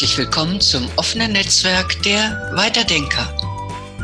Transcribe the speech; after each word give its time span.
Herzlich 0.00 0.16
willkommen 0.16 0.62
zum 0.62 0.90
offenen 0.96 1.32
Netzwerk 1.32 2.02
der 2.04 2.52
Weiterdenker. 2.54 3.36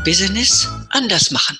Business 0.05 0.67
anders 0.91 1.31
machen. 1.31 1.57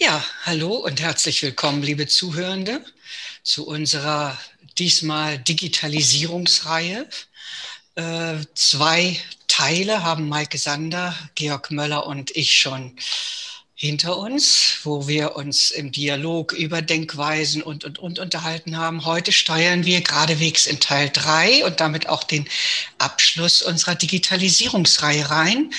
Ja, 0.00 0.24
hallo 0.46 0.74
und 0.78 1.00
herzlich 1.00 1.40
willkommen, 1.42 1.84
liebe 1.84 2.08
Zuhörende, 2.08 2.84
zu 3.44 3.64
unserer 3.64 4.36
diesmal 4.78 5.38
Digitalisierungsreihe. 5.38 7.08
Äh, 7.94 8.34
zwei 8.56 9.20
Teile 9.46 10.02
haben 10.02 10.28
Maike 10.28 10.58
Sander, 10.58 11.14
Georg 11.36 11.70
Möller 11.70 12.04
und 12.04 12.34
ich 12.34 12.56
schon 12.56 12.98
hinter 13.80 14.18
uns, 14.18 14.80
wo 14.82 15.06
wir 15.06 15.36
uns 15.36 15.70
im 15.70 15.92
Dialog 15.92 16.52
über 16.52 16.82
Denkweisen 16.82 17.62
und, 17.62 17.84
und, 17.84 18.00
und 18.00 18.18
unterhalten 18.18 18.76
haben. 18.76 19.04
Heute 19.04 19.30
steuern 19.30 19.84
wir 19.84 20.00
geradewegs 20.00 20.66
in 20.66 20.80
Teil 20.80 21.10
drei 21.10 21.64
und 21.64 21.78
damit 21.78 22.08
auch 22.08 22.24
den 22.24 22.48
Abschluss 22.98 23.62
unserer 23.62 23.94
Digitalisierungsreihe 23.94 25.30
rein. 25.30 25.70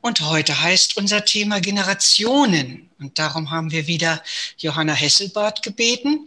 Und 0.00 0.22
heute 0.22 0.62
heißt 0.62 0.96
unser 0.96 1.22
Thema 1.26 1.60
Generationen. 1.60 2.88
Und 2.98 3.18
darum 3.18 3.50
haben 3.50 3.72
wir 3.72 3.86
wieder 3.86 4.22
Johanna 4.56 4.94
Hesselbart 4.94 5.62
gebeten, 5.62 6.26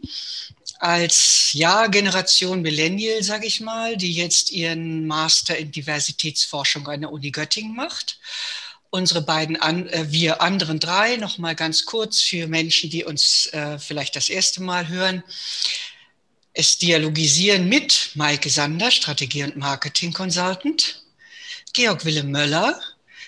als 0.77 1.49
ja 1.53 1.87
Generation 1.87 2.61
Millennial, 2.61 3.23
sage 3.23 3.47
ich 3.47 3.59
mal, 3.59 3.97
die 3.97 4.13
jetzt 4.13 4.51
ihren 4.51 5.07
Master 5.07 5.57
in 5.57 5.71
Diversitätsforschung 5.71 6.87
an 6.87 7.01
der 7.01 7.11
Uni 7.11 7.31
Göttingen 7.31 7.75
macht 7.75 8.19
unsere 8.91 9.21
beiden, 9.21 9.55
an, 9.59 9.87
äh, 9.89 10.11
wir 10.11 10.41
anderen 10.41 10.79
drei, 10.79 11.15
noch 11.15 11.39
mal 11.39 11.55
ganz 11.55 11.85
kurz 11.85 12.21
für 12.21 12.45
Menschen, 12.47 12.91
die 12.91 13.03
uns 13.03 13.47
äh, 13.47 13.79
vielleicht 13.79 14.15
das 14.15 14.29
erste 14.29 14.61
Mal 14.61 14.87
hören. 14.89 15.23
Es 16.53 16.77
dialogisieren 16.77 17.67
mit 17.67 18.11
Maike 18.15 18.49
Sander, 18.49 18.91
Strategie- 18.91 19.43
und 19.43 19.55
Marketing-Consultant, 19.55 21.03
Georg 21.73 22.03
Willem 22.03 22.29
Möller, 22.31 22.79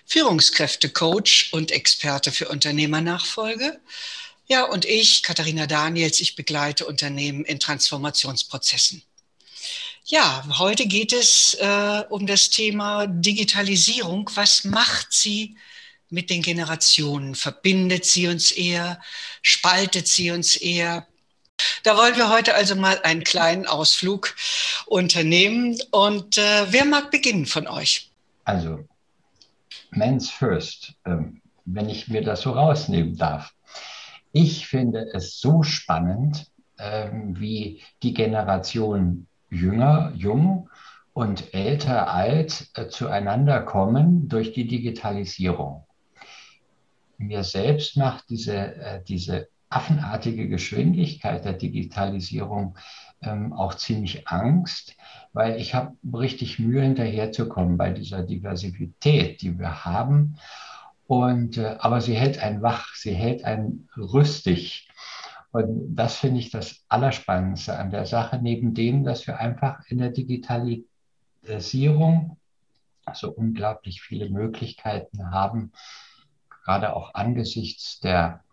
Führungskräfte-Coach 0.06 1.53
und 1.53 1.72
Experte 1.72 2.34
für 2.34 2.50
Unternehmernachfolge. 2.50 3.80
Ja, 4.47 4.64
und 4.66 4.84
ich, 4.84 5.23
Katharina 5.23 5.66
Daniels, 5.66 6.19
ich 6.19 6.36
begleite 6.36 6.86
Unternehmen 6.86 7.45
in 7.45 7.61
Transformationsprozessen. 7.61 9.02
Ja, 10.05 10.43
heute 10.59 10.85
geht 10.85 11.13
es 11.13 11.53
äh, 11.61 12.03
um 12.09 12.27
das 12.27 12.49
Thema 12.49 13.07
Digitalisierung. 13.07 14.29
Was 14.35 14.65
macht 14.65 15.13
sie 15.13 15.55
mit 16.09 16.29
den 16.29 16.41
Generationen? 16.41 17.35
Verbindet 17.35 18.03
sie 18.03 18.27
uns 18.27 18.51
eher? 18.51 18.99
Spaltet 19.41 20.09
sie 20.09 20.31
uns 20.31 20.57
eher? 20.57 21.07
Da 21.83 21.95
wollen 21.95 22.17
wir 22.17 22.29
heute 22.29 22.53
also 22.53 22.75
mal 22.75 22.99
einen 23.03 23.23
kleinen 23.23 23.65
Ausflug 23.65 24.35
unternehmen. 24.87 25.79
Und 25.91 26.38
äh, 26.38 26.65
wer 26.69 26.83
mag 26.83 27.09
beginnen 27.09 27.45
von 27.45 27.67
euch? 27.67 28.11
Also, 28.43 28.85
Men's 29.91 30.29
First, 30.29 30.95
ähm, 31.05 31.41
wenn 31.63 31.88
ich 31.88 32.09
mir 32.09 32.23
das 32.23 32.41
so 32.41 32.51
rausnehmen 32.51 33.17
darf. 33.17 33.53
Ich 34.33 34.67
finde 34.67 35.13
es 35.13 35.39
so 35.39 35.63
spannend, 35.63 36.47
ähm, 36.77 37.39
wie 37.39 37.81
die 38.01 38.13
Generation 38.13 39.28
jünger, 39.53 40.12
jung 40.16 40.69
und 41.14 41.53
älter, 41.53 42.12
alt 42.12 42.69
äh, 42.75 42.88
zueinander 42.88 43.62
kommen 43.62 44.28
durch 44.28 44.53
die 44.53 44.68
Digitalisierung. 44.68 45.86
Mir 47.18 47.44
selbst 47.44 47.96
macht 47.97 48.30
diese, 48.30 48.75
äh, 48.75 49.03
diese 49.03 49.47
affenartige 49.69 50.47
Geschwindigkeit 50.47 51.46
der 51.46 51.53
Digitalisierung 51.53 52.75
ähm, 53.22 53.53
auch 53.53 53.75
ziemlich 53.75 54.28
Angst, 54.28 54.96
weil 55.34 55.59
ich 55.59 55.74
habe 55.74 55.96
richtig 56.14 56.59
Mühe 56.59 56.81
hinterherzukommen 56.81 57.78
bei 57.78 57.90
dieser 57.91 58.22
Diversität, 58.22 59.41
die 59.41 59.58
wir 59.58 59.85
haben. 59.85 60.38
Und, 61.08 61.58
äh, 61.58 61.75
aber 61.80 62.02
sie 62.02 62.16
hält 62.16 62.40
einen 62.40 62.62
wach, 62.62 62.94
sie 62.96 63.14
hält 63.14 63.44
einen 63.44 63.90
rüstig. 63.97 64.90
Und 65.53 65.96
das 65.96 66.18
finde 66.18 66.40
ich 66.40 66.50
das 66.50 66.84
Allerspannendste 66.90 67.78
an 67.78 67.91
der 67.91 68.08
Sache, 68.08 68.40
neben 68.41 68.74
dem, 68.74 69.03
dass 69.03 69.28
wir 69.28 69.38
einfach 69.38 69.86
in 69.88 70.00
der 70.00 70.09
Digitalisierung 70.09 72.40
so 73.14 73.31
unglaublich 73.31 74.02
viele 74.02 74.31
Möglichkeiten 74.31 75.30
haben, 75.30 75.72
gerade 76.66 76.96
auch 76.96 77.14
angesichts 77.14 78.00
der 78.00 78.44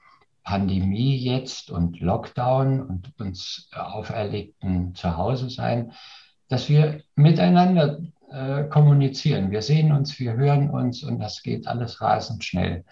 Pandemie 0.44 1.16
jetzt 1.16 1.70
und 1.70 2.00
Lockdown 2.00 2.82
und 2.82 3.18
uns 3.18 3.70
auferlegten 3.72 4.94
Zuhause 4.94 5.48
sein, 5.48 5.92
dass 6.48 6.68
wir 6.68 7.02
miteinander 7.14 8.00
äh, 8.30 8.64
kommunizieren. 8.64 9.50
Wir 9.50 9.62
sehen 9.62 9.92
uns, 9.92 10.18
wir 10.18 10.34
hören 10.34 10.68
uns 10.68 11.02
und 11.02 11.18
das 11.18 11.42
geht 11.42 11.66
alles 11.66 12.02
rasend 12.02 12.44
schnell. 12.44 12.84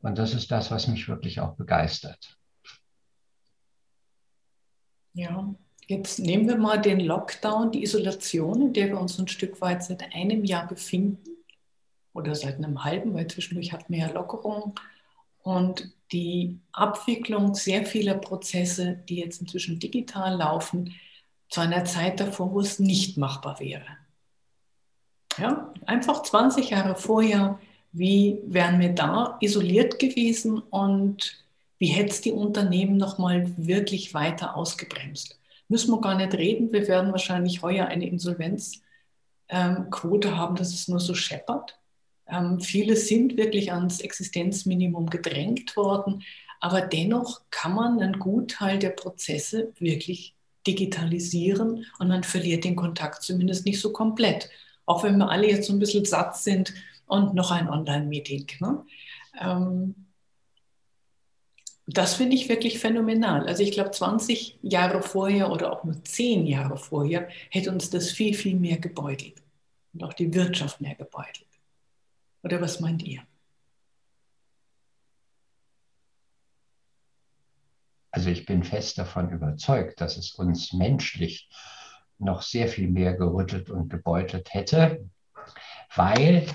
Und 0.00 0.16
das 0.16 0.32
ist 0.32 0.50
das, 0.50 0.70
was 0.70 0.88
mich 0.88 1.08
wirklich 1.08 1.40
auch 1.40 1.56
begeistert. 1.56 2.39
Ja, 5.12 5.54
jetzt 5.86 6.18
nehmen 6.18 6.48
wir 6.48 6.56
mal 6.56 6.80
den 6.80 7.00
Lockdown, 7.00 7.72
die 7.72 7.82
Isolation, 7.82 8.62
in 8.62 8.72
der 8.72 8.88
wir 8.88 9.00
uns 9.00 9.18
ein 9.18 9.28
Stück 9.28 9.60
weit 9.60 9.82
seit 9.82 10.14
einem 10.14 10.44
Jahr 10.44 10.66
befinden 10.66 11.36
oder 12.12 12.34
seit 12.34 12.56
einem 12.56 12.84
halben, 12.84 13.14
weil 13.14 13.26
zwischendurch 13.26 13.72
hatten 13.72 13.92
wir 13.92 14.00
ja 14.00 14.10
Lockerungen 14.10 14.74
und 15.42 15.92
die 16.12 16.60
Abwicklung 16.72 17.54
sehr 17.54 17.86
vieler 17.86 18.14
Prozesse, 18.14 19.02
die 19.08 19.16
jetzt 19.16 19.40
inzwischen 19.40 19.78
digital 19.78 20.36
laufen, 20.36 20.94
zu 21.48 21.60
einer 21.60 21.84
Zeit 21.84 22.20
davor, 22.20 22.52
wo 22.52 22.60
es 22.60 22.78
nicht 22.78 23.16
machbar 23.16 23.58
wäre. 23.60 23.86
Ja, 25.38 25.72
einfach 25.86 26.22
20 26.22 26.70
Jahre 26.70 26.94
vorher, 26.94 27.58
wie 27.92 28.38
wären 28.44 28.80
wir 28.80 28.90
da 28.94 29.36
isoliert 29.40 29.98
gewesen 29.98 30.58
und 30.58 31.44
wie 31.80 31.88
hätte 31.88 32.10
es 32.10 32.20
die 32.20 32.32
Unternehmen 32.32 32.98
nochmal 32.98 33.50
wirklich 33.56 34.14
weiter 34.14 34.54
ausgebremst? 34.54 35.40
Müssen 35.66 35.90
wir 35.90 36.00
gar 36.00 36.14
nicht 36.14 36.34
reden. 36.34 36.72
Wir 36.72 36.86
werden 36.86 37.10
wahrscheinlich 37.10 37.62
heuer 37.62 37.86
eine 37.86 38.06
Insolvenzquote 38.06 40.28
ähm, 40.28 40.36
haben, 40.36 40.56
dass 40.56 40.74
es 40.74 40.88
nur 40.88 41.00
so 41.00 41.14
scheppert. 41.14 41.80
Ähm, 42.28 42.60
viele 42.60 42.96
sind 42.96 43.38
wirklich 43.38 43.72
ans 43.72 44.00
Existenzminimum 44.00 45.08
gedrängt 45.08 45.74
worden, 45.74 46.22
aber 46.60 46.82
dennoch 46.82 47.40
kann 47.50 47.74
man 47.74 47.98
einen 47.98 48.18
Gutteil 48.18 48.78
der 48.78 48.90
Prozesse 48.90 49.72
wirklich 49.78 50.34
digitalisieren 50.66 51.86
und 51.98 52.08
man 52.08 52.24
verliert 52.24 52.64
den 52.64 52.76
Kontakt 52.76 53.22
zumindest 53.22 53.64
nicht 53.64 53.80
so 53.80 53.90
komplett. 53.90 54.50
Auch 54.84 55.02
wenn 55.02 55.16
wir 55.16 55.30
alle 55.30 55.48
jetzt 55.48 55.66
so 55.66 55.72
ein 55.72 55.78
bisschen 55.78 56.04
satt 56.04 56.36
sind 56.36 56.74
und 57.06 57.34
noch 57.34 57.50
ein 57.50 57.70
Online-Meeting. 57.70 58.48
Ne? 58.60 58.84
Ähm, 59.40 59.94
das 61.96 62.14
finde 62.14 62.36
ich 62.36 62.48
wirklich 62.48 62.78
phänomenal. 62.78 63.46
Also 63.46 63.62
ich 63.62 63.72
glaube, 63.72 63.90
20 63.90 64.58
Jahre 64.62 65.02
vorher 65.02 65.50
oder 65.50 65.72
auch 65.72 65.84
nur 65.84 66.02
10 66.04 66.46
Jahre 66.46 66.76
vorher 66.76 67.28
hätte 67.50 67.70
uns 67.70 67.90
das 67.90 68.10
viel, 68.10 68.34
viel 68.34 68.56
mehr 68.56 68.78
gebeutelt 68.78 69.42
und 69.92 70.04
auch 70.04 70.12
die 70.12 70.32
Wirtschaft 70.34 70.80
mehr 70.80 70.94
gebeutelt. 70.94 71.48
Oder 72.42 72.60
was 72.60 72.80
meint 72.80 73.02
ihr? 73.02 73.22
Also 78.12 78.30
ich 78.30 78.44
bin 78.44 78.64
fest 78.64 78.98
davon 78.98 79.30
überzeugt, 79.30 80.00
dass 80.00 80.16
es 80.16 80.32
uns 80.32 80.72
menschlich 80.72 81.48
noch 82.18 82.42
sehr 82.42 82.68
viel 82.68 82.88
mehr 82.88 83.14
gerüttelt 83.14 83.70
und 83.70 83.88
gebeutelt 83.88 84.52
hätte, 84.52 85.08
weil 85.94 86.46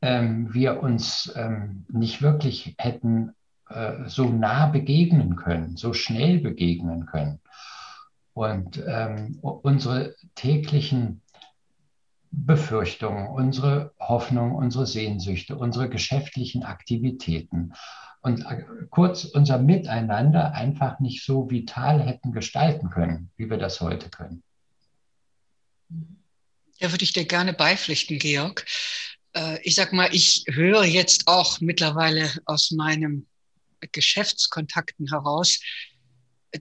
ähm, 0.00 0.52
wir 0.54 0.82
uns 0.82 1.32
ähm, 1.36 1.84
nicht 1.88 2.22
wirklich 2.22 2.74
hätten 2.78 3.34
so 4.06 4.28
nah 4.28 4.66
begegnen 4.66 5.36
können, 5.36 5.76
so 5.76 5.92
schnell 5.92 6.38
begegnen 6.38 7.06
können. 7.06 7.40
Und 8.34 8.82
ähm, 8.86 9.38
unsere 9.42 10.14
täglichen 10.34 11.22
Befürchtungen, 12.30 13.28
unsere 13.28 13.92
Hoffnungen, 13.98 14.54
unsere 14.54 14.86
Sehnsüchte, 14.86 15.56
unsere 15.56 15.90
geschäftlichen 15.90 16.62
Aktivitäten 16.62 17.74
und 18.22 18.46
äh, 18.46 18.64
kurz 18.90 19.24
unser 19.24 19.58
Miteinander 19.58 20.54
einfach 20.54 20.98
nicht 21.00 21.24
so 21.24 21.50
vital 21.50 22.00
hätten 22.00 22.32
gestalten 22.32 22.88
können, 22.88 23.30
wie 23.36 23.50
wir 23.50 23.58
das 23.58 23.80
heute 23.80 24.08
können. 24.08 24.42
Da 26.78 26.90
würde 26.90 27.04
ich 27.04 27.12
dir 27.12 27.26
gerne 27.26 27.52
beipflichten, 27.52 28.18
Georg. 28.18 28.64
Äh, 29.34 29.60
ich 29.62 29.74
sag 29.74 29.92
mal, 29.92 30.08
ich 30.12 30.44
höre 30.48 30.84
jetzt 30.84 31.26
auch 31.26 31.60
mittlerweile 31.60 32.30
aus 32.46 32.70
meinem 32.70 33.26
Geschäftskontakten 33.90 35.08
heraus, 35.08 35.60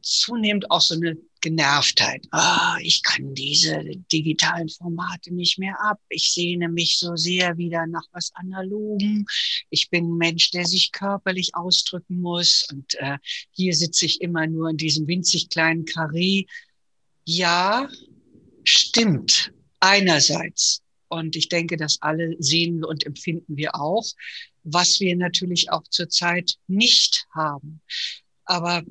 zunehmend 0.02 0.72
auch 0.72 0.82
so 0.82 0.96
eine 0.96 1.18
Genervtheit. 1.42 2.28
Ah, 2.32 2.78
ich 2.82 3.02
kann 3.04 3.34
diese 3.34 3.84
digitalen 4.12 4.70
Formate 4.70 5.34
nicht 5.34 5.58
mehr 5.58 5.76
ab. 5.82 6.00
Ich 6.10 6.32
sehne 6.32 6.70
mich 6.70 6.98
so 6.98 7.16
sehr 7.16 7.58
wieder 7.58 7.88
nach 7.88 8.06
was 8.12 8.32
Analogen. 8.36 9.26
Ich 9.70 9.90
bin 9.90 10.06
ein 10.06 10.18
Mensch, 10.18 10.52
der 10.52 10.66
sich 10.66 10.92
körperlich 10.92 11.56
ausdrücken 11.56 12.22
muss. 12.22 12.68
Und 12.72 12.94
äh, 13.00 13.18
hier 13.52 13.74
sitze 13.74 14.06
ich 14.06 14.22
immer 14.22 14.48
nur 14.48 14.70
in 14.70 14.78
diesem 14.78 15.08
winzig 15.08 15.50
kleinen 15.50 15.86
Karree. 15.86 16.46
Ja, 17.26 17.90
stimmt. 18.64 19.52
Einerseits. 19.80 20.84
Und 21.08 21.36
ich 21.36 21.50
denke, 21.50 21.76
das 21.76 22.02
alle 22.02 22.36
sehen 22.40 22.86
und 22.86 23.06
empfinden 23.06 23.58
wir 23.58 23.76
auch, 23.76 24.06
was 24.64 25.00
wir 25.00 25.16
natürlich 25.16 25.72
auch 25.72 25.84
zurzeit 25.90 26.56
nicht 26.68 27.26
haben. 27.34 27.82
Aber 28.46 28.84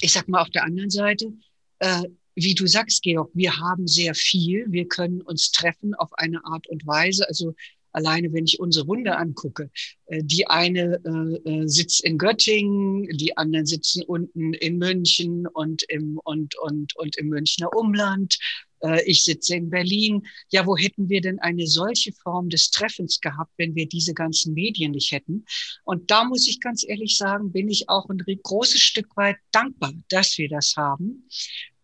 ich 0.00 0.12
sag 0.12 0.28
mal 0.28 0.42
auf 0.42 0.50
der 0.50 0.64
anderen 0.64 0.90
Seite, 0.90 1.32
äh, 1.78 2.02
wie 2.34 2.54
du 2.54 2.66
sagst, 2.66 3.02
Georg, 3.02 3.30
wir 3.34 3.56
haben 3.58 3.86
sehr 3.86 4.14
viel. 4.14 4.66
Wir 4.68 4.88
können 4.88 5.22
uns 5.22 5.52
treffen 5.52 5.94
auf 5.94 6.12
eine 6.14 6.44
Art 6.44 6.66
und 6.66 6.86
Weise. 6.86 7.28
Also 7.28 7.54
alleine, 7.92 8.32
wenn 8.32 8.44
ich 8.44 8.60
unsere 8.60 8.86
Runde 8.86 9.16
angucke, 9.16 9.70
äh, 10.06 10.22
die 10.22 10.46
eine 10.46 11.00
äh, 11.04 11.50
äh, 11.50 11.68
sitzt 11.68 12.04
in 12.04 12.18
Göttingen, 12.18 13.08
die 13.16 13.36
anderen 13.36 13.66
sitzen 13.66 14.02
unten 14.02 14.52
in 14.54 14.78
München 14.78 15.46
und 15.46 15.84
im, 15.88 16.18
und, 16.24 16.56
und, 16.58 16.96
und 16.96 17.16
im 17.16 17.28
Münchner 17.28 17.74
Umland. 17.74 18.36
Äh, 18.84 19.02
ich 19.04 19.24
sitze 19.24 19.56
in 19.56 19.70
Berlin. 19.70 20.26
Ja, 20.50 20.66
wo 20.66 20.76
hätten 20.76 21.08
wir 21.08 21.20
denn 21.20 21.38
eine 21.40 21.66
solche 21.66 22.12
Form 22.12 22.48
des 22.50 22.70
Treffens 22.70 23.20
gehabt, 23.20 23.52
wenn 23.56 23.74
wir 23.74 23.88
diese 23.88 24.14
ganzen 24.14 24.54
Medien 24.54 24.92
nicht 24.92 25.10
hätten? 25.12 25.44
Und 25.84 26.10
da 26.10 26.24
muss 26.24 26.46
ich 26.46 26.60
ganz 26.60 26.84
ehrlich 26.86 27.16
sagen, 27.16 27.52
bin 27.52 27.68
ich 27.68 27.88
auch 27.88 28.08
ein 28.08 28.22
großes 28.24 28.80
Stück 28.80 29.16
weit 29.16 29.36
dankbar, 29.50 29.92
dass 30.08 30.36
wir 30.38 30.48
das 30.48 30.74
haben. 30.76 31.28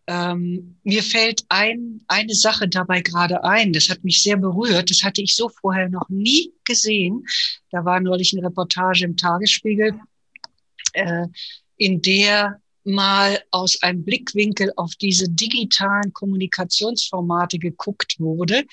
Ähm, 0.07 0.77
mir 0.83 1.03
fällt 1.03 1.45
ein, 1.49 2.01
eine 2.07 2.33
Sache 2.33 2.67
dabei 2.67 3.01
gerade 3.01 3.43
ein, 3.43 3.71
das 3.71 3.87
hat 3.89 4.03
mich 4.03 4.23
sehr 4.23 4.35
berührt, 4.35 4.89
das 4.89 5.03
hatte 5.03 5.21
ich 5.21 5.35
so 5.35 5.47
vorher 5.47 5.89
noch 5.89 6.09
nie 6.09 6.51
gesehen. 6.65 7.23
Da 7.69 7.85
war 7.85 7.99
neulich 7.99 8.33
eine 8.33 8.45
Reportage 8.47 9.05
im 9.05 9.15
Tagesspiegel, 9.15 9.99
äh, 10.93 11.27
in 11.77 12.01
der 12.01 12.59
mal 12.83 13.41
aus 13.51 13.81
einem 13.81 14.03
Blickwinkel 14.03 14.71
auf 14.75 14.95
diese 14.95 15.29
digitalen 15.29 16.13
Kommunikationsformate 16.13 17.59
geguckt 17.59 18.19
wurde, 18.19 18.63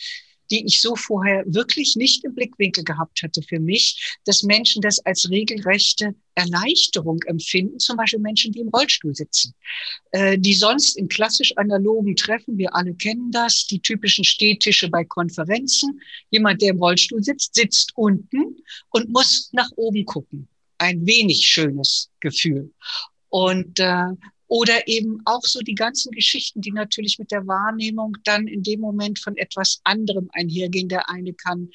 die 0.51 0.65
ich 0.65 0.81
so 0.81 0.97
vorher 0.97 1.45
wirklich 1.47 1.97
nicht 1.97 2.25
im 2.25 2.35
Blickwinkel 2.35 2.85
gehabt 2.85 3.23
hatte 3.23 3.43
für 3.43 3.61
mich, 3.61 4.17
dass 4.25 4.43
Menschen 4.43 4.83
das 4.83 4.99
als 5.05 5.29
regelrechte 5.31 6.15
Erleichterung 6.35 7.21
empfinden, 7.27 7.79
zum 7.79 7.97
Beispiel 7.97 8.21
Menschen, 8.21 8.53
die 8.53 8.61
im 8.61 8.69
Rollstuhl 8.69 9.15
sitzen, 9.15 9.55
äh, 10.13 10.39
die 10.39 10.55
sonst 10.55 10.97
in 10.97 11.09
klassisch 11.09 11.57
analogen 11.57 12.17
Treffen, 12.17 12.57
wir 12.57 12.75
alle 12.75 12.95
kennen 12.95 13.31
das, 13.31 13.67
die 13.67 13.81
typischen 13.81 14.25
Stehtische 14.25 14.89
bei 14.89 15.05
Konferenzen, 15.05 16.01
jemand, 16.31 16.63
der 16.63 16.71
im 16.71 16.79
Rollstuhl 16.79 17.23
sitzt, 17.23 17.55
sitzt 17.55 17.93
unten 17.97 18.57
und 18.91 19.11
muss 19.11 19.51
nach 19.53 19.71
oben 19.77 20.05
gucken. 20.05 20.49
Ein 20.79 21.05
wenig 21.07 21.47
schönes 21.47 22.11
Gefühl. 22.21 22.73
Und 23.29 23.79
äh, 23.79 24.13
oder 24.47 24.89
eben 24.89 25.21
auch 25.27 25.43
so 25.43 25.61
die 25.61 25.75
ganzen 25.75 26.11
Geschichten, 26.13 26.63
die 26.63 26.73
natürlich 26.73 27.19
mit 27.19 27.31
der 27.31 27.47
Wahrnehmung 27.47 28.17
dann 28.25 28.47
in 28.47 28.63
dem 28.63 28.81
Moment 28.81 29.19
von 29.19 29.37
etwas 29.37 29.81
anderem 29.85 30.31
einhergehen. 30.33 30.89
Der 30.89 31.11
eine 31.11 31.35
kann 31.35 31.69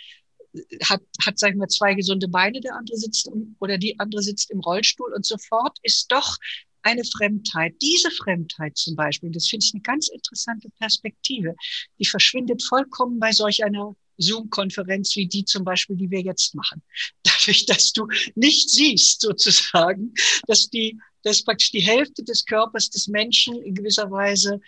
hat, 0.84 1.02
hat, 1.26 1.40
sag 1.40 1.52
ich 1.52 1.56
mal, 1.56 1.68
zwei 1.68 1.94
gesunde 1.94 2.28
Beine, 2.28 2.62
der 2.62 2.76
andere 2.76 2.98
sitzt 2.98 3.28
im, 3.28 3.56
oder 3.60 3.78
die 3.78 4.00
andere 4.00 4.22
sitzt 4.22 4.52
im 4.52 4.60
Rollstuhl 4.60 5.14
und 5.14 5.26
sofort 5.26 5.78
ist 5.84 6.12
doch 6.12 6.38
eine 6.84 7.04
Fremdheit. 7.04 7.76
Diese 7.82 8.12
Fremdheit 8.12 8.78
zum 8.78 8.96
Beispiel, 8.96 9.32
das 9.32 9.48
finde 9.48 9.66
ich 9.66 9.74
eine 9.74 9.82
ganz 9.82 10.10
interessante 10.10 10.70
Perspektive, 10.80 11.56
die 12.00 12.06
verschwindet 12.06 12.62
vollkommen 12.64 13.20
bei 13.20 13.32
solch 13.32 13.64
einer 13.64 13.96
Zoom-Konferenz 14.18 15.16
wie 15.16 15.28
die 15.28 15.46
zum 15.46 15.64
Beispiel, 15.64 15.96
die 15.96 16.12
wir 16.12 16.22
jetzt 16.22 16.54
machen. 16.54 16.84
Dadurch, 17.24 17.66
dass 17.66 17.94
du 17.94 18.08
nicht 18.36 18.70
siehst 18.70 19.22
sozusagen, 19.22 20.14
dass 20.48 20.70
die 20.70 21.00
dass 21.24 21.44
praktisch 21.44 21.72
die 21.72 21.82
Hälfte 21.82 22.24
des 22.24 22.46
Körpers 22.46 22.90
des 22.90 23.08
Menschen 23.08 23.62
in 23.62 23.76
gewisser 23.76 24.12
Weise 24.12 24.60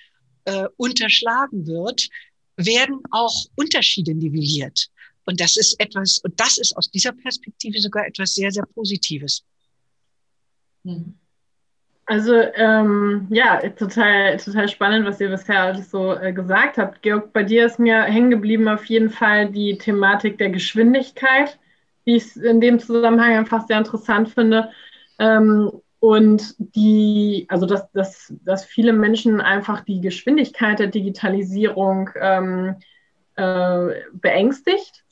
äh, 0.46 0.68
unterschlagen 0.78 1.68
wird, 1.68 2.10
werden 2.57 3.02
auch 3.12 3.46
Unterschiede 3.56 4.13
nivelliert. 4.13 4.88
Und 5.25 5.42
das 5.42 5.57
ist 5.57 5.80
etwas, 5.80 6.19
und 6.19 6.40
das 6.40 6.57
ist 6.57 6.75
aus 6.78 6.90
dieser 6.90 7.12
Perspektive 7.12 7.80
sogar 7.80 8.06
etwas 8.06 8.34
sehr, 8.34 8.52
sehr 8.52 8.66
Positives. 8.66 9.44
Hm. 10.84 11.16
Also 12.07 12.36
ähm, 12.36 13.25
ja, 13.31 13.58
total, 13.69 14.38
total 14.38 14.69
spannend, 14.69 15.08
was 15.08 15.19
ihr 15.19 15.30
bisher 15.30 15.63
alles 15.63 15.90
so 15.90 16.13
äh, 16.13 16.31
gesagt 16.31 16.78
habt. 16.78 17.01
Georg, 17.01 17.34
bei 17.34 17.42
dir 17.42 17.66
ist 17.66 17.80
mir 17.80 18.04
hängen 18.04 18.30
geblieben 18.30 18.68
auf 18.68 18.86
jeden 18.86 19.10
Fall 19.10 19.50
die 19.50 19.75
Thematik 19.80 20.38
der 20.38 20.51
Geschwindigkeit, 20.51 21.58
die 22.06 22.18
ich 22.18 22.36
in 22.36 22.62
dem 22.62 22.80
Zusammenhang 22.80 23.36
einfach 23.36 23.66
sehr 23.66 23.80
interessant 23.80 24.30
finde. 24.30 24.69
Ähm, 25.18 25.72
und 26.06 26.54
die, 26.60 27.48
also 27.50 27.66
dass, 27.66 27.92
dass, 27.92 28.31
dass 28.46 28.63
viele 28.63 28.94
Menschen 28.94 29.42
einfach 29.42 29.81
die 29.81 30.02
Geschwindigkeit 30.02 30.78
der 30.78 30.86
Digitalisierung 30.86 32.12
ähm, 32.22 32.75
äh, 33.36 33.88
beängstigt. 34.13 35.04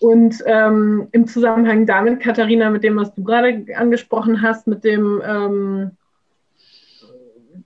Und 0.00 0.42
ähm, 0.46 1.08
im 1.12 1.26
Zusammenhang 1.26 1.84
damit, 1.84 2.20
Katharina, 2.20 2.70
mit 2.70 2.82
dem, 2.82 2.96
was 2.96 3.12
du 3.12 3.24
gerade 3.24 3.66
angesprochen 3.76 4.40
hast, 4.40 4.66
mit 4.66 4.84
dem, 4.84 5.20
ähm, 5.22 5.90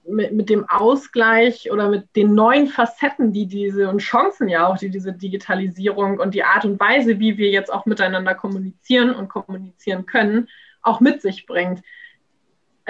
mit, 0.09 0.33
mit, 0.33 0.51
dem 0.51 0.69
Ausgleich 0.69 1.71
oder 1.71 1.89
mit 1.89 2.17
den 2.17 2.35
neuen 2.35 2.67
Facetten, 2.67 3.33
die 3.33 3.47
diese 3.47 3.89
und 3.89 4.01
Chancen 4.01 4.49
ja 4.49 4.67
auch, 4.67 4.77
die 4.77 4.91
diese 4.91 5.13
Digitalisierung 5.13 6.19
und 6.19 6.35
die 6.35 6.43
Art 6.43 6.65
und 6.65 6.81
Weise, 6.81 7.21
wie 7.21 7.39
wir 7.39 7.51
jetzt 7.51 7.73
auch 7.73 7.87
miteinander 7.87 8.35
kommunizieren 8.35 9.15
und 9.15 9.29
kommunizieren 9.29 10.05
können, 10.05 10.49
auch 10.83 10.99
mit 10.99 11.23
sich 11.23 11.47
bringt 11.47 11.83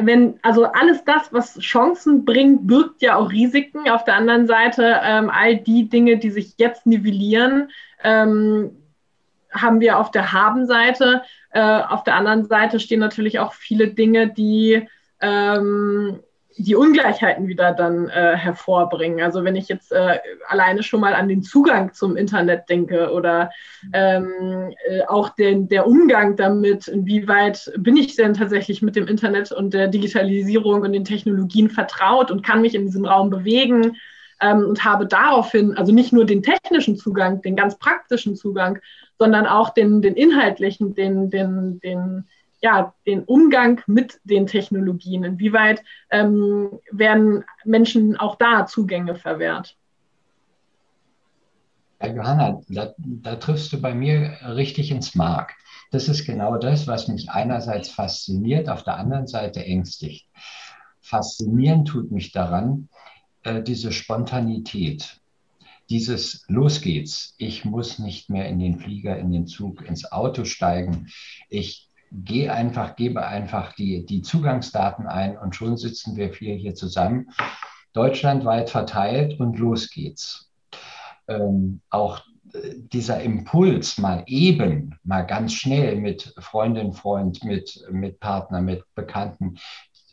wenn, 0.06 0.38
also 0.42 0.64
alles 0.64 1.04
das, 1.04 1.32
was 1.32 1.58
Chancen 1.58 2.24
bringt, 2.24 2.66
birgt 2.66 3.02
ja 3.02 3.16
auch 3.16 3.30
Risiken. 3.30 3.88
Auf 3.88 4.04
der 4.04 4.16
anderen 4.16 4.46
Seite, 4.46 5.00
ähm, 5.02 5.30
all 5.30 5.56
die 5.56 5.88
Dinge, 5.88 6.18
die 6.18 6.30
sich 6.30 6.54
jetzt 6.58 6.86
nivellieren, 6.86 7.70
ähm, 8.02 8.70
haben 9.52 9.80
wir 9.80 9.98
auf 9.98 10.10
der 10.10 10.32
Haben-Seite. 10.32 11.22
Äh, 11.50 11.60
auf 11.60 12.04
der 12.04 12.14
anderen 12.14 12.44
Seite 12.46 12.78
stehen 12.80 13.00
natürlich 13.00 13.38
auch 13.38 13.52
viele 13.52 13.88
Dinge, 13.88 14.28
die 14.28 14.86
ähm, 15.20 16.20
die 16.56 16.74
Ungleichheiten 16.74 17.48
wieder 17.48 17.72
dann 17.72 18.08
äh, 18.08 18.36
hervorbringen. 18.36 19.22
Also 19.22 19.44
wenn 19.44 19.56
ich 19.56 19.68
jetzt 19.68 19.92
äh, 19.92 20.18
alleine 20.46 20.82
schon 20.82 21.00
mal 21.00 21.14
an 21.14 21.28
den 21.28 21.42
Zugang 21.42 21.92
zum 21.92 22.16
Internet 22.16 22.68
denke 22.68 23.12
oder 23.12 23.50
ähm, 23.92 24.74
äh, 24.88 25.02
auch 25.06 25.30
den, 25.30 25.68
der 25.68 25.86
Umgang 25.86 26.36
damit, 26.36 26.88
inwieweit 26.88 27.72
bin 27.78 27.96
ich 27.96 28.16
denn 28.16 28.34
tatsächlich 28.34 28.82
mit 28.82 28.96
dem 28.96 29.06
Internet 29.06 29.52
und 29.52 29.74
der 29.74 29.88
Digitalisierung 29.88 30.82
und 30.82 30.92
den 30.92 31.04
Technologien 31.04 31.70
vertraut 31.70 32.30
und 32.30 32.44
kann 32.44 32.62
mich 32.62 32.74
in 32.74 32.86
diesem 32.86 33.04
Raum 33.04 33.30
bewegen 33.30 33.96
ähm, 34.40 34.64
und 34.66 34.84
habe 34.84 35.06
daraufhin 35.06 35.76
also 35.76 35.92
nicht 35.92 36.12
nur 36.12 36.24
den 36.24 36.42
technischen 36.42 36.96
Zugang, 36.96 37.42
den 37.42 37.56
ganz 37.56 37.78
praktischen 37.78 38.36
Zugang, 38.36 38.80
sondern 39.18 39.46
auch 39.46 39.70
den, 39.70 40.02
den 40.02 40.14
inhaltlichen, 40.14 40.94
den, 40.94 41.30
den, 41.30 41.78
den 41.80 42.24
ja, 42.62 42.94
den 43.06 43.24
Umgang 43.24 43.82
mit 43.86 44.20
den 44.24 44.46
Technologien? 44.46 45.24
Inwieweit 45.24 45.82
ähm, 46.10 46.78
werden 46.90 47.44
Menschen 47.64 48.16
auch 48.16 48.36
da 48.36 48.66
Zugänge 48.66 49.14
verwehrt? 49.14 49.76
Ja, 52.02 52.08
Johanna, 52.08 52.60
da, 52.68 52.94
da 52.98 53.36
triffst 53.36 53.72
du 53.72 53.80
bei 53.80 53.94
mir 53.94 54.38
richtig 54.42 54.90
ins 54.90 55.14
Mark. 55.14 55.54
Das 55.90 56.08
ist 56.08 56.24
genau 56.24 56.56
das, 56.56 56.86
was 56.86 57.08
mich 57.08 57.30
einerseits 57.30 57.90
fasziniert, 57.90 58.68
auf 58.68 58.84
der 58.84 58.96
anderen 58.96 59.26
Seite 59.26 59.64
ängstigt. 59.64 60.26
Faszinieren 61.00 61.84
tut 61.84 62.10
mich 62.10 62.32
daran 62.32 62.88
äh, 63.42 63.62
diese 63.62 63.92
Spontanität, 63.92 65.20
dieses 65.90 66.44
Los 66.48 66.80
geht's. 66.80 67.34
Ich 67.38 67.64
muss 67.64 67.98
nicht 67.98 68.30
mehr 68.30 68.48
in 68.48 68.60
den 68.60 68.78
Flieger, 68.78 69.18
in 69.18 69.32
den 69.32 69.46
Zug, 69.46 69.82
ins 69.82 70.10
Auto 70.10 70.44
steigen. 70.44 71.08
Ich 71.48 71.89
geh 72.10 72.48
einfach, 72.48 72.96
gebe 72.96 73.26
einfach 73.26 73.72
die, 73.74 74.04
die 74.04 74.22
Zugangsdaten 74.22 75.06
ein 75.06 75.38
und 75.38 75.54
schon 75.54 75.76
sitzen 75.76 76.16
wir 76.16 76.32
vier 76.32 76.54
hier 76.54 76.74
zusammen, 76.74 77.30
deutschlandweit 77.92 78.70
verteilt 78.70 79.38
und 79.40 79.58
los 79.58 79.90
geht's. 79.90 80.50
Ähm, 81.28 81.80
auch 81.90 82.20
äh, 82.52 82.74
dieser 82.76 83.22
Impuls, 83.22 83.98
mal 83.98 84.24
eben, 84.26 84.98
mal 85.04 85.22
ganz 85.22 85.52
schnell 85.54 85.96
mit 85.96 86.34
Freundin, 86.38 86.92
Freund, 86.92 87.44
mit, 87.44 87.84
mit 87.90 88.18
Partner, 88.20 88.60
mit 88.60 88.82
Bekannten 88.94 89.58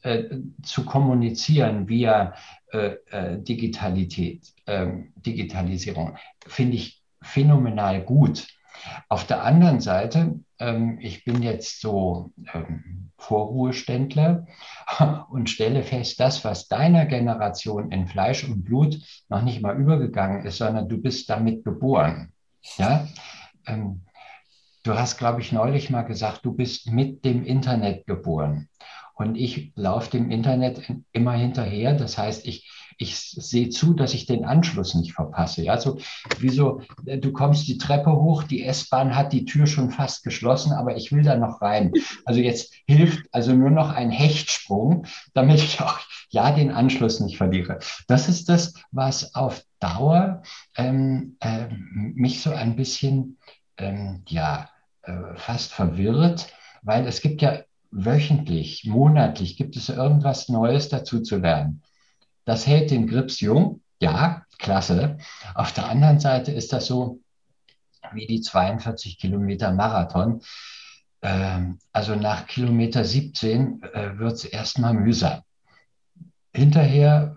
äh, 0.03 0.23
zu 0.61 0.85
kommunizieren 0.85 1.87
via 1.87 2.35
äh, 2.71 2.95
äh 3.09 3.41
Digitalität, 3.41 4.53
ähm, 4.67 5.13
Digitalisierung, 5.15 6.17
finde 6.45 6.77
ich 6.77 7.01
phänomenal 7.21 8.03
gut. 8.03 8.47
Auf 9.10 9.25
der 9.25 9.43
anderen 9.43 9.79
Seite, 9.79 10.39
ähm, 10.60 10.98
ich 11.01 11.24
bin 11.24 11.41
jetzt 11.41 11.81
so 11.81 12.31
ähm, 12.53 13.12
Vorruheständler 13.17 14.48
und 15.29 15.50
stelle 15.50 15.84
fest, 15.84 16.19
das, 16.19 16.43
was 16.43 16.67
deiner 16.67 17.05
Generation 17.05 17.91
in 17.91 18.07
Fleisch 18.07 18.43
und 18.43 18.63
Blut 18.63 19.00
noch 19.29 19.41
nicht 19.41 19.62
mal 19.62 19.77
übergegangen 19.77 20.46
ist, 20.46 20.57
sondern 20.57 20.89
du 20.89 20.98
bist 20.98 21.29
damit 21.29 21.63
geboren. 21.63 22.34
Ja? 22.77 23.07
Ähm, 23.65 24.01
du 24.84 24.96
hast, 24.96 25.17
glaube 25.17 25.41
ich, 25.41 25.51
neulich 25.51 25.89
mal 25.89 26.03
gesagt, 26.03 26.46
du 26.46 26.53
bist 26.53 26.91
mit 26.91 27.25
dem 27.25 27.43
Internet 27.43 28.05
geboren. 28.07 28.69
Und 29.13 29.36
ich 29.36 29.72
laufe 29.75 30.12
dem 30.12 30.29
Internet 30.29 30.93
immer 31.12 31.34
hinterher. 31.34 31.93
Das 31.93 32.19
heißt, 32.19 32.46
ich, 32.46 32.69
ich 32.97 33.15
sehe 33.17 33.69
zu, 33.69 33.93
dass 33.93 34.13
ich 34.13 34.25
den 34.25 34.45
Anschluss 34.45 34.95
nicht 34.95 35.13
verpasse. 35.13 35.63
Ja, 35.63 35.77
so 35.79 35.99
wie 36.39 36.49
so, 36.49 36.81
du 37.03 37.31
kommst 37.31 37.67
die 37.67 37.77
Treppe 37.77 38.11
hoch, 38.11 38.43
die 38.43 38.63
S-Bahn 38.63 39.15
hat 39.15 39.33
die 39.33 39.45
Tür 39.45 39.67
schon 39.67 39.91
fast 39.91 40.23
geschlossen, 40.23 40.73
aber 40.73 40.97
ich 40.97 41.11
will 41.11 41.23
da 41.23 41.37
noch 41.37 41.61
rein. 41.61 41.91
Also 42.25 42.39
jetzt 42.39 42.73
hilft 42.85 43.27
also 43.31 43.53
nur 43.53 43.69
noch 43.69 43.89
ein 43.89 44.09
Hechtsprung, 44.09 45.05
damit 45.33 45.57
ich 45.57 45.79
auch 45.79 45.99
ja 46.29 46.51
den 46.51 46.71
Anschluss 46.71 47.19
nicht 47.19 47.37
verliere. 47.37 47.79
Das 48.07 48.29
ist 48.29 48.49
das, 48.49 48.73
was 48.91 49.35
auf 49.35 49.63
Dauer 49.79 50.41
ähm, 50.75 51.37
äh, 51.39 51.67
mich 51.91 52.41
so 52.41 52.51
ein 52.51 52.75
bisschen 52.75 53.37
ähm, 53.77 54.23
ja 54.27 54.69
äh, 55.03 55.35
fast 55.35 55.71
verwirrt, 55.71 56.47
weil 56.81 57.05
es 57.05 57.21
gibt 57.21 57.41
ja 57.41 57.59
wöchentlich, 57.91 58.85
monatlich 58.85 59.55
gibt 59.55 59.75
es 59.77 59.89
irgendwas 59.89 60.49
Neues 60.49 60.89
dazu 60.89 61.21
zu 61.21 61.37
lernen. 61.37 61.81
Das 62.47 62.65
hält 62.65 62.91
den 62.91 63.07
Grips 63.07 63.41
jung, 63.41 63.81
ja, 63.99 64.43
klasse. 64.57 65.17
Auf 65.53 65.73
der 65.73 65.89
anderen 65.89 66.21
Seite 66.21 66.53
ist 66.53 66.71
das 66.71 66.85
so 66.85 67.19
wie 68.13 68.25
die 68.25 68.39
42 68.39 69.19
Kilometer 69.19 69.73
Marathon. 69.73 70.41
Ähm, 71.21 71.79
also 71.91 72.15
nach 72.15 72.47
Kilometer 72.47 73.03
17 73.03 73.83
äh, 73.83 74.17
wird 74.17 74.31
es 74.31 74.45
erstmal 74.45 74.93
mühsam. 74.93 75.41
Hinterher 76.53 77.35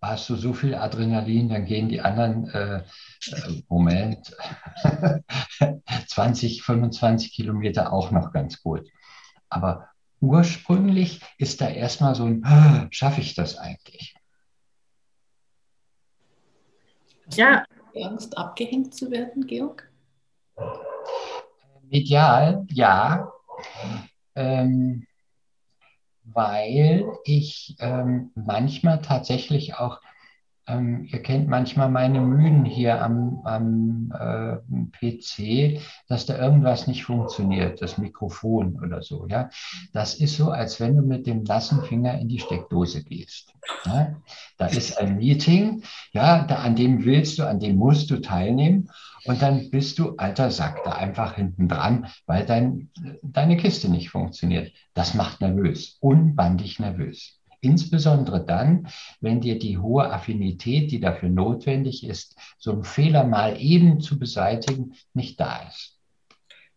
hast 0.00 0.30
du 0.30 0.36
so 0.36 0.54
viel 0.54 0.74
Adrenalin, 0.74 1.50
dann 1.50 1.66
gehen 1.66 1.90
die 1.90 2.00
anderen, 2.00 2.48
äh, 2.48 2.78
äh 2.78 3.62
Moment, 3.68 4.34
20, 6.08 6.62
25 6.62 7.34
Kilometer 7.34 7.92
auch 7.92 8.10
noch 8.10 8.32
ganz 8.32 8.62
gut. 8.62 8.88
Aber 9.50 9.90
ursprünglich 10.20 11.20
ist 11.36 11.60
da 11.60 11.68
erstmal 11.68 12.14
so 12.14 12.24
ein, 12.24 12.42
ah, 12.46 12.86
schaffe 12.90 13.20
ich 13.20 13.34
das 13.34 13.58
eigentlich? 13.58 14.15
Hast 17.26 17.36
ja. 17.38 17.64
du 17.94 18.02
Angst, 18.02 18.36
abgehängt 18.38 18.94
zu 18.94 19.10
werden, 19.10 19.46
Georg? 19.46 19.90
Medial, 21.82 22.66
ja. 22.70 23.32
Ähm, 24.34 25.06
weil 26.24 27.06
ich 27.24 27.76
ähm, 27.78 28.32
manchmal 28.34 29.00
tatsächlich 29.00 29.74
auch 29.74 30.00
ähm, 30.66 31.04
ihr 31.04 31.22
kennt 31.22 31.48
manchmal 31.48 31.88
meine 31.90 32.20
Mühen 32.20 32.64
hier 32.64 33.02
am, 33.02 33.40
am 33.44 34.12
äh, 34.12 34.56
PC, 34.90 35.80
dass 36.08 36.26
da 36.26 36.38
irgendwas 36.38 36.86
nicht 36.86 37.04
funktioniert, 37.04 37.80
das 37.80 37.98
Mikrofon 37.98 38.80
oder 38.82 39.02
so. 39.02 39.26
Ja, 39.28 39.48
das 39.92 40.14
ist 40.14 40.36
so, 40.36 40.50
als 40.50 40.80
wenn 40.80 40.96
du 40.96 41.02
mit 41.02 41.26
dem 41.26 41.44
nassen 41.44 41.82
Finger 41.82 42.18
in 42.18 42.28
die 42.28 42.40
Steckdose 42.40 43.04
gehst. 43.04 43.52
Ja? 43.84 44.16
Da 44.58 44.66
ist 44.66 44.98
ein 44.98 45.18
Meeting, 45.18 45.82
ja, 46.12 46.44
da, 46.44 46.56
an 46.56 46.74
dem 46.74 47.04
willst 47.04 47.38
du, 47.38 47.44
an 47.44 47.60
dem 47.60 47.76
musst 47.76 48.10
du 48.10 48.20
teilnehmen. 48.20 48.90
Und 49.24 49.42
dann 49.42 49.70
bist 49.70 49.98
du, 49.98 50.16
alter 50.16 50.50
Sack, 50.52 50.84
da 50.84 50.92
einfach 50.92 51.34
hinten 51.34 51.68
dran, 51.68 52.06
weil 52.26 52.46
dein, 52.46 52.90
deine 53.22 53.56
Kiste 53.56 53.88
nicht 53.88 54.10
funktioniert. 54.10 54.72
Das 54.94 55.14
macht 55.14 55.40
nervös, 55.40 55.96
unbandig 56.00 56.78
nervös. 56.78 57.35
Insbesondere 57.66 58.44
dann, 58.44 58.88
wenn 59.20 59.40
dir 59.40 59.58
die 59.58 59.78
hohe 59.78 60.10
Affinität, 60.12 60.92
die 60.92 61.00
dafür 61.00 61.28
notwendig 61.28 62.04
ist, 62.04 62.36
so 62.58 62.70
einen 62.70 62.84
Fehler 62.84 63.24
mal 63.24 63.60
eben 63.60 64.00
zu 64.00 64.18
beseitigen, 64.18 64.94
nicht 65.14 65.40
da 65.40 65.68
ist. 65.68 65.98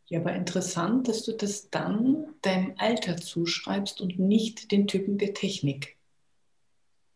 Ja, 0.07 0.19
aber 0.21 0.33
interessant, 0.33 1.07
dass 1.07 1.23
du 1.23 1.33
das 1.33 1.69
dann 1.69 2.25
deinem 2.41 2.73
Alter 2.77 3.17
zuschreibst 3.17 4.01
und 4.01 4.17
nicht 4.17 4.71
den 4.71 4.87
Typen 4.87 5.19
der 5.19 5.35
Technik. 5.35 5.97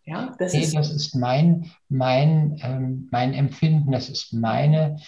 Ja, 0.06 0.36
das, 0.38 0.54
nee, 0.54 0.60
ist, 0.60 0.76
das 0.76 0.92
ist 0.92 1.16
mein, 1.16 1.72
mein, 1.90 2.60
ähm, 2.62 3.08
mein 3.10 3.34
Empfinden, 3.34 3.92
das 3.92 4.10
ist 4.10 4.34
meine 4.34 5.00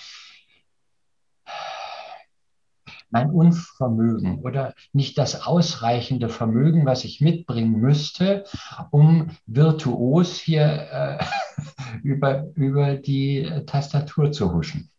mein 3.09 3.29
Unvermögen 3.29 4.39
oder 4.39 4.73
nicht 4.93 5.17
das 5.17 5.45
ausreichende 5.45 6.29
Vermögen, 6.29 6.85
was 6.85 7.03
ich 7.05 7.21
mitbringen 7.21 7.79
müsste, 7.79 8.45
um 8.91 9.29
virtuos 9.45 10.37
hier 10.37 11.19
äh, 11.19 11.23
über, 12.03 12.45
über 12.55 12.95
die 12.95 13.49
Tastatur 13.65 14.31
zu 14.31 14.53
huschen. 14.53 14.89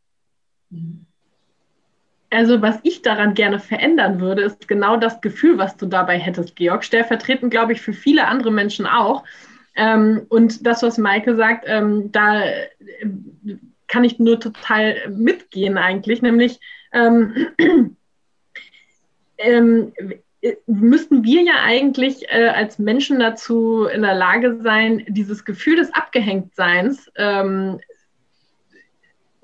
Also 2.30 2.60
was 2.60 2.78
ich 2.82 3.02
daran 3.02 3.34
gerne 3.34 3.60
verändern 3.60 4.20
würde, 4.20 4.42
ist 4.42 4.66
genau 4.66 4.96
das 4.96 5.20
Gefühl, 5.20 5.58
was 5.58 5.76
du 5.76 5.86
dabei 5.86 6.18
hättest, 6.18 6.56
Georg. 6.56 6.84
Stellvertretend, 6.84 7.50
glaube 7.50 7.72
ich, 7.72 7.80
für 7.80 7.92
viele 7.92 8.26
andere 8.26 8.50
Menschen 8.50 8.86
auch. 8.86 9.25
Ähm, 9.76 10.22
und 10.28 10.66
das, 10.66 10.82
was 10.82 10.98
Maike 10.98 11.36
sagt, 11.36 11.64
ähm, 11.68 12.10
da 12.10 12.42
kann 13.88 14.05
ich 14.05 14.19
nur 14.19 14.40
total 14.40 15.09
mitgehen 15.11 15.78
eigentlich, 15.78 16.23
nämlich 16.23 16.61
ähm, 16.93 17.49
ähm, 19.38 19.93
müssten 20.66 21.25
wir 21.25 21.43
ja 21.43 21.62
eigentlich 21.62 22.28
äh, 22.28 22.49
als 22.49 22.78
Menschen 22.78 23.19
dazu 23.19 23.87
in 23.87 24.02
der 24.02 24.14
Lage 24.14 24.61
sein, 24.62 25.05
dieses 25.09 25.45
Gefühl 25.45 25.76
des 25.76 25.93
Abgehängtseins 25.93 27.11
ähm, 27.16 27.81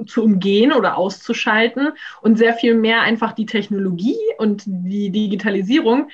zu 0.06 0.24
umgehen 0.24 0.72
oder 0.72 0.96
auszuschalten 0.96 1.92
und 2.22 2.36
sehr 2.36 2.54
viel 2.54 2.74
mehr 2.74 3.02
einfach 3.02 3.32
die 3.32 3.46
Technologie 3.46 4.18
und 4.38 4.64
die 4.66 5.10
Digitalisierung 5.10 6.10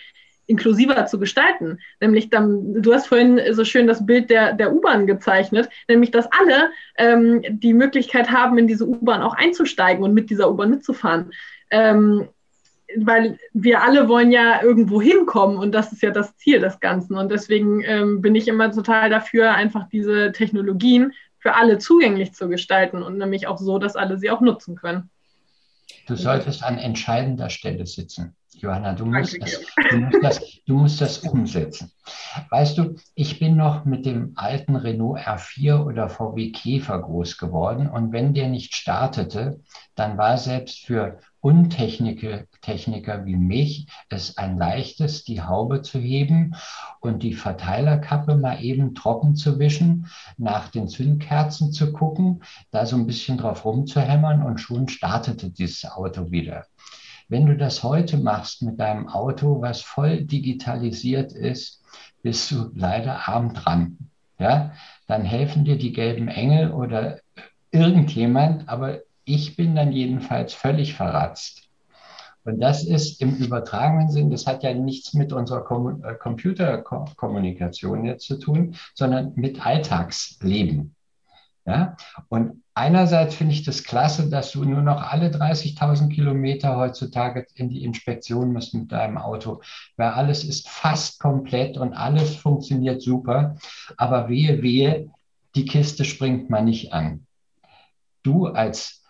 inklusiver 0.49 1.07
zu 1.07 1.21
gestalten. 1.21 1.79
Nämlich, 2.01 2.31
dann, 2.31 2.83
du 2.83 2.93
hast 2.93 3.07
vorhin 3.07 3.41
so 3.53 3.65
schön 3.65 3.87
das 3.87 4.05
Bild 4.05 4.31
der, 4.31 4.55
der 4.55 4.75
U-Bahn 4.75 5.07
gezeichnet, 5.07 5.69
nämlich, 5.89 6.11
dass 6.11 6.27
alle 6.33 6.71
ähm, 6.97 7.43
die 7.49 7.75
Möglichkeit 7.75 8.31
haben, 8.31 8.59
in 8.59 8.67
diese 8.67 8.87
U-Bahn 8.87 9.23
auch 9.23 9.35
einzusteigen 9.35 10.03
und 10.03 10.15
mit 10.15 10.31
dieser 10.31 10.51
U-Bahn 10.51 10.71
mitzufahren. 10.71 11.31
Ähm, 11.71 12.29
weil 12.97 13.39
wir 13.53 13.83
alle 13.83 14.09
wollen 14.09 14.33
ja 14.33 14.63
irgendwo 14.63 15.03
hinkommen 15.03 15.59
und 15.59 15.73
das 15.73 15.93
ist 15.93 16.03
ja 16.03 16.11
das 16.11 16.35
Ziel 16.39 16.59
des 16.59 16.81
Ganzen. 16.81 17.17
Und 17.17 17.31
deswegen 17.31 17.83
ähm, 17.85 18.23
bin 18.23 18.35
ich 18.35 18.49
immer 18.49 18.73
total 18.73 19.11
dafür, 19.11 19.53
einfach 19.53 19.89
diese 19.91 20.33
Technologien 20.33 21.13
für 21.39 21.55
alle 21.55 21.77
zugänglich 21.77 22.33
zu 22.33 22.49
gestalten 22.49 23.03
und 23.03 23.19
nämlich 23.19 23.47
auch 23.47 23.59
so, 23.59 23.79
dass 23.79 23.95
alle 23.95 24.19
sie 24.19 24.31
auch 24.31 24.41
nutzen 24.41 24.75
können. 24.75 25.11
Du 26.07 26.17
solltest 26.17 26.63
an 26.63 26.79
entscheidender 26.79 27.51
Stelle 27.51 27.87
sitzen. 27.87 28.35
Johanna, 28.61 28.95
du 28.95 29.07
musst, 29.07 29.41
das, 29.41 29.61
du, 29.91 29.97
musst 29.99 30.23
das, 30.23 30.41
du 30.67 30.75
musst 30.75 31.01
das 31.01 31.19
umsetzen. 31.19 31.93
Weißt 32.51 32.79
du, 32.79 32.97
ich 33.15 33.39
bin 33.39 33.57
noch 33.57 33.85
mit 33.85 34.07
dem 34.07 34.33
alten 34.37 34.77
Renault 34.77 35.21
R4 35.21 35.85
oder 35.85 36.09
VW 36.09 36.51
Käfer 36.51 37.01
groß 37.01 37.39
geworden 37.39 37.89
und 37.89 38.13
wenn 38.13 38.35
der 38.35 38.49
nicht 38.49 38.75
startete, 38.75 39.61
dann 39.95 40.19
war 40.19 40.39
selbst 40.39 40.87
für 40.87 41.19
Untechniker 41.41 42.45
Techniker 42.63 43.25
wie 43.25 43.37
mich 43.37 43.87
es 44.09 44.37
ein 44.39 44.59
leichtes, 44.59 45.25
die 45.25 45.41
Haube 45.41 45.83
zu 45.83 45.99
heben 46.01 46.55
und 47.01 47.23
die 47.23 47.35
Verteilerkappe 47.35 48.37
mal 48.37 48.63
eben 48.63 48.95
trocken 48.95 49.37
zu 49.37 49.59
wischen, 49.59 50.09
nach 50.37 50.69
den 50.69 50.89
Zündkerzen 50.89 51.73
zu 51.73 51.93
gucken, 51.93 52.43
da 52.71 52.87
so 52.87 52.97
ein 52.97 53.07
bisschen 53.07 53.39
drauf 53.39 53.65
rumzuhämmern 53.65 54.43
und 54.43 54.59
schon 54.59 54.89
startete 54.89 55.51
dieses 55.51 55.85
Auto 55.89 56.31
wieder. 56.31 56.67
Wenn 57.29 57.47
du 57.47 57.57
das 57.57 57.83
heute 57.83 58.17
machst 58.17 58.63
mit 58.63 58.81
deinem 58.81 59.09
Auto, 59.09 59.61
was 59.61 59.83
voll 59.83 60.25
digitalisiert 60.25 61.33
ist, 61.33 61.85
bist 62.23 62.51
du 62.51 62.71
leider 62.75 63.29
arm 63.29 63.53
dran. 63.53 63.99
Ja, 64.39 64.73
dann 65.07 65.25
helfen 65.25 65.65
dir 65.65 65.77
die 65.77 65.93
gelben 65.93 66.29
Engel 66.29 66.73
oder 66.73 67.21
irgendjemand, 67.71 68.69
aber 68.69 69.01
ich 69.25 69.57
bin 69.57 69.75
dann 69.75 69.93
jedenfalls 69.93 70.55
völlig 70.55 70.95
verratzt. 70.95 71.69
Und 72.45 72.61
das 72.61 72.83
ist 72.83 73.21
im 73.21 73.37
übertragenen 73.37 74.11
Sinn, 74.11 74.31
das 74.31 74.47
hat 74.47 74.63
ja 74.63 74.73
nichts 74.73 75.13
mit 75.13 75.35
unserer 75.35 75.67
äh, 76.03 76.15
Computerkommunikation 76.15 78.07
jetzt 78.07 78.27
zu 78.27 78.39
tun, 78.39 78.75
sondern 78.95 79.33
mit 79.35 79.67
Alltagsleben. 79.67 80.95
Ja? 81.69 81.97
Und 82.29 82.65
einerseits 82.73 83.35
finde 83.35 83.53
ich 83.53 83.63
das 83.63 83.85
klasse, 83.85 84.31
dass 84.31 84.53
du 84.53 84.65
nur 84.65 84.81
noch 84.81 85.03
alle 85.03 85.29
30.000 85.29 86.09
Kilometer 86.09 86.77
heutzutage 86.77 87.47
in 87.55 87.69
die 87.69 87.85
Inspektion 87.85 88.55
musst 88.55 88.75
mit 88.75 88.91
deinem 88.91 89.19
Auto, 89.19 89.61
weil 89.99 90.09
alles 90.09 90.45
ist 90.45 90.67
fast 90.67 91.21
komplett 91.21 91.77
und 91.77 91.93
alles 91.93 92.37
funktioniert 92.37 93.03
super. 93.03 93.57
Aber 93.99 94.31
wehe, 94.31 94.63
wehe, 94.63 95.11
die 95.55 95.67
Kiste 95.67 96.07
springt 96.07 96.49
man 96.49 96.65
nicht 96.65 96.95
an. 96.95 97.27
Du 98.23 98.47
als 98.47 99.05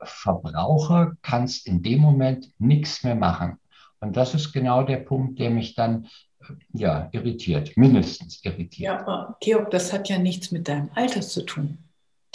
Verbraucher 0.00 1.16
kannst 1.22 1.66
in 1.66 1.82
dem 1.82 2.00
Moment 2.00 2.52
nichts 2.58 3.02
mehr 3.02 3.16
machen. 3.16 3.58
Und 3.98 4.16
das 4.16 4.34
ist 4.34 4.52
genau 4.52 4.84
der 4.84 4.98
Punkt, 4.98 5.40
der 5.40 5.50
mich 5.50 5.74
dann 5.74 6.06
äh, 6.40 6.52
ja, 6.72 7.08
irritiert, 7.10 7.76
mindestens 7.76 8.44
irritiert. 8.44 8.78
Ja, 8.78 9.00
aber 9.00 9.36
Georg, 9.40 9.70
das 9.70 9.92
hat 9.92 10.08
ja 10.08 10.18
nichts 10.18 10.52
mit 10.52 10.68
deinem 10.68 10.90
Alter 10.94 11.22
zu 11.22 11.44
tun. 11.44 11.78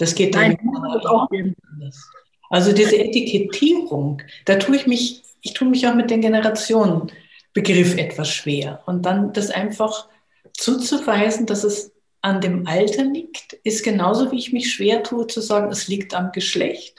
Das 0.02 0.16
geht 0.16 0.34
Nein, 0.34 0.58
dann 0.60 1.06
auch 1.06 1.30
anders. 1.30 2.10
Also 2.50 2.72
diese 2.72 2.98
Etikettierung, 2.98 4.24
da 4.46 4.56
tue 4.56 4.76
ich 4.76 4.88
mich, 4.88 5.22
ich 5.42 5.54
tue 5.54 5.70
mich 5.70 5.88
auch 5.88 5.94
mit 5.94 6.10
den 6.10 6.22
Generationenbegriff 6.22 7.98
etwas 7.98 8.30
schwer. 8.30 8.82
Und 8.88 9.06
dann 9.06 9.32
das 9.32 9.52
einfach 9.52 10.10
zuzuweisen, 10.58 11.46
dass 11.46 11.64
es 11.64 11.92
an 12.22 12.42
dem 12.42 12.66
Alter 12.66 13.04
liegt, 13.04 13.54
ist 13.64 13.84
genauso 13.84 14.32
wie 14.32 14.40
ich 14.40 14.52
mich 14.52 14.74
schwer 14.74 15.04
tue 15.04 15.28
zu 15.28 15.40
sagen, 15.40 15.72
es 15.72 15.88
liegt 15.88 16.16
am 16.16 16.32
Geschlecht, 16.32 16.98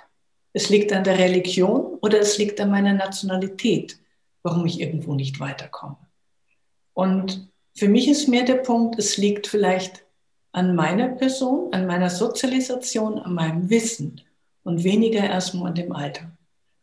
es 0.52 0.68
liegt 0.68 0.92
an 0.92 1.02
der 1.02 1.18
Religion 1.18 1.98
oder 2.02 2.20
es 2.20 2.38
liegt 2.38 2.60
an 2.60 2.70
meiner 2.70 2.92
Nationalität, 2.92 3.98
warum 4.44 4.64
ich 4.64 4.78
irgendwo 4.78 5.14
nicht 5.14 5.40
weiterkomme. 5.40 5.96
Und 6.94 7.48
für 7.76 7.88
mich 7.88 8.06
ist 8.06 8.28
mehr 8.28 8.44
der 8.44 8.58
Punkt, 8.58 8.96
es 8.96 9.16
liegt 9.16 9.48
vielleicht 9.48 10.01
an 10.52 10.74
meiner 10.74 11.08
Person, 11.08 11.72
an 11.72 11.86
meiner 11.86 12.10
Sozialisation, 12.10 13.18
an 13.18 13.34
meinem 13.34 13.70
Wissen 13.70 14.20
und 14.62 14.84
weniger 14.84 15.24
erstmal 15.24 15.68
an 15.68 15.74
dem 15.74 15.92
Alter. 15.92 16.30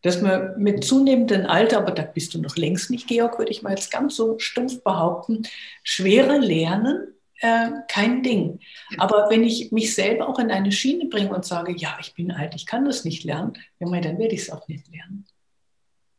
Dass 0.02 0.22
man 0.22 0.58
mit 0.58 0.84
zunehmendem 0.84 1.46
Alter, 1.46 1.78
aber 1.80 1.92
da 1.92 2.04
bist 2.04 2.34
du 2.34 2.42
noch 2.42 2.56
längst 2.56 2.90
nicht, 2.90 3.08
Georg, 3.08 3.38
würde 3.38 3.52
ich 3.52 3.62
mal 3.62 3.72
jetzt 3.72 3.92
ganz 3.92 4.16
so 4.16 4.40
stumpf 4.40 4.82
behaupten, 4.84 5.44
schwere 5.84 6.38
Lernen, 6.38 7.14
äh, 7.42 7.70
kein 7.88 8.24
Ding. 8.24 8.60
Aber 8.98 9.30
wenn 9.30 9.44
ich 9.44 9.72
mich 9.72 9.94
selber 9.94 10.28
auch 10.28 10.40
in 10.40 10.52
eine 10.52 10.72
Schiene 10.72 11.06
bringe 11.06 11.34
und 11.34 11.46
sage, 11.46 11.74
ja, 11.76 11.98
ich 12.02 12.14
bin 12.14 12.32
alt, 12.32 12.56
ich 12.56 12.66
kann 12.66 12.86
das 12.86 13.06
nicht 13.06 13.24
lernen, 13.24 13.54
ja, 13.80 13.88
dann 13.88 14.18
werde 14.18 14.34
ich 14.34 14.42
es 14.42 14.50
auch 14.50 14.68
nicht 14.68 14.88
lernen. 14.92 15.26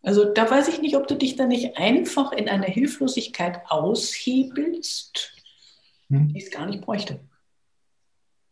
Also 0.03 0.25
da 0.25 0.51
weiß 0.51 0.69
ich 0.69 0.81
nicht, 0.81 0.97
ob 0.97 1.09
du 1.09 1.15
dich 1.15 1.37
da 1.37 1.47
nicht 1.47 1.77
einfach 1.77 2.33
in 2.33 2.49
einer 2.49 2.67
Hilflosigkeit 2.67 3.61
aushebelst, 3.69 5.35
hm. 6.09 6.33
die 6.33 6.43
es 6.43 6.51
gar 6.51 6.67
nicht 6.67 6.81
bräuchte. 6.81 7.21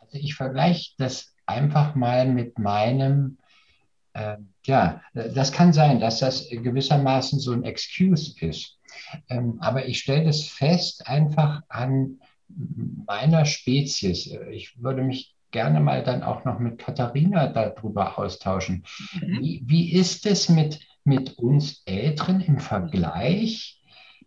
Also 0.09 0.25
ich 0.25 0.35
vergleiche 0.35 0.93
das 0.99 1.35
einfach 1.47 1.95
mal 1.95 2.27
mit 2.27 2.59
meinem, 2.59 3.39
äh, 4.15 4.37
ja, 4.65 5.03
das 5.13 5.53
kann 5.53 5.73
sein, 5.73 6.01
dass 6.01 6.21
das 6.21 6.49
gewissermaßen 6.51 7.39
so 7.39 7.53
ein 7.53 7.65
Excuse 7.65 8.35
ist. 8.41 8.79
Ähm, 9.29 9.59
aber 9.61 9.87
ich 9.87 10.01
stelle 10.01 10.25
das 10.25 10.45
fest 10.45 11.07
einfach 11.07 11.63
an 11.69 12.21
meiner 13.07 13.45
Spezies. 13.45 14.27
Ich 14.51 14.81
würde 14.83 15.03
mich 15.03 15.35
gerne 15.51 15.81
mal 15.81 16.03
dann 16.03 16.23
auch 16.23 16.45
noch 16.45 16.59
mit 16.59 16.79
Katharina 16.79 17.49
darüber 17.49 18.19
austauschen. 18.19 18.85
Mhm. 19.21 19.41
Wie, 19.41 19.63
wie 19.67 19.93
ist 19.93 20.27
es 20.27 20.49
mit, 20.49 20.81
mit 21.05 21.39
uns 21.39 21.83
Älteren 21.85 22.41
im 22.41 22.59
Vergleich 22.59 23.83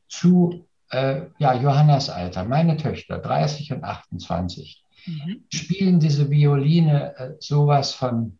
zu 0.07 0.67
äh, 0.89 1.27
ja, 1.39 1.53
Johannas 1.53 2.09
Alter, 2.09 2.43
meine 2.43 2.77
Töchter, 2.77 3.17
30 3.17 3.73
und 3.73 3.83
28? 3.83 4.80
Mhm. 5.05 5.43
spielen 5.51 5.99
diese 5.99 6.29
Violine 6.29 7.15
äh, 7.17 7.31
sowas 7.39 7.93
von 7.93 8.37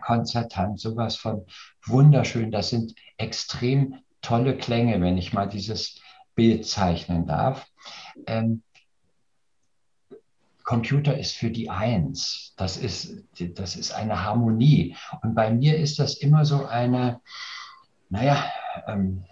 konzertant, 0.00 0.80
sowas 0.80 1.16
von 1.16 1.46
wunderschön. 1.84 2.50
Das 2.50 2.70
sind 2.70 2.94
extrem 3.16 3.96
tolle 4.20 4.56
Klänge, 4.56 5.00
wenn 5.00 5.18
ich 5.18 5.32
mal 5.32 5.48
dieses 5.48 6.00
Bild 6.34 6.66
zeichnen 6.66 7.26
darf. 7.26 7.66
Ähm, 8.26 8.62
Computer 10.68 11.16
ist 11.16 11.34
für 11.34 11.50
die 11.50 11.70
Eins. 11.70 12.52
Das 12.58 12.76
ist, 12.76 13.24
das 13.54 13.74
ist 13.74 13.90
eine 13.92 14.22
Harmonie. 14.22 14.94
Und 15.22 15.34
bei 15.34 15.50
mir 15.50 15.78
ist 15.78 15.98
das 15.98 16.18
immer 16.18 16.44
so 16.44 16.66
eine, 16.66 17.22
naja, 18.10 18.44
ähm, 18.86 19.24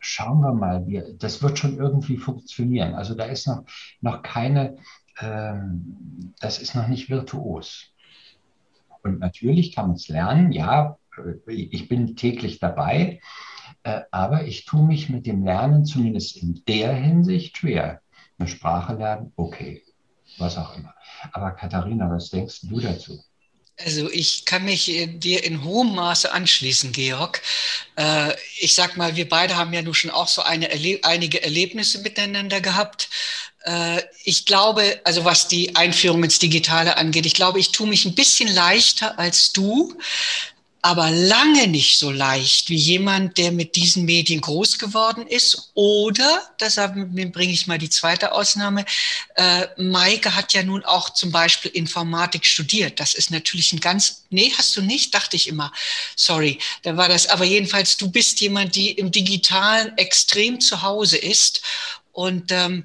schauen 0.00 0.40
wir 0.40 0.52
mal, 0.52 0.86
wir, 0.88 1.12
das 1.16 1.40
wird 1.40 1.58
schon 1.58 1.78
irgendwie 1.78 2.16
funktionieren. 2.16 2.94
Also 2.94 3.14
da 3.14 3.26
ist 3.26 3.46
noch, 3.46 3.62
noch 4.00 4.22
keine 4.22 4.76
ähm, 5.20 6.34
das 6.40 6.58
ist 6.58 6.74
noch 6.74 6.88
nicht 6.88 7.10
virtuos. 7.10 7.92
Und 9.02 9.20
natürlich 9.20 9.74
kann 9.74 9.88
man 9.88 9.96
es 9.96 10.08
lernen, 10.08 10.52
ja, 10.52 10.98
äh, 11.16 11.52
ich 11.52 11.88
bin 11.88 12.16
täglich 12.16 12.58
dabei, 12.58 13.20
äh, 13.82 14.02
aber 14.10 14.44
ich 14.44 14.64
tue 14.64 14.86
mich 14.86 15.08
mit 15.08 15.26
dem 15.26 15.44
Lernen 15.44 15.84
zumindest 15.84 16.36
in 16.36 16.62
der 16.66 16.94
Hinsicht 16.94 17.58
schwer. 17.58 18.00
Eine 18.38 18.48
Sprache 18.48 18.94
lernen, 18.94 19.32
okay, 19.36 19.82
was 20.38 20.56
auch 20.56 20.76
immer. 20.76 20.94
Aber 21.32 21.52
Katharina, 21.52 22.10
was 22.10 22.30
denkst 22.30 22.60
du 22.62 22.80
dazu? 22.80 23.22
Also 23.76 24.10
ich 24.10 24.44
kann 24.44 24.66
mich 24.66 24.90
äh, 24.90 25.06
dir 25.06 25.42
in 25.44 25.64
hohem 25.64 25.94
Maße 25.94 26.32
anschließen, 26.32 26.92
Georg. 26.92 27.40
Ich 28.60 28.74
sag 28.74 28.96
mal, 28.96 29.16
wir 29.16 29.28
beide 29.28 29.58
haben 29.58 29.74
ja 29.74 29.82
nun 29.82 29.92
schon 29.92 30.10
auch 30.10 30.28
so 30.28 30.40
eine, 30.40 30.70
einige 31.02 31.42
Erlebnisse 31.42 32.00
miteinander 32.00 32.62
gehabt. 32.62 33.10
Äh, 33.62 34.02
ich 34.24 34.46
glaube, 34.46 35.00
also 35.04 35.24
was 35.24 35.48
die 35.48 35.76
Einführung 35.76 36.24
ins 36.24 36.38
Digitale 36.38 36.96
angeht, 36.96 37.26
ich 37.26 37.34
glaube, 37.34 37.58
ich 37.58 37.72
tue 37.72 37.86
mich 37.88 38.04
ein 38.04 38.14
bisschen 38.14 38.52
leichter 38.52 39.18
als 39.18 39.52
du, 39.52 39.96
aber 40.82 41.10
lange 41.10 41.66
nicht 41.66 41.98
so 41.98 42.10
leicht 42.10 42.70
wie 42.70 42.76
jemand, 42.76 43.36
der 43.36 43.52
mit 43.52 43.76
diesen 43.76 44.06
Medien 44.06 44.40
groß 44.40 44.78
geworden 44.78 45.26
ist. 45.26 45.72
Oder, 45.74 46.42
deshalb 46.58 46.94
bringe 46.94 47.52
ich 47.52 47.66
mal 47.66 47.76
die 47.76 47.90
zweite 47.90 48.32
Ausnahme, 48.32 48.86
äh, 49.34 49.66
Maike 49.76 50.34
hat 50.34 50.54
ja 50.54 50.62
nun 50.62 50.82
auch 50.84 51.10
zum 51.10 51.32
Beispiel 51.32 51.70
Informatik 51.72 52.46
studiert. 52.46 52.98
Das 52.98 53.12
ist 53.12 53.30
natürlich 53.30 53.74
ein 53.74 53.80
ganz, 53.80 54.24
nee, 54.30 54.52
hast 54.56 54.74
du 54.74 54.80
nicht, 54.80 55.14
dachte 55.14 55.36
ich 55.36 55.48
immer. 55.48 55.70
Sorry, 56.16 56.58
da 56.82 56.96
war 56.96 57.10
das. 57.10 57.26
Aber 57.26 57.44
jedenfalls, 57.44 57.98
du 57.98 58.10
bist 58.10 58.40
jemand, 58.40 58.74
die 58.74 58.92
im 58.92 59.10
Digitalen 59.10 59.96
extrem 59.98 60.60
zu 60.60 60.80
Hause 60.80 61.18
ist. 61.18 61.60
Und 62.12 62.52
ähm, 62.52 62.84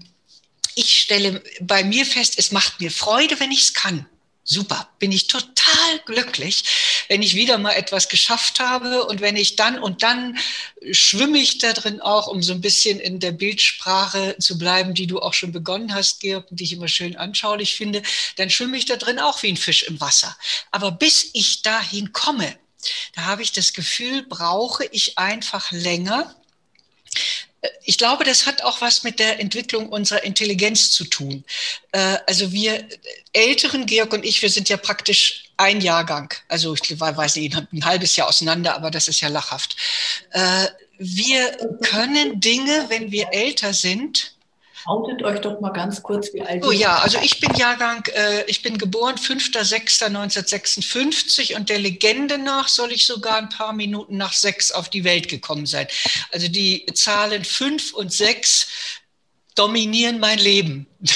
ich 0.75 0.99
stelle 0.99 1.43
bei 1.61 1.83
mir 1.83 2.05
fest, 2.05 2.35
es 2.37 2.51
macht 2.51 2.79
mir 2.79 2.91
Freude, 2.91 3.39
wenn 3.39 3.51
ich 3.51 3.63
es 3.63 3.73
kann. 3.73 4.05
Super, 4.47 4.87
bin 4.99 5.11
ich 5.11 5.25
total 5.25 5.99
glücklich, 6.05 6.63
wenn 7.07 7.23
ich 7.23 7.33
wieder 7.33 7.57
mal 7.57 7.71
etwas 7.71 8.09
geschafft 8.09 8.59
habe 8.59 9.03
und 9.05 9.19
wenn 9.19 9.35
ich 9.37 9.55
dann 9.55 9.79
und 9.79 10.03
dann 10.03 10.37
schwimme 10.91 11.39
ich 11.39 11.57
da 11.57 11.73
drin 11.73 11.99
auch, 11.99 12.27
um 12.27 12.43
so 12.43 12.53
ein 12.53 12.61
bisschen 12.61 12.99
in 12.99 13.19
der 13.19 13.31
Bildsprache 13.31 14.35
zu 14.37 14.59
bleiben, 14.59 14.93
die 14.93 15.07
du 15.07 15.19
auch 15.19 15.33
schon 15.33 15.51
begonnen 15.51 15.95
hast, 15.95 16.19
Georg, 16.19 16.45
die 16.51 16.63
ich 16.63 16.73
immer 16.73 16.87
schön 16.87 17.15
anschaulich 17.15 17.73
finde, 17.73 18.03
dann 18.35 18.51
schwimme 18.51 18.77
ich 18.77 18.85
da 18.85 18.97
drin 18.97 19.17
auch 19.17 19.41
wie 19.41 19.47
ein 19.47 19.57
Fisch 19.57 19.81
im 19.81 19.99
Wasser. 19.99 20.37
Aber 20.69 20.91
bis 20.91 21.31
ich 21.33 21.63
dahin 21.63 22.13
komme, 22.13 22.55
da 23.15 23.23
habe 23.23 23.41
ich 23.41 23.51
das 23.51 23.73
Gefühl, 23.73 24.27
brauche 24.29 24.85
ich 24.91 25.17
einfach 25.17 25.71
länger, 25.71 26.35
ich 27.85 27.97
glaube, 27.97 28.23
das 28.23 28.45
hat 28.45 28.63
auch 28.63 28.81
was 28.81 29.03
mit 29.03 29.19
der 29.19 29.39
Entwicklung 29.39 29.89
unserer 29.89 30.23
Intelligenz 30.23 30.91
zu 30.91 31.05
tun. 31.05 31.43
Äh, 31.91 32.17
also 32.27 32.51
wir 32.51 32.87
Älteren, 33.33 33.85
Georg 33.85 34.13
und 34.13 34.25
ich, 34.25 34.41
wir 34.41 34.49
sind 34.49 34.69
ja 34.69 34.77
praktisch 34.77 35.45
ein 35.57 35.81
Jahrgang. 35.81 36.33
Also 36.47 36.73
ich 36.73 36.99
weiß 36.99 37.35
nicht, 37.37 37.55
ein 37.55 37.85
halbes 37.85 38.15
Jahr 38.15 38.27
auseinander, 38.27 38.75
aber 38.75 38.91
das 38.91 39.07
ist 39.07 39.21
ja 39.21 39.29
lachhaft. 39.29 39.75
Äh, 40.31 40.67
wir 40.97 41.51
können 41.83 42.39
Dinge, 42.39 42.85
wenn 42.89 43.11
wir 43.11 43.27
älter 43.31 43.73
sind, 43.73 44.34
Outet 44.85 45.23
euch 45.23 45.41
doch 45.41 45.59
mal 45.61 45.71
ganz 45.71 46.03
kurz, 46.03 46.31
wie 46.33 46.41
alt 46.41 46.63
Oh 46.63 46.71
ja, 46.71 46.99
also 46.99 47.17
ich 47.21 47.39
bin 47.39 47.55
Jahrgang, 47.55 48.03
äh, 48.13 48.43
ich 48.45 48.61
bin 48.61 48.77
geboren 48.77 49.15
5.6.1956 49.15 51.55
und 51.55 51.69
der 51.69 51.79
Legende 51.79 52.37
nach 52.37 52.67
soll 52.67 52.91
ich 52.91 53.07
sogar 53.07 53.37
ein 53.37 53.49
paar 53.49 53.73
Minuten 53.73 54.17
nach 54.17 54.33
sechs 54.33 54.71
auf 54.71 54.89
die 54.89 55.03
Welt 55.03 55.27
gekommen 55.27 55.65
sein. 55.65 55.87
Also 56.31 56.49
die 56.49 56.85
Zahlen 56.93 57.43
fünf 57.43 57.93
und 57.93 58.13
sechs 58.13 58.67
dominieren 59.55 60.19
mein 60.19 60.37
Leben. 60.37 60.85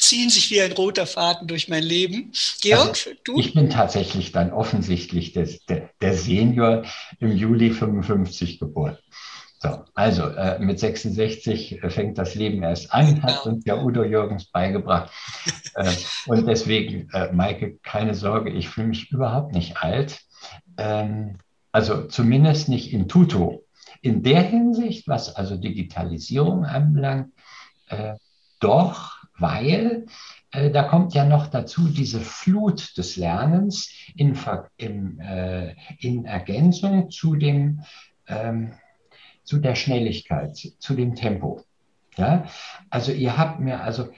Ziehen 0.00 0.30
sich 0.30 0.50
wie 0.50 0.60
ein 0.60 0.72
roter 0.72 1.06
Faden 1.06 1.46
durch 1.46 1.68
mein 1.68 1.84
Leben. 1.84 2.32
Georg, 2.60 2.88
also, 2.88 3.10
du? 3.24 3.38
Ich 3.38 3.54
bin 3.54 3.70
tatsächlich 3.70 4.32
dann 4.32 4.52
offensichtlich 4.52 5.32
des, 5.34 5.64
der, 5.66 5.90
der 6.00 6.16
Senior 6.16 6.84
im 7.20 7.36
Juli 7.36 7.70
55 7.70 8.58
geboren. 8.58 8.98
So, 9.60 9.84
also 9.94 10.28
äh, 10.28 10.60
mit 10.60 10.78
66 10.78 11.82
äh, 11.82 11.90
fängt 11.90 12.16
das 12.16 12.36
Leben 12.36 12.62
erst 12.62 12.92
an, 12.94 13.22
hat 13.22 13.44
uns 13.44 13.64
ja 13.64 13.82
Udo 13.82 14.04
Jürgens 14.04 14.46
beigebracht. 14.50 15.10
Äh, 15.74 15.90
und 16.26 16.46
deswegen, 16.46 17.08
äh, 17.12 17.32
Maike, 17.32 17.78
keine 17.82 18.14
Sorge, 18.14 18.50
ich 18.50 18.68
fühle 18.68 18.88
mich 18.88 19.10
überhaupt 19.10 19.52
nicht 19.52 19.76
alt. 19.76 20.20
Ähm, 20.76 21.38
also 21.72 22.06
zumindest 22.06 22.68
nicht 22.68 22.92
in 22.92 23.08
Tuto. 23.08 23.64
In 24.00 24.22
der 24.22 24.42
Hinsicht, 24.42 25.08
was 25.08 25.34
also 25.34 25.56
Digitalisierung 25.56 26.64
anbelangt, 26.64 27.32
äh, 27.88 28.14
doch, 28.60 29.16
weil 29.36 30.06
äh, 30.52 30.70
da 30.70 30.84
kommt 30.84 31.14
ja 31.14 31.24
noch 31.24 31.48
dazu 31.48 31.88
diese 31.88 32.20
Flut 32.20 32.96
des 32.96 33.16
Lernens 33.16 33.90
in, 34.14 34.38
in, 34.76 35.20
in 35.98 36.24
Ergänzung 36.24 37.10
zu 37.10 37.34
dem 37.34 37.82
ähm, 38.28 38.72
zu 39.48 39.58
der 39.60 39.74
Schnelligkeit, 39.74 40.58
zu 40.78 40.94
dem 40.94 41.14
Tempo. 41.14 41.62
Ja? 42.18 42.44
Also 42.90 43.12
ihr 43.12 43.38
habt 43.38 43.60
mir 43.60 43.80
also 43.80 44.10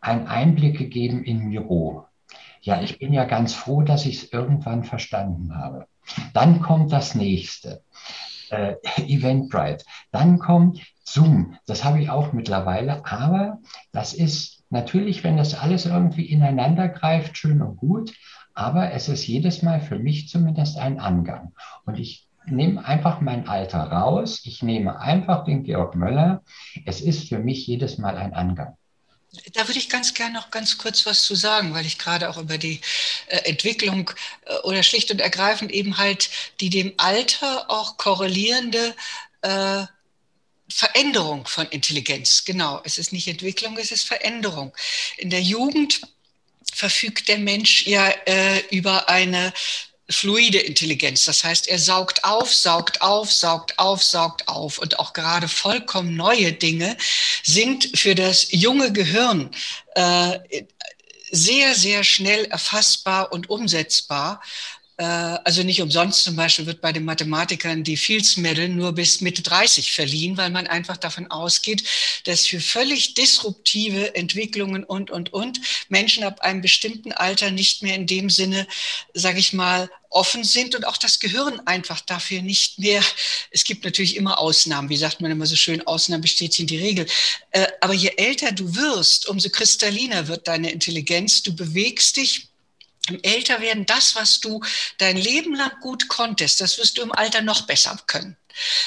einen 0.00 0.28
Einblick 0.28 0.78
gegeben 0.78 1.24
in 1.24 1.48
Miro. 1.48 2.06
Ja, 2.60 2.80
ich 2.80 3.00
bin 3.00 3.12
ja 3.12 3.24
ganz 3.24 3.54
froh, 3.54 3.82
dass 3.82 4.06
ich 4.06 4.22
es 4.22 4.32
irgendwann 4.32 4.84
verstanden 4.84 5.56
habe. 5.56 5.88
Dann 6.32 6.60
kommt 6.60 6.92
das 6.92 7.16
nächste. 7.16 7.82
äh, 8.50 8.76
Eventbrite. 8.98 9.84
Dann 10.12 10.38
kommt 10.38 10.80
Zoom. 11.02 11.58
Das 11.66 11.82
habe 11.82 12.00
ich 12.00 12.08
auch 12.10 12.32
mittlerweile. 12.32 13.04
Aber 13.04 13.58
das 13.90 14.14
ist 14.14 14.62
natürlich, 14.70 15.24
wenn 15.24 15.36
das 15.36 15.56
alles 15.56 15.86
irgendwie 15.86 16.26
ineinander 16.26 16.88
greift, 16.88 17.36
schön 17.36 17.62
und 17.62 17.78
gut. 17.78 18.14
Aber 18.54 18.92
es 18.92 19.08
ist 19.08 19.26
jedes 19.26 19.62
Mal 19.62 19.80
für 19.80 19.98
mich 19.98 20.28
zumindest 20.28 20.78
ein 20.78 21.00
Angang. 21.00 21.52
Und 21.84 21.98
ich 21.98 22.27
nehme 22.50 22.84
einfach 22.84 23.20
mein 23.20 23.48
Alter 23.48 23.84
raus. 23.84 24.40
Ich 24.44 24.62
nehme 24.62 25.00
einfach 25.00 25.44
den 25.44 25.64
Georg 25.64 25.94
Möller. 25.94 26.42
Es 26.86 27.00
ist 27.00 27.28
für 27.28 27.38
mich 27.38 27.66
jedes 27.66 27.98
Mal 27.98 28.16
ein 28.16 28.34
Angang. 28.34 28.76
Da 29.52 29.68
würde 29.68 29.78
ich 29.78 29.90
ganz 29.90 30.14
gerne 30.14 30.34
noch 30.34 30.50
ganz 30.50 30.78
kurz 30.78 31.04
was 31.04 31.22
zu 31.22 31.34
sagen, 31.34 31.74
weil 31.74 31.84
ich 31.84 31.98
gerade 31.98 32.30
auch 32.30 32.38
über 32.38 32.56
die 32.56 32.80
äh, 33.26 33.36
Entwicklung 33.48 34.10
äh, 34.46 34.54
oder 34.64 34.82
schlicht 34.82 35.10
und 35.10 35.20
ergreifend 35.20 35.70
eben 35.70 35.98
halt 35.98 36.30
die 36.60 36.70
dem 36.70 36.94
Alter 36.96 37.70
auch 37.70 37.98
korrelierende 37.98 38.94
äh, 39.42 39.84
Veränderung 40.70 41.46
von 41.46 41.66
Intelligenz. 41.66 42.44
Genau, 42.44 42.80
es 42.84 42.98
ist 42.98 43.12
nicht 43.12 43.28
Entwicklung, 43.28 43.76
es 43.78 43.92
ist 43.92 44.04
Veränderung. 44.04 44.74
In 45.18 45.30
der 45.30 45.42
Jugend 45.42 46.00
verfügt 46.72 47.28
der 47.28 47.38
Mensch 47.38 47.86
ja 47.86 48.08
äh, 48.26 48.60
über 48.70 49.08
eine 49.08 49.52
fluide 50.10 50.58
Intelligenz. 50.58 51.24
Das 51.24 51.44
heißt, 51.44 51.68
er 51.68 51.78
saugt 51.78 52.24
auf, 52.24 52.54
saugt 52.54 53.02
auf, 53.02 53.32
saugt 53.32 53.78
auf, 53.78 54.02
saugt 54.02 54.48
auf. 54.48 54.78
Und 54.78 54.98
auch 54.98 55.12
gerade 55.12 55.48
vollkommen 55.48 56.16
neue 56.16 56.52
Dinge 56.52 56.96
sind 57.42 57.90
für 57.98 58.14
das 58.14 58.48
junge 58.50 58.92
Gehirn 58.92 59.50
äh, 59.94 60.38
sehr, 61.30 61.74
sehr 61.74 62.04
schnell 62.04 62.46
erfassbar 62.46 63.32
und 63.32 63.50
umsetzbar. 63.50 64.40
Äh, 64.98 65.04
also 65.04 65.62
nicht 65.62 65.80
umsonst 65.80 66.24
zum 66.24 66.34
Beispiel 66.34 66.66
wird 66.66 66.80
bei 66.80 66.92
den 66.92 67.04
Mathematikern 67.04 67.84
die 67.84 67.96
Fields 67.96 68.36
Medal 68.36 68.68
nur 68.68 68.92
bis 68.92 69.20
Mitte 69.20 69.42
30 69.42 69.92
verliehen, 69.92 70.36
weil 70.36 70.50
man 70.50 70.66
einfach 70.66 70.96
davon 70.96 71.30
ausgeht, 71.30 71.84
dass 72.24 72.46
für 72.46 72.60
völlig 72.60 73.14
disruptive 73.14 74.16
Entwicklungen 74.16 74.82
und, 74.82 75.10
und, 75.10 75.32
und 75.32 75.60
Menschen 75.88 76.24
ab 76.24 76.40
einem 76.40 76.62
bestimmten 76.62 77.12
Alter 77.12 77.52
nicht 77.52 77.82
mehr 77.82 77.94
in 77.94 78.08
dem 78.08 78.28
Sinne, 78.28 78.66
sage 79.14 79.38
ich 79.38 79.52
mal, 79.52 79.88
offen 80.10 80.42
sind 80.42 80.74
und 80.74 80.84
auch 80.86 80.96
das 80.96 81.20
Gehirn 81.20 81.60
einfach 81.66 82.00
dafür 82.00 82.42
nicht 82.42 82.78
mehr. 82.80 83.02
Es 83.52 83.62
gibt 83.62 83.84
natürlich 83.84 84.16
immer 84.16 84.38
Ausnahmen, 84.38 84.88
wie 84.88 84.96
sagt 84.96 85.20
man 85.20 85.30
immer 85.30 85.46
so 85.46 85.54
schön, 85.54 85.86
Ausnahmen 85.86 86.22
bestätigen 86.22 86.66
die 86.66 86.78
Regel. 86.78 87.06
Äh, 87.52 87.66
aber 87.80 87.94
je 87.94 88.12
älter 88.16 88.50
du 88.50 88.74
wirst, 88.74 89.28
umso 89.28 89.48
kristalliner 89.50 90.26
wird 90.26 90.48
deine 90.48 90.72
Intelligenz. 90.72 91.42
Du 91.42 91.54
bewegst 91.54 92.16
dich 92.16 92.47
im 93.08 93.22
Älterwerden, 93.22 93.86
das, 93.86 94.16
was 94.16 94.40
du 94.40 94.60
dein 94.98 95.16
Leben 95.16 95.54
lang 95.54 95.72
gut 95.80 96.08
konntest, 96.08 96.60
das 96.60 96.78
wirst 96.78 96.98
du 96.98 97.02
im 97.02 97.12
Alter 97.12 97.42
noch 97.42 97.62
besser 97.62 97.98
können. 98.06 98.36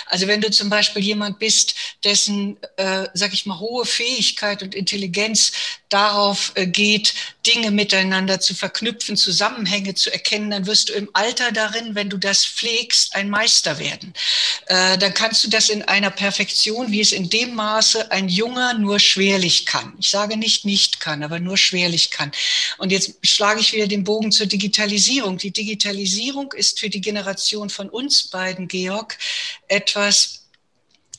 Also 0.06 0.28
wenn 0.28 0.42
du 0.42 0.52
zum 0.52 0.70
Beispiel 0.70 1.04
jemand 1.04 1.40
bist, 1.40 1.76
dessen, 2.04 2.58
äh, 2.78 3.08
sag 3.14 3.34
ich 3.34 3.46
mal, 3.46 3.60
hohe 3.60 3.86
Fähigkeit 3.86 4.64
und 4.64 4.76
Intelligenz 4.76 5.52
darauf 5.90 6.52
äh, 6.56 6.68
geht, 6.68 7.14
Dinge 7.46 7.72
miteinander 7.72 8.40
zu 8.40 8.54
verknüpfen, 8.54 9.18
Zusammenhänge 9.18 9.96
zu 9.96 10.12
erkennen, 10.12 10.52
dann 10.52 10.68
wirst 10.68 10.90
du 10.90 10.94
im 10.94 11.10
Alter 11.14 11.52
darin, 11.52 11.96
wenn 11.96 12.10
du 12.10 12.18
das 12.18 12.46
pflegst, 12.46 13.16
ein 13.16 13.30
Meister 13.30 13.80
werden. 13.80 14.14
Äh, 14.68 14.98
dann 14.98 15.14
kannst 15.14 15.44
du 15.44 15.50
das 15.50 15.70
in 15.70 15.82
einer 15.84 16.12
Perfektion, 16.12 16.92
wie 16.92 17.02
es 17.02 17.12
in 17.12 17.30
dem 17.30 17.56
Maße 17.56 18.12
ein 18.12 18.30
Junger 18.30 18.74
nur 18.76 19.00
schwerlich 19.00 19.66
kann. 19.66 19.94
Ich 20.00 20.10
sage 20.10 20.38
nicht 20.38 20.66
nicht 20.66 21.00
kann, 21.00 21.24
aber 21.24 21.40
nur 21.40 21.58
schwerlich 21.58 22.12
kann. 22.12 22.32
Und 22.78 22.92
jetzt 22.92 23.16
schlage 23.24 23.60
ich 23.60 23.74
wieder 23.74 23.88
den 23.88 24.04
Bogen 24.04 24.32
zur 24.32 24.46
Digitalisierung. 24.46 25.38
Die 25.38 25.52
Digitalisierung 25.52 26.54
ist 26.54 26.80
für 26.80 26.90
die 26.90 27.02
Generation 27.02 27.70
von 27.70 27.90
uns 27.90 28.28
beiden, 28.28 28.68
Georg, 28.68 29.18
etwas, 29.72 30.42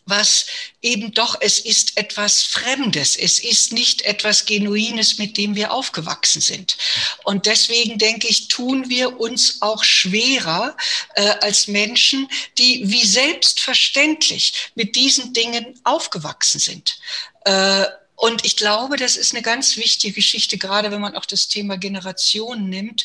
was 0.04 0.46
eben 0.80 1.12
doch, 1.12 1.36
es 1.40 1.60
ist 1.60 1.96
etwas 1.96 2.42
Fremdes, 2.42 3.16
es 3.16 3.38
ist 3.38 3.72
nicht 3.72 4.02
etwas 4.02 4.46
Genuines, 4.46 5.18
mit 5.18 5.36
dem 5.36 5.54
wir 5.54 5.72
aufgewachsen 5.72 6.40
sind. 6.40 6.76
Und 7.24 7.46
deswegen 7.46 7.98
denke 7.98 8.26
ich, 8.26 8.48
tun 8.48 8.88
wir 8.88 9.20
uns 9.20 9.62
auch 9.62 9.84
schwerer 9.84 10.76
äh, 11.14 11.34
als 11.40 11.68
Menschen, 11.68 12.28
die 12.58 12.82
wie 12.84 13.06
selbstverständlich 13.06 14.70
mit 14.74 14.96
diesen 14.96 15.32
Dingen 15.32 15.80
aufgewachsen 15.84 16.58
sind. 16.58 16.98
Äh, 17.44 17.86
und 18.16 18.44
ich 18.44 18.56
glaube, 18.56 18.96
das 18.96 19.16
ist 19.16 19.32
eine 19.32 19.42
ganz 19.42 19.76
wichtige 19.76 20.14
Geschichte, 20.14 20.56
gerade 20.56 20.92
wenn 20.92 21.00
man 21.00 21.16
auch 21.16 21.26
das 21.26 21.48
Thema 21.48 21.76
Generation 21.76 22.68
nimmt. 22.68 23.04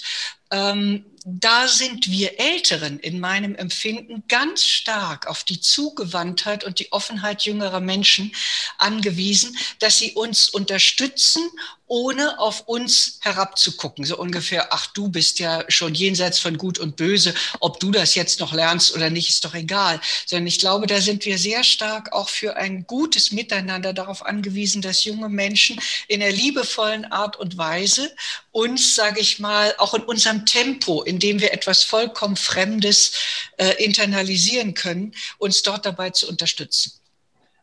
Ähm, 0.51 1.05
da 1.29 1.67
sind 1.67 2.09
wir 2.09 2.39
Älteren 2.39 2.99
in 2.99 3.19
meinem 3.19 3.53
Empfinden 3.53 4.23
ganz 4.29 4.63
stark 4.63 5.27
auf 5.27 5.43
die 5.43 5.59
Zugewandtheit 5.59 6.63
und 6.63 6.79
die 6.79 6.93
Offenheit 6.93 7.41
jüngerer 7.41 7.81
Menschen 7.81 8.33
angewiesen, 8.77 9.57
dass 9.79 9.97
sie 9.97 10.13
uns 10.13 10.47
unterstützen, 10.47 11.43
ohne 11.85 12.39
auf 12.39 12.67
uns 12.67 13.19
herabzugucken. 13.21 14.05
So 14.05 14.17
ungefähr, 14.17 14.73
ach, 14.73 14.87
du 14.87 15.09
bist 15.09 15.39
ja 15.39 15.65
schon 15.67 15.95
jenseits 15.95 16.39
von 16.39 16.57
Gut 16.57 16.79
und 16.79 16.95
Böse, 16.95 17.33
ob 17.59 17.81
du 17.81 17.91
das 17.91 18.15
jetzt 18.15 18.39
noch 18.39 18.53
lernst 18.53 18.95
oder 18.95 19.09
nicht, 19.09 19.27
ist 19.27 19.43
doch 19.43 19.53
egal. 19.53 19.99
Sondern 20.25 20.47
ich 20.47 20.59
glaube, 20.59 20.87
da 20.87 21.01
sind 21.01 21.25
wir 21.25 21.37
sehr 21.37 21.65
stark 21.65 22.13
auch 22.13 22.29
für 22.29 22.55
ein 22.55 22.87
gutes 22.87 23.33
Miteinander 23.33 23.91
darauf 23.91 24.25
angewiesen, 24.25 24.81
dass 24.81 25.03
junge 25.03 25.27
Menschen 25.27 25.79
in 26.07 26.21
der 26.21 26.31
liebevollen 26.31 27.05
Art 27.11 27.35
und 27.37 27.57
Weise 27.57 28.15
uns, 28.57 28.95
sage 28.95 29.19
ich 29.19 29.39
mal, 29.39 29.75
auch 29.77 29.93
in 29.93 30.01
unserem 30.01 30.47
Tempo, 30.47 31.03
in 31.03 31.19
dem 31.19 31.39
wir 31.39 31.53
etwas 31.53 31.83
vollkommen 31.83 32.35
Fremdes 32.35 33.13
äh, 33.57 33.83
internalisieren 33.83 34.73
können, 34.73 35.13
uns 35.37 35.61
dort 35.61 35.85
dabei 35.85 36.09
zu 36.09 36.27
unterstützen. 36.27 36.93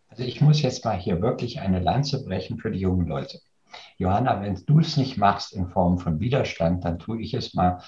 Also 0.08 0.22
ich 0.22 0.40
muss 0.40 0.62
jetzt 0.62 0.84
mal 0.84 0.96
hier 0.96 1.20
wirklich 1.20 1.58
eine 1.58 1.80
Lanze 1.80 2.24
brechen 2.24 2.58
für 2.58 2.70
die 2.70 2.78
jungen 2.78 3.08
Leute. 3.08 3.40
Johanna, 3.98 4.40
wenn 4.40 4.54
du 4.66 4.78
es 4.78 4.96
nicht 4.96 5.16
machst 5.16 5.52
in 5.52 5.68
Form 5.68 5.98
von 5.98 6.20
Widerstand, 6.20 6.84
dann 6.84 7.00
tue 7.00 7.20
ich 7.20 7.34
es 7.34 7.54
mal 7.54 7.82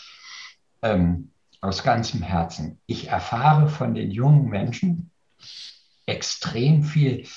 ähm, 0.82 1.30
aus 1.60 1.84
ganzem 1.84 2.22
Herzen. 2.22 2.80
Ich 2.86 3.06
erfahre 3.06 3.68
von 3.68 3.94
den 3.94 4.10
jungen 4.10 4.48
Menschen 4.48 5.12
extrem 6.06 6.82
viel 6.82 7.28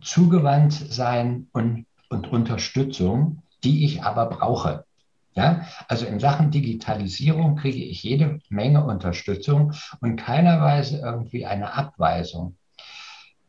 Zugewandtsein 0.00 1.48
und, 1.50 1.86
und 2.10 2.30
Unterstützung, 2.30 3.42
die 3.64 3.84
ich 3.84 4.04
aber 4.04 4.26
brauche. 4.26 4.84
Ja, 5.34 5.64
also 5.86 6.06
in 6.06 6.18
Sachen 6.18 6.50
Digitalisierung 6.50 7.56
kriege 7.56 7.84
ich 7.84 8.02
jede 8.02 8.40
Menge 8.48 8.84
Unterstützung 8.84 9.72
und 10.00 10.16
keinerweise 10.16 10.98
irgendwie 10.98 11.46
eine 11.46 11.74
Abweisung. 11.74 12.56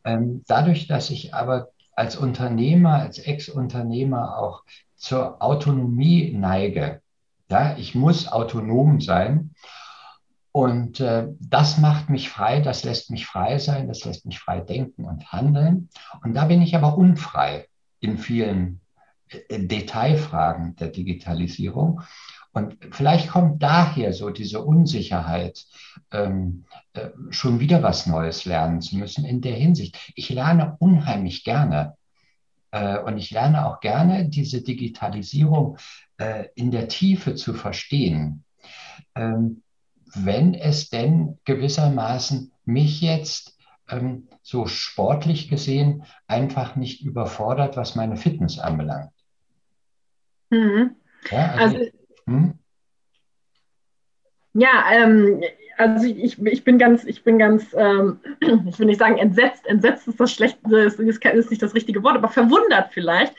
Ähm, 0.04 0.44
dadurch, 0.46 0.86
dass 0.86 1.10
ich 1.10 1.34
aber 1.34 1.68
als 1.96 2.16
Unternehmer, 2.16 2.94
als 2.94 3.18
Ex-Unternehmer 3.18 4.38
auch 4.38 4.62
zur 4.96 5.42
Autonomie 5.42 6.32
neige, 6.32 7.02
ja, 7.50 7.76
ich 7.76 7.94
muss 7.94 8.28
autonom 8.28 9.00
sein 9.00 9.54
und 10.52 11.00
äh, 11.00 11.28
das 11.40 11.78
macht 11.78 12.10
mich 12.10 12.28
frei, 12.28 12.60
das 12.60 12.84
lässt 12.84 13.10
mich 13.10 13.26
frei 13.26 13.58
sein, 13.58 13.88
das 13.88 14.04
lässt 14.04 14.26
mich 14.26 14.38
frei 14.38 14.60
denken 14.60 15.06
und 15.06 15.32
handeln. 15.32 15.88
Und 16.22 16.34
da 16.34 16.44
bin 16.44 16.60
ich 16.60 16.76
aber 16.76 16.96
unfrei 16.96 17.66
in 18.00 18.18
vielen 18.18 18.81
Detailfragen 19.50 20.76
der 20.76 20.88
Digitalisierung. 20.88 22.02
Und 22.52 22.76
vielleicht 22.90 23.28
kommt 23.28 23.62
daher 23.62 24.12
so 24.12 24.28
diese 24.30 24.62
Unsicherheit, 24.62 25.64
ähm, 26.10 26.64
äh, 26.92 27.08
schon 27.30 27.60
wieder 27.60 27.82
was 27.82 28.06
Neues 28.06 28.44
lernen 28.44 28.82
zu 28.82 28.96
müssen 28.96 29.24
in 29.24 29.40
der 29.40 29.54
Hinsicht. 29.54 29.98
Ich 30.14 30.28
lerne 30.28 30.76
unheimlich 30.78 31.44
gerne. 31.44 31.96
Äh, 32.70 32.98
und 32.98 33.16
ich 33.16 33.30
lerne 33.30 33.66
auch 33.66 33.80
gerne, 33.80 34.28
diese 34.28 34.62
Digitalisierung 34.62 35.78
äh, 36.18 36.46
in 36.54 36.70
der 36.70 36.88
Tiefe 36.88 37.34
zu 37.34 37.54
verstehen. 37.54 38.44
Ähm, 39.14 39.62
wenn 40.14 40.52
es 40.54 40.90
denn 40.90 41.38
gewissermaßen 41.44 42.52
mich 42.64 43.00
jetzt 43.00 43.56
ähm, 43.88 44.28
so 44.42 44.66
sportlich 44.66 45.48
gesehen 45.48 46.04
einfach 46.26 46.76
nicht 46.76 47.02
überfordert, 47.02 47.76
was 47.76 47.94
meine 47.94 48.16
Fitness 48.16 48.58
anbelangt. 48.58 49.11
Mhm. 50.52 50.96
Ja, 51.30 51.54
also, 51.56 51.76
also 51.78 51.90
hm? 52.26 52.54
ja 54.52 54.84
ähm, 54.92 55.42
also 55.78 56.06
ich, 56.06 56.40
ich 56.44 56.64
bin 56.64 56.78
ganz, 56.78 57.04
ich 57.04 57.24
bin 57.24 57.38
ganz, 57.38 57.74
ähm, 57.74 58.20
ich 58.68 58.78
will 58.78 58.86
nicht 58.86 58.98
sagen 58.98 59.16
entsetzt, 59.16 59.66
entsetzt 59.66 60.06
ist 60.08 60.20
das 60.20 60.30
schlechte, 60.30 60.76
ist, 60.76 61.00
ist 61.00 61.50
nicht 61.50 61.62
das 61.62 61.74
richtige 61.74 62.02
Wort, 62.02 62.16
aber 62.16 62.28
verwundert 62.28 62.90
vielleicht. 62.92 63.34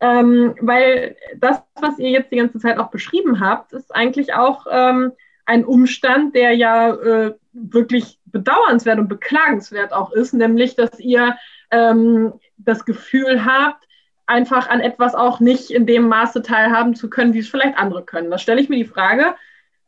Ähm, 0.00 0.54
weil 0.60 1.16
das, 1.36 1.62
was 1.80 1.98
ihr 1.98 2.10
jetzt 2.10 2.30
die 2.30 2.36
ganze 2.36 2.58
Zeit 2.60 2.78
auch 2.78 2.90
beschrieben 2.90 3.40
habt, 3.40 3.72
ist 3.72 3.94
eigentlich 3.94 4.34
auch 4.34 4.66
ähm, 4.70 5.12
ein 5.46 5.64
Umstand, 5.64 6.34
der 6.34 6.52
ja 6.52 6.94
äh, 6.94 7.34
wirklich 7.52 8.20
bedauernswert 8.26 8.98
und 8.98 9.08
beklagenswert 9.08 9.92
auch 9.92 10.12
ist, 10.12 10.32
nämlich, 10.32 10.76
dass 10.76 10.98
ihr 11.00 11.36
ähm, 11.70 12.34
das 12.56 12.84
Gefühl 12.84 13.44
habt, 13.44 13.84
einfach 14.26 14.68
an 14.68 14.80
etwas 14.80 15.14
auch 15.14 15.40
nicht 15.40 15.70
in 15.70 15.86
dem 15.86 16.08
Maße 16.08 16.42
teilhaben 16.42 16.94
zu 16.94 17.10
können, 17.10 17.34
wie 17.34 17.40
es 17.40 17.48
vielleicht 17.48 17.76
andere 17.76 18.04
können. 18.04 18.30
Da 18.30 18.38
stelle 18.38 18.60
ich 18.60 18.68
mir 18.68 18.76
die 18.76 18.84
Frage, 18.84 19.34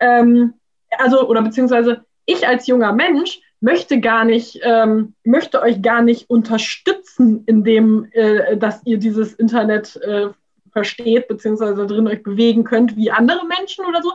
ähm, 0.00 0.54
also, 0.98 1.28
oder 1.28 1.42
beziehungsweise 1.42 2.04
ich 2.26 2.46
als 2.46 2.66
junger 2.66 2.92
Mensch 2.92 3.40
möchte 3.60 4.00
gar 4.00 4.24
nicht, 4.24 4.60
ähm, 4.62 5.14
möchte 5.24 5.62
euch 5.62 5.80
gar 5.80 6.02
nicht 6.02 6.28
unterstützen, 6.28 7.44
indem, 7.46 8.08
äh, 8.12 8.56
dass 8.56 8.84
ihr 8.84 8.98
dieses 8.98 9.34
Internet 9.34 9.96
äh, 9.96 10.28
versteht, 10.72 11.28
beziehungsweise 11.28 11.86
drin 11.86 12.08
euch 12.08 12.22
bewegen 12.22 12.64
könnt 12.64 12.96
wie 12.96 13.10
andere 13.10 13.46
Menschen 13.46 13.86
oder 13.86 14.02
so. 14.02 14.12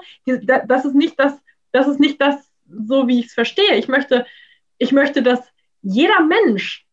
Das 0.67 0.85
ist 0.85 0.93
nicht 0.93 1.19
das, 1.19 1.33
das 1.71 1.87
ist 1.87 1.99
nicht 1.99 2.21
das, 2.21 2.35
so 2.69 3.07
wie 3.07 3.19
ich 3.19 3.27
es 3.27 3.33
verstehe. 3.33 3.75
Ich 3.75 3.87
möchte, 3.87 4.25
ich 4.77 4.91
möchte, 4.91 5.23
dass 5.23 5.39
jeder 5.81 6.19
Mensch 6.21 6.85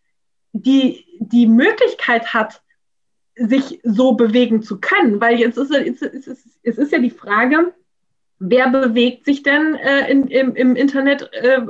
die, 0.52 1.04
die 1.18 1.46
Möglichkeit 1.46 2.32
hat, 2.32 2.62
sich 3.36 3.80
so 3.84 4.12
bewegen 4.12 4.62
zu 4.62 4.80
können. 4.80 5.20
Weil 5.20 5.38
jetzt 5.38 5.58
ist, 5.58 5.70
es, 5.70 6.02
ist, 6.02 6.58
es 6.62 6.78
ist 6.78 6.92
ja 6.92 6.98
die 6.98 7.10
Frage, 7.10 7.74
wer 8.38 8.68
bewegt 8.68 9.24
sich 9.24 9.42
denn 9.42 9.74
äh, 9.76 10.10
in, 10.10 10.28
im, 10.28 10.54
im, 10.54 10.76
Internet, 10.76 11.30
äh, 11.32 11.60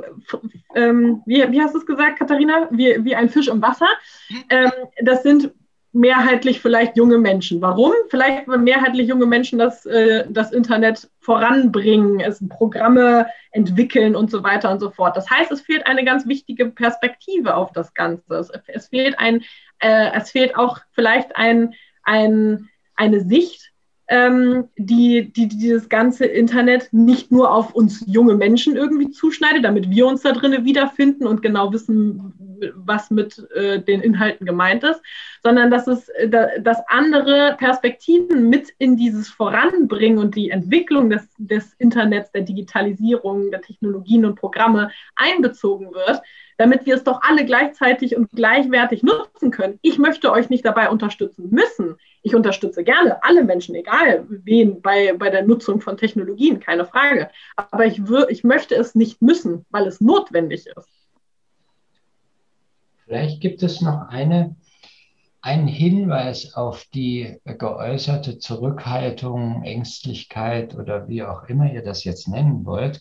ähm, 0.75 1.21
wie, 1.25 1.49
wie, 1.51 1.61
hast 1.61 1.75
du 1.75 1.79
es 1.79 1.85
gesagt, 1.85 2.19
Katharina, 2.19 2.67
wie, 2.71 3.03
wie 3.03 3.15
ein 3.15 3.29
Fisch 3.29 3.47
im 3.47 3.61
Wasser? 3.61 3.87
Mhm. 4.29 4.43
Ähm, 4.49 4.71
das 5.01 5.23
sind 5.23 5.53
mehrheitlich 5.97 6.61
vielleicht 6.61 6.95
junge 6.95 7.17
Menschen. 7.17 7.59
Warum? 7.59 7.91
Vielleicht, 8.09 8.47
weil 8.47 8.59
mehrheitlich 8.59 9.07
junge 9.07 9.25
Menschen 9.25 9.57
das, 9.57 9.85
äh, 9.87 10.25
das 10.29 10.51
Internet 10.51 11.09
voranbringen, 11.19 12.19
es 12.19 12.47
Programme 12.47 13.25
entwickeln 13.51 14.15
und 14.15 14.29
so 14.29 14.43
weiter 14.43 14.69
und 14.69 14.79
so 14.79 14.91
fort. 14.91 15.17
Das 15.17 15.29
heißt, 15.29 15.51
es 15.51 15.61
fehlt 15.61 15.87
eine 15.87 16.05
ganz 16.05 16.27
wichtige 16.27 16.67
Perspektive 16.67 17.55
auf 17.55 17.71
das 17.71 17.95
Ganze. 17.95 18.35
Es, 18.35 18.51
es 18.67 18.87
fehlt, 18.89 19.17
ein, 19.17 19.43
äh, 19.79 20.11
es 20.13 20.29
fehlt 20.29 20.55
auch 20.55 20.77
vielleicht 20.91 21.35
ein, 21.35 21.73
ein, 22.03 22.69
eine 22.95 23.21
Sicht 23.21 23.71
ähm, 24.09 24.69
die, 24.77 25.31
die 25.33 25.47
dieses 25.47 25.89
ganze 25.89 26.25
Internet 26.25 26.89
nicht 26.91 27.31
nur 27.31 27.51
auf 27.51 27.75
uns 27.75 28.03
junge 28.07 28.35
Menschen 28.35 28.75
irgendwie 28.77 29.09
zuschneidet, 29.09 29.65
damit 29.65 29.89
wir 29.89 30.07
uns 30.07 30.21
da 30.21 30.31
drinnen 30.31 30.63
wiederfinden 30.63 31.27
und 31.27 31.41
genau 31.41 31.73
wissen, 31.73 32.33
was 32.75 33.11
mit 33.11 33.45
äh, 33.53 33.81
den 33.81 34.01
Inhalten 34.01 34.45
gemeint 34.45 34.83
ist, 34.83 35.01
sondern 35.43 35.69
dass 35.69 35.87
es, 35.87 36.07
äh, 36.09 36.29
dass 36.61 36.77
andere 36.87 37.55
Perspektiven 37.57 38.49
mit 38.49 38.73
in 38.77 38.95
dieses 38.95 39.27
Voranbringen 39.27 40.19
und 40.19 40.35
die 40.35 40.51
Entwicklung 40.51 41.09
des, 41.09 41.27
des 41.37 41.73
Internets, 41.73 42.31
der 42.31 42.43
Digitalisierung, 42.43 43.51
der 43.51 43.61
Technologien 43.61 44.25
und 44.25 44.35
Programme 44.35 44.89
einbezogen 45.15 45.93
wird, 45.93 46.21
damit 46.57 46.85
wir 46.85 46.95
es 46.95 47.03
doch 47.03 47.21
alle 47.21 47.45
gleichzeitig 47.45 48.17
und 48.17 48.31
gleichwertig 48.31 49.03
nutzen 49.03 49.51
können. 49.51 49.79
Ich 49.81 49.99
möchte 49.99 50.31
euch 50.31 50.49
nicht 50.49 50.65
dabei 50.65 50.89
unterstützen 50.89 51.49
müssen. 51.51 51.97
Ich 52.23 52.35
unterstütze 52.35 52.83
gerne 52.83 53.23
alle 53.23 53.43
Menschen, 53.43 53.75
egal 53.75 54.25
wen, 54.27 54.81
bei, 54.81 55.13
bei 55.13 55.29
der 55.29 55.43
Nutzung 55.43 55.79
von 55.81 55.97
Technologien, 55.97 56.59
keine 56.59 56.85
Frage. 56.85 57.29
Aber 57.55 57.85
ich, 57.85 58.01
ich 58.29 58.43
möchte 58.43 58.75
es 58.75 58.95
nicht 58.95 59.21
müssen, 59.21 59.65
weil 59.69 59.87
es 59.87 60.01
notwendig 60.01 60.65
ist. 60.65 60.89
Vielleicht 63.05 63.39
gibt 63.39 63.63
es 63.63 63.79
noch 63.79 64.09
eine, 64.09 64.55
einen 65.41 65.67
Hinweis 65.67 66.55
auf 66.55 66.85
die 66.93 67.37
geäußerte 67.45 68.39
Zurückhaltung, 68.39 69.63
Ängstlichkeit 69.63 70.75
oder 70.75 71.07
wie 71.07 71.23
auch 71.23 71.43
immer 71.47 71.71
ihr 71.71 71.83
das 71.83 72.03
jetzt 72.03 72.27
nennen 72.27 72.65
wollt. 72.65 72.99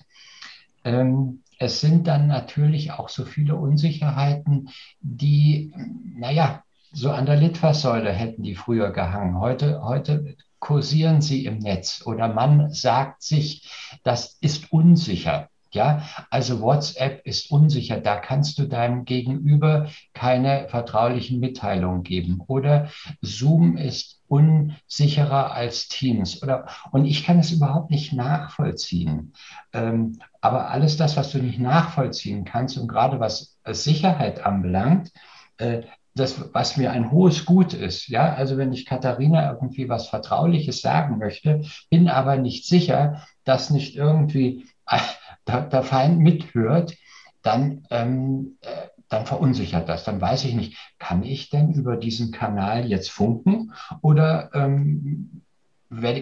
Ähm, 0.85 1.43
es 1.59 1.81
sind 1.81 2.07
dann 2.07 2.27
natürlich 2.27 2.93
auch 2.93 3.09
so 3.09 3.25
viele 3.25 3.57
Unsicherheiten, 3.57 4.69
die, 5.01 5.73
naja, 6.05 6.63
so 6.93 7.11
an 7.11 7.27
der 7.27 7.37
Litfaßsäule 7.37 8.11
hätten 8.13 8.43
die 8.43 8.55
früher 8.55 8.91
gehangen. 8.91 9.39
Heute, 9.39 9.83
heute 9.83 10.37
kursieren 10.59 11.21
sie 11.21 11.45
im 11.45 11.59
Netz 11.59 12.03
oder 12.07 12.29
man 12.29 12.71
sagt 12.73 13.23
sich, 13.23 13.71
das 14.03 14.39
ist 14.41 14.73
unsicher. 14.73 15.49
Ja, 15.77 16.03
also 16.31 16.61
WhatsApp 16.63 17.27
ist 17.27 17.51
unsicher. 17.51 18.01
Da 18.01 18.17
kannst 18.17 18.59
du 18.59 18.67
deinem 18.67 19.05
Gegenüber 19.05 19.89
keine 20.15 20.69
vertraulichen 20.69 21.39
Mitteilungen 21.39 22.03
geben. 22.03 22.43
Oder 22.49 22.89
Zoom 23.21 23.77
ist 23.77 24.21
unsicherer 24.27 25.53
als 25.53 25.89
Teams. 25.89 26.43
Oder, 26.43 26.67
und 26.93 27.05
ich 27.05 27.25
kann 27.25 27.39
es 27.39 27.53
überhaupt 27.53 27.91
nicht 27.91 28.13
nachvollziehen. 28.15 29.35
Ähm, 29.73 30.19
aber 30.41 30.71
alles 30.71 30.97
das, 30.97 31.17
was 31.17 31.31
du 31.31 31.39
nicht 31.39 31.59
nachvollziehen 31.61 32.45
kannst 32.45 32.79
und 32.79 32.89
gerade 32.89 33.21
was 33.21 33.59
Sicherheit 33.67 34.45
anbelangt, 34.45 35.13
äh, 35.59 35.83
das, 36.15 36.55
was 36.55 36.79
mir 36.79 36.93
ein 36.93 37.11
hohes 37.11 37.45
Gut 37.45 37.75
ist. 37.75 38.09
Ja, 38.09 38.35
also 38.35 38.57
wenn 38.57 38.73
ich 38.73 38.87
Katharina 38.87 39.53
irgendwie 39.53 39.89
was 39.91 40.09
Vertrauliches 40.09 40.81
sagen 40.81 41.19
möchte, 41.19 41.63
bin 41.91 42.09
aber 42.09 42.37
nicht 42.39 42.67
sicher, 42.67 43.23
dass 43.45 43.69
nicht 43.71 43.97
irgendwie 43.97 44.65
der 45.47 45.83
Feind 45.83 46.19
mithört, 46.21 46.95
dann, 47.43 47.87
ähm, 47.91 48.59
äh, 48.63 48.89
dann 49.09 49.27
verunsichert 49.27 49.89
das. 49.89 50.05
Dann 50.05 50.21
weiß 50.21 50.45
ich 50.45 50.55
nicht, 50.55 50.77
kann 50.99 51.23
ich 51.23 51.49
denn 51.49 51.73
über 51.73 51.97
diesen 51.97 52.33
Kanal 52.33 52.87
jetzt 52.87 53.11
funken 53.11 53.73
oder 54.03 54.51
ähm, 54.53 55.43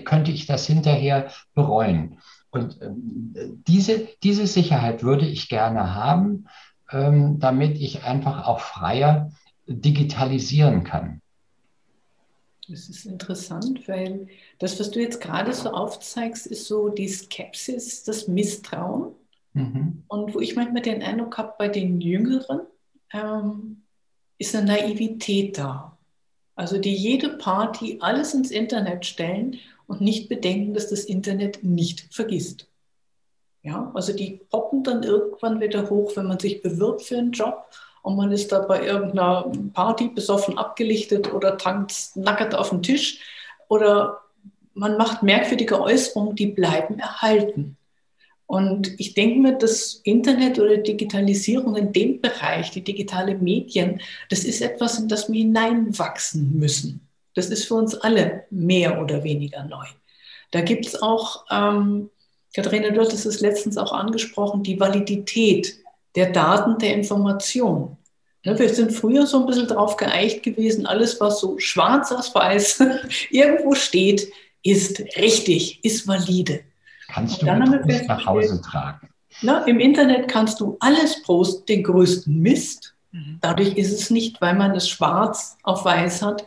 könnte 0.05 0.31
ich 0.31 0.46
das 0.46 0.66
hinterher 0.66 1.31
bereuen? 1.55 2.18
Und 2.50 2.81
ähm, 2.83 3.35
diese, 3.66 4.07
diese 4.22 4.46
Sicherheit 4.46 5.03
würde 5.03 5.27
ich 5.27 5.48
gerne 5.48 5.94
haben, 5.94 6.46
ähm, 6.90 7.38
damit 7.40 7.79
ich 7.79 8.05
einfach 8.05 8.46
auch 8.46 8.61
freier 8.61 9.33
digitalisieren 9.66 10.85
kann. 10.85 11.22
Das 12.68 12.88
ist 12.88 13.05
interessant, 13.05 13.87
weil 13.88 14.29
das, 14.59 14.81
was 14.81 14.90
du 14.90 15.00
jetzt 15.00 15.20
gerade 15.20 15.53
so 15.53 15.70
aufzeigst, 15.70 16.46
ist 16.46 16.66
so 16.66 16.88
die 16.88 17.09
Skepsis, 17.09 18.05
das 18.05 18.27
Misstrauen. 18.27 19.14
Mhm. 19.53 20.03
Und 20.09 20.35
wo 20.35 20.40
ich 20.40 20.57
manchmal 20.57 20.83
den 20.83 21.03
Eindruck 21.03 21.37
habe, 21.37 21.55
bei 21.59 21.68
den 21.68 22.00
Jüngeren 22.00 22.61
ähm, 23.12 23.83
ist 24.38 24.55
eine 24.55 24.66
Naivität 24.66 25.59
da. 25.59 25.96
Also 26.57 26.79
die 26.79 26.94
jede 26.94 27.31
Party 27.31 27.98
alles 28.00 28.33
ins 28.35 28.50
Internet 28.50 29.05
stellen 29.07 29.59
und 29.87 30.00
nicht 30.00 30.29
bedenken, 30.29 30.74
dass 30.74 30.88
das 30.88 31.05
Internet 31.05 31.64
nicht 31.64 32.14
vergisst. 32.14 32.68
Ja, 33.62 33.90
also 33.94 34.12
die 34.12 34.40
poppen 34.50 34.85
dann 34.85 35.03
irgendwann 35.03 35.61
wieder 35.61 35.88
hoch, 35.88 36.16
wenn 36.16 36.27
man 36.27 36.38
sich 36.38 36.62
bewirbt 36.62 37.03
für 37.03 37.18
einen 37.18 37.33
Job 37.33 37.66
und 38.05 38.17
man 38.17 38.31
ist 38.33 38.53
da 38.53 38.59
bei 38.59 38.85
irgendeiner 38.85 39.51
Party 39.73 40.09
besoffen 40.09 40.59
abgelichtet 40.59 41.33
oder 41.33 41.57
tankt 41.57 42.11
nackert 42.14 42.55
auf 42.55 42.69
dem 42.69 42.83
Tisch 42.83 43.19
oder 43.69 44.21
man 44.75 44.99
macht 44.99 45.23
merkwürdige 45.23 45.81
Äußerungen, 45.81 46.37
die 46.37 46.49
bleiben 46.49 46.99
erhalten. 46.99 47.79
Und 48.45 49.01
ich 49.01 49.14
denke 49.14 49.40
mir, 49.40 49.53
das 49.55 50.03
Internet 50.05 50.59
oder 50.59 50.77
Digitalisierung 50.77 51.77
in 51.77 51.93
dem 51.95 52.21
Bereich, 52.21 52.71
die 52.73 52.85
digitale 52.85 53.38
Medien, 53.38 54.03
das 54.29 54.45
ist 54.45 54.61
etwas, 54.61 54.99
in 54.99 55.09
das 55.09 55.33
wir 55.33 55.38
hineinwachsen 55.38 56.59
müssen. 56.59 57.09
Das 57.33 57.47
ist 57.47 57.64
für 57.64 57.75
uns 57.75 57.95
alle 57.95 58.45
mehr 58.51 59.01
oder 59.01 59.25
weniger 59.25 59.64
neu. 59.64 59.87
Da 60.51 60.61
gibt 60.61 60.87
es 60.87 61.01
auch, 61.01 61.47
ähm, 61.51 62.11
Katharina, 62.55 62.90
du 62.90 63.01
hattest 63.01 63.25
es 63.25 63.40
letztens 63.40 63.79
auch 63.79 63.93
angesprochen, 63.93 64.62
die 64.62 64.79
Validität 64.79 65.84
der 66.14 66.31
Daten, 66.31 66.79
der 66.79 66.94
Information. 66.94 67.96
Ne, 68.44 68.59
wir 68.59 68.68
sind 68.68 68.92
früher 68.92 69.27
so 69.27 69.40
ein 69.40 69.46
bisschen 69.46 69.68
darauf 69.68 69.96
geeicht 69.96 70.42
gewesen, 70.42 70.87
alles, 70.87 71.20
was 71.20 71.40
so 71.40 71.59
schwarz 71.59 72.12
auf 72.12 72.35
weiß 72.35 72.83
irgendwo 73.31 73.74
steht, 73.74 74.31
ist 74.62 75.00
richtig, 75.16 75.83
ist 75.83 76.07
valide. 76.07 76.61
Kannst 77.09 77.42
du 77.42 77.46
mit 77.46 78.09
nach 78.09 78.27
Hause 78.27 78.61
tragen. 78.61 79.09
Na, 79.42 79.64
Im 79.64 79.81
Internet 79.81 80.29
kannst 80.29 80.61
du 80.61 80.77
alles 80.81 81.22
posten, 81.22 81.66
den 81.66 81.83
größten 81.83 82.38
Mist. 82.40 82.94
Mhm. 83.12 83.38
Dadurch 83.40 83.77
ist 83.77 83.92
es 83.92 84.11
nicht, 84.11 84.40
weil 84.40 84.55
man 84.55 84.74
es 84.74 84.88
schwarz 84.88 85.57
auf 85.62 85.85
weiß 85.85 86.22
hat, 86.22 86.46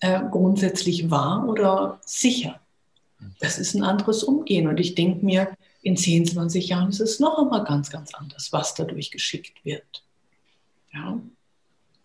äh, 0.00 0.20
grundsätzlich 0.30 1.10
wahr 1.10 1.46
oder 1.48 2.00
sicher. 2.04 2.60
Das 3.40 3.58
ist 3.58 3.74
ein 3.74 3.82
anderes 3.82 4.22
Umgehen. 4.22 4.68
Und 4.68 4.78
ich 4.78 4.94
denke 4.94 5.24
mir, 5.24 5.48
in 5.84 5.96
10, 5.98 6.26
20 6.26 6.68
Jahren 6.68 6.88
ist 6.88 7.00
es 7.00 7.20
noch 7.20 7.38
einmal 7.38 7.62
ganz, 7.62 7.90
ganz 7.90 8.14
anders, 8.14 8.52
was 8.52 8.74
dadurch 8.74 9.10
geschickt 9.10 9.64
wird. 9.64 10.02
Ja. 10.92 11.20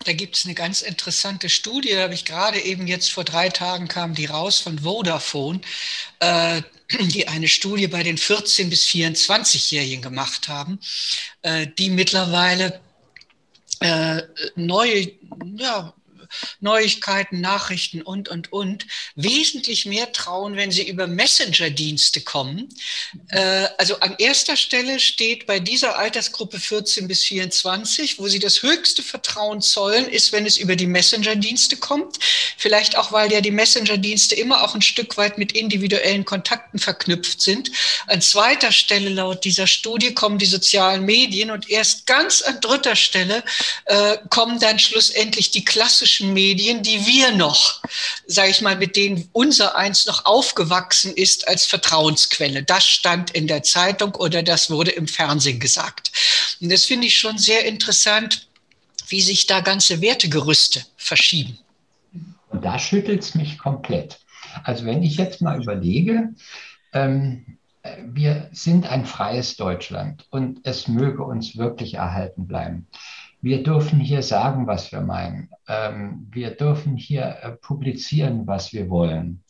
Da 0.03 0.13
gibt 0.13 0.35
es 0.35 0.45
eine 0.45 0.53
ganz 0.53 0.81
interessante 0.81 1.49
Studie, 1.49 1.93
da 1.93 2.03
habe 2.03 2.13
ich 2.13 2.25
gerade 2.25 2.59
eben 2.59 2.87
jetzt 2.87 3.11
vor 3.11 3.23
drei 3.23 3.49
Tagen 3.49 3.87
kam 3.87 4.13
die 4.15 4.25
raus 4.25 4.59
von 4.59 4.79
Vodafone, 4.79 5.61
äh, 6.19 6.61
die 6.99 7.27
eine 7.27 7.47
Studie 7.47 7.87
bei 7.87 8.03
den 8.03 8.17
14- 8.17 8.69
bis 8.69 8.85
24-Jährigen 8.85 10.01
gemacht 10.01 10.49
haben, 10.49 10.79
äh, 11.41 11.67
die 11.77 11.89
mittlerweile 11.89 12.81
äh, 13.79 14.23
neue, 14.55 15.11
ja, 15.55 15.93
Neuigkeiten, 16.59 17.41
Nachrichten 17.41 18.01
und, 18.01 18.29
und, 18.29 18.51
und, 18.51 18.85
wesentlich 19.15 19.85
mehr 19.85 20.11
trauen, 20.11 20.55
wenn 20.55 20.71
sie 20.71 20.87
über 20.87 21.07
Messenger-Dienste 21.07 22.21
kommen. 22.21 22.69
Äh, 23.29 23.67
also 23.77 23.99
an 23.99 24.15
erster 24.17 24.55
Stelle 24.55 24.99
steht 24.99 25.45
bei 25.45 25.59
dieser 25.59 25.97
Altersgruppe 25.97 26.59
14 26.59 27.07
bis 27.07 27.23
24, 27.23 28.19
wo 28.19 28.27
sie 28.27 28.39
das 28.39 28.61
höchste 28.61 29.03
Vertrauen 29.03 29.61
zollen, 29.61 30.07
ist, 30.07 30.31
wenn 30.31 30.45
es 30.45 30.57
über 30.57 30.75
die 30.75 30.87
Messenger-Dienste 30.87 31.77
kommt. 31.77 32.17
Vielleicht 32.57 32.97
auch, 32.97 33.11
weil 33.11 33.31
ja 33.31 33.41
die 33.41 33.51
Messenger-Dienste 33.51 34.35
immer 34.35 34.63
auch 34.63 34.75
ein 34.75 34.81
Stück 34.81 35.17
weit 35.17 35.37
mit 35.37 35.53
individuellen 35.53 36.25
Kontakten 36.25 36.79
verknüpft 36.79 37.41
sind. 37.41 37.71
An 38.07 38.21
zweiter 38.21 38.71
Stelle 38.71 39.09
laut 39.09 39.45
dieser 39.45 39.67
Studie 39.67 40.13
kommen 40.13 40.37
die 40.37 40.45
sozialen 40.45 41.05
Medien 41.05 41.51
und 41.51 41.69
erst 41.69 42.05
ganz 42.05 42.41
an 42.41 42.59
dritter 42.61 42.95
Stelle 42.95 43.43
äh, 43.85 44.17
kommen 44.29 44.59
dann 44.59 44.79
schlussendlich 44.79 45.51
die 45.51 45.65
klassischen 45.65 46.18
Medien, 46.21 46.84
die 46.84 47.05
wir 47.05 47.32
noch, 47.32 47.82
sage 48.27 48.49
ich 48.49 48.62
mal, 48.62 48.75
mit 48.75 48.95
denen 48.95 49.29
unser 49.34 49.75
eins 49.75 50.05
noch 50.05 50.25
aufgewachsen 50.25 51.13
ist 51.13 51.47
als 51.47 51.65
Vertrauensquelle. 51.65 52.63
Das 52.63 52.86
stand 52.86 53.32
in 53.32 53.47
der 53.47 53.63
Zeitung 53.63 54.15
oder 54.15 54.43
das 54.43 54.69
wurde 54.69 54.91
im 54.91 55.08
Fernsehen 55.08 55.60
gesagt. 55.60 56.12
Und 56.62 56.71
das 56.71 56.86
finde 56.86 57.08
ich 57.08 57.17
schon 57.17 57.38
sehr 57.38 57.65
interessant, 57.65 58.47
wie 59.08 59.21
sich 59.21 59.47
da 59.47 59.62
ganze 59.62 60.01
Wertegerüste 60.01 60.86
verschieben. 60.97 61.58
Und 62.49 62.65
da 62.65 62.79
schüttelt 62.79 63.23
es 63.23 63.36
mich 63.36 63.58
komplett. 63.58 64.19
Also 64.63 64.86
wenn 64.86 65.03
ich 65.03 65.17
jetzt 65.17 65.41
mal 65.41 65.62
überlege, 65.62 66.34
ähm, 66.93 67.58
wir 68.03 68.49
sind 68.51 68.89
ein 68.89 69.05
freies 69.05 69.55
Deutschland 69.55 70.25
und 70.29 70.60
es 70.63 70.88
möge 70.88 71.23
uns 71.23 71.58
wirklich 71.58 71.95
erhalten 71.95 72.47
bleiben. 72.47 72.88
Wir 73.41 73.63
dürfen 73.63 73.99
hier 73.99 74.21
sagen, 74.21 74.67
was 74.67 74.91
wir 74.91 75.02
meinen. 75.02 75.49
Ähm, 75.67 76.28
wir 76.32 76.52
dürfen 76.52 76.97
hier 76.97 77.38
äh, 77.41 77.52
publizieren, 77.52 78.45
was 78.47 78.73
wir 78.73 78.89
wollen. 78.89 79.43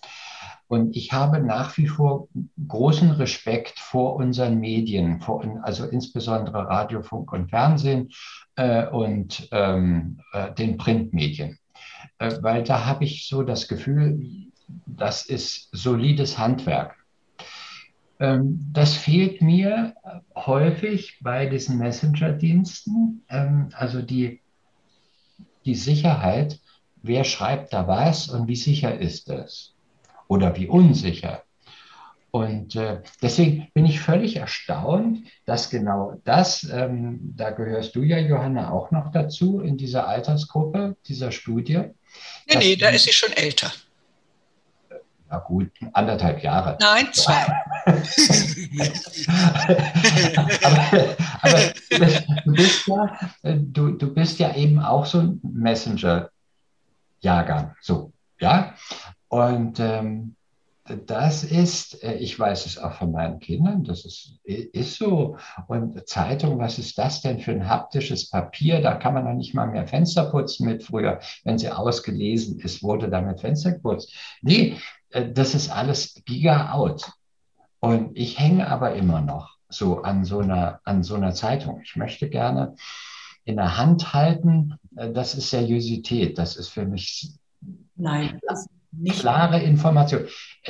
Und 0.67 0.95
ich 0.95 1.12
habe 1.12 1.39
nach 1.39 1.75
wie 1.78 1.88
vor 1.88 2.28
großen 2.67 3.10
Respekt 3.12 3.80
vor 3.80 4.15
unseren 4.17 4.60
Medien, 4.60 5.19
vor, 5.19 5.43
also 5.63 5.88
insbesondere 5.88 6.67
Radio, 6.67 7.02
Funk 7.02 7.34
und 7.34 7.49
Fernsehen 7.49 8.10
äh, 8.56 8.86
und 8.86 9.47
ähm, 9.52 10.19
äh, 10.34 10.54
den 10.54 10.78
Printmedien. 10.78 11.58
Weil 12.19 12.63
da 12.63 12.86
habe 12.86 13.06
ich 13.06 13.28
so 13.28 13.43
das 13.43 13.67
Gefühl, 13.67 14.49
das 14.86 15.25
ist 15.25 15.69
solides 15.71 16.38
Handwerk. 16.38 16.98
Ähm, 18.19 18.60
das 18.73 18.95
fehlt 18.95 19.41
mir 19.41 19.93
häufig 20.36 21.19
bei 21.21 21.45
diesen 21.45 21.77
Messenger-Diensten, 21.77 23.23
ähm, 23.29 23.69
also 23.73 24.01
die, 24.01 24.41
die 25.65 25.75
Sicherheit, 25.75 26.60
wer 27.01 27.23
schreibt 27.23 27.73
da 27.73 27.88
was 27.88 28.29
und 28.29 28.47
wie 28.47 28.58
sicher 28.58 28.97
ist 28.97 29.29
das 29.29 29.73
oder 30.27 30.55
wie 30.58 30.67
unsicher. 30.67 31.43
Und 32.32 32.75
äh, 32.75 33.01
deswegen 33.23 33.69
bin 33.73 33.86
ich 33.86 34.01
völlig 34.01 34.36
erstaunt, 34.36 35.23
dass 35.45 35.71
genau 35.71 36.21
das, 36.25 36.63
ähm, 36.71 37.34
da 37.36 37.49
gehörst 37.49 37.95
du 37.95 38.03
ja, 38.03 38.19
Johanna, 38.19 38.69
auch 38.71 38.91
noch 38.91 39.12
dazu 39.12 39.62
in 39.62 39.77
dieser 39.77 40.08
Altersgruppe, 40.08 40.95
dieser 41.08 41.32
Studie. 41.32 41.86
Nee, 42.47 42.58
nee, 42.58 42.75
da 42.75 42.89
ist 42.89 43.05
sie 43.05 43.13
schon 43.13 43.32
älter 43.32 43.71
na 45.29 45.38
gut, 45.38 45.71
anderthalb 45.93 46.43
Jahre. 46.43 46.77
Nein, 46.79 47.08
zwei. 47.13 47.45
aber, 50.63 51.17
aber 51.41 51.60
du, 52.45 52.54
bist 52.54 52.88
ja, 52.88 53.17
du, 53.43 53.91
du 53.91 54.13
bist 54.13 54.39
ja 54.39 54.56
eben 54.56 54.80
auch 54.80 55.06
so 55.06 55.19
ein 55.19 55.41
Messenger-Jahrgang, 55.43 57.75
so, 57.82 58.13
ja. 58.39 58.73
Und 59.28 59.80
ähm, 59.80 60.36
das 61.06 61.43
ist, 61.43 62.04
äh, 62.04 62.15
ich 62.15 62.38
weiß 62.39 62.65
es 62.65 62.78
auch 62.78 62.93
von 62.93 63.12
meinen 63.12 63.39
Kindern, 63.39 63.84
das 63.84 64.06
ist, 64.06 64.39
ist 64.43 64.95
so. 64.95 65.38
Und 65.67 66.08
Zeitung, 66.08 66.60
was 66.60 66.80
ist 66.80 66.97
das 66.97 67.21
denn 67.21 67.39
für 67.39 67.52
ein 67.52 67.69
haptisches 67.69 68.30
Papier? 68.30 68.82
Da 68.82 68.95
kann 68.95 69.13
man 69.13 69.25
noch 69.25 69.34
nicht 69.34 69.54
mal 69.54 69.67
mehr 69.67 69.88
Fenster 69.88 70.25
putzen 70.25 70.65
mit 70.65 70.84
früher, 70.84 71.19
wenn 71.43 71.58
sie 71.58 71.69
ausgelesen 71.69 72.60
ist, 72.60 72.84
wurde 72.84 73.10
damit 73.10 73.41
Fenster 73.41 73.73
geputzt. 73.73 74.13
Nee, 74.41 74.78
äh, 75.12 75.32
das 75.32 75.56
ist 75.56 75.69
alles 75.69 76.21
giga 76.25 76.71
out. 76.71 77.12
Und 77.79 78.17
ich 78.17 78.39
hänge 78.39 78.67
aber 78.67 78.95
immer 78.95 79.21
noch 79.21 79.55
so 79.69 80.01
an 80.01 80.25
so 80.25 80.39
einer, 80.39 80.81
an 80.83 81.03
so 81.03 81.15
einer 81.15 81.33
Zeitung. 81.33 81.81
Ich 81.83 81.95
möchte 81.95 82.29
gerne 82.29 82.75
in 83.45 83.55
der 83.55 83.77
Hand 83.77 84.13
halten, 84.13 84.75
äh, 84.95 85.11
das 85.11 85.35
ist 85.35 85.49
Seriosität. 85.49 86.37
Das 86.37 86.55
ist 86.55 86.69
für 86.69 86.85
mich 86.85 87.31
Nein, 87.95 88.39
klare 89.09 89.61
Information. 89.61 90.25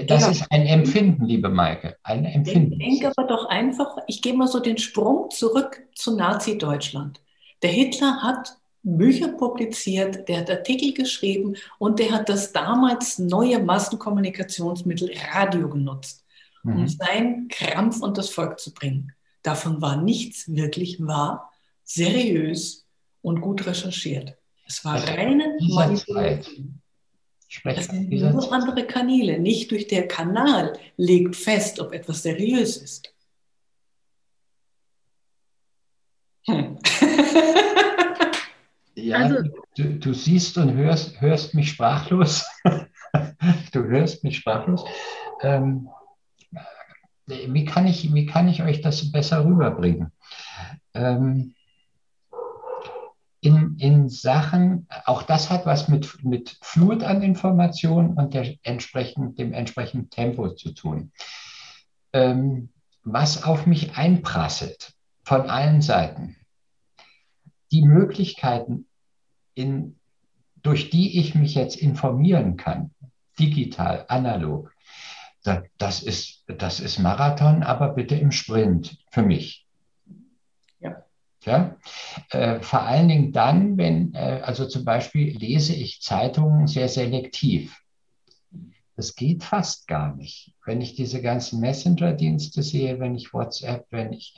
Das 0.08 0.24
ja. 0.24 0.32
ist 0.32 0.46
ein 0.50 0.66
Empfinden, 0.66 1.26
liebe 1.26 1.50
Maike, 1.50 1.98
ein 2.04 2.26
Empfinden. 2.26 2.80
Ich 2.80 3.00
denke 3.00 3.14
aber 3.16 3.28
doch 3.28 3.46
einfach, 3.48 3.98
ich 4.08 4.22
gehe 4.22 4.34
mal 4.34 4.48
so 4.48 4.60
den 4.60 4.78
Sprung 4.78 5.30
zurück 5.30 5.82
zu 5.96 6.16
Nazi-Deutschland. 6.16 7.22
Der 7.62 7.72
Hitler 7.72 8.22
hat 8.22 8.58
Bücher 8.82 9.30
publiziert, 9.30 10.28
der 10.30 10.40
hat 10.40 10.50
Artikel 10.50 10.94
geschrieben 10.94 11.56
und 11.80 12.00
der 12.00 12.12
hat 12.12 12.30
das 12.30 12.54
damals 12.54 13.20
neue 13.20 13.60
Massenkommunikationsmittel 13.60 15.12
Radio 15.34 15.70
genutzt, 15.70 16.26
um 16.64 16.82
mhm. 16.82 16.88
seinen 16.88 17.48
Krampf 17.48 18.02
und 18.02 18.18
das 18.18 18.30
Volk 18.30 18.60
zu 18.60 18.74
bringen. 18.74 19.14
Davon 19.42 19.82
war 19.82 20.02
nichts 20.02 20.54
wirklich 20.54 21.00
wahr, 21.00 21.52
seriös 21.84 22.86
und 23.22 23.42
gut 23.42 23.66
recherchiert. 23.66 24.38
Es 24.68 24.84
war 24.86 25.02
reine 25.08 25.58
Manipulation. 25.62 26.82
Das 27.64 27.86
sind 27.86 28.12
nur 28.12 28.54
andere 28.54 28.86
Kanäle. 28.86 29.40
Nicht 29.40 29.72
durch 29.72 29.88
der 29.88 30.08
Kanal 30.08 30.78
legt 30.98 31.36
fest, 31.36 31.80
ob 31.80 31.94
etwas 31.94 32.22
seriös 32.22 32.78
ist. 32.78 33.14
Hm. 36.46 36.78
Ja, 39.02 39.18
also, 39.18 39.50
du, 39.78 39.98
du, 39.98 40.14
siehst 40.14 40.58
und 40.58 40.74
hörst, 40.74 41.22
hörst 41.22 41.54
mich 41.54 41.70
sprachlos. 41.70 42.46
du 43.72 43.84
hörst 43.86 44.24
mich 44.24 44.38
sprachlos. 44.38 44.84
Ähm, 45.42 45.90
wie, 47.30 47.66
kann 47.66 47.88
ich, 47.88 48.14
wie 48.14 48.26
kann 48.26 48.48
ich 48.48 48.64
euch 48.64 48.82
das 48.82 49.12
besser 49.12 49.46
rüberbringen? 49.46 50.12
Ähm, 50.94 51.54
in, 53.42 53.78
in 53.80 54.10
Sachen, 54.10 54.88
auch 55.06 55.24
das 55.24 55.50
hat 55.50 55.66
was 55.66 55.88
mit, 55.88 56.24
mit 56.24 56.58
Flut 56.62 57.04
an 57.04 57.22
Informationen 57.22 58.16
und 58.16 58.34
der 58.34 58.56
entsprechend, 58.64 59.40
dem 59.40 59.54
entsprechenden 59.54 60.10
Tempo 60.10 60.50
zu 60.56 60.74
tun. 60.74 61.12
Ähm, 62.12 62.70
was 63.04 63.44
auf 63.44 63.66
mich 63.66 63.98
einprasselt 63.98 64.94
von 65.24 65.50
allen 65.50 65.82
Seiten. 65.82 66.36
Die 67.72 67.84
Möglichkeiten, 67.84 68.88
in, 69.54 70.00
durch 70.62 70.90
die 70.90 71.20
ich 71.20 71.36
mich 71.36 71.56
jetzt 71.56 71.78
informieren 71.78 72.58
kann, 72.58 72.92
digital, 73.40 74.06
analog, 74.10 74.74
das 75.44 76.04
ist, 76.04 76.44
das 76.48 76.80
ist 76.80 77.00
Marathon, 77.00 77.64
aber 77.64 77.90
bitte 77.90 78.16
im 78.16 78.32
Sprint 78.32 78.98
für 79.12 79.22
mich. 79.22 79.66
Ja. 80.80 81.04
ja? 81.46 81.78
Äh, 82.32 82.60
vor 82.60 82.82
allen 82.82 83.08
Dingen 83.08 83.32
dann, 83.32 83.78
wenn, 83.78 84.14
äh, 84.14 84.42
also 84.44 84.68
zum 84.68 84.86
Beispiel 84.86 85.38
lese 85.38 85.74
ich 85.74 86.02
Zeitungen 86.02 86.68
sehr 86.68 86.90
selektiv. 86.90 87.82
Das 88.96 89.16
geht 89.16 89.46
fast 89.46 89.88
gar 89.88 90.14
nicht. 90.16 90.54
Wenn 90.66 90.82
ich 90.82 90.94
diese 90.94 91.22
ganzen 91.22 91.62
Messenger-Dienste 91.62 92.64
sehe, 92.64 93.00
wenn 93.00 93.16
ich 93.16 93.34
WhatsApp, 93.34 93.88
wenn 93.92 94.12
ich 94.12 94.36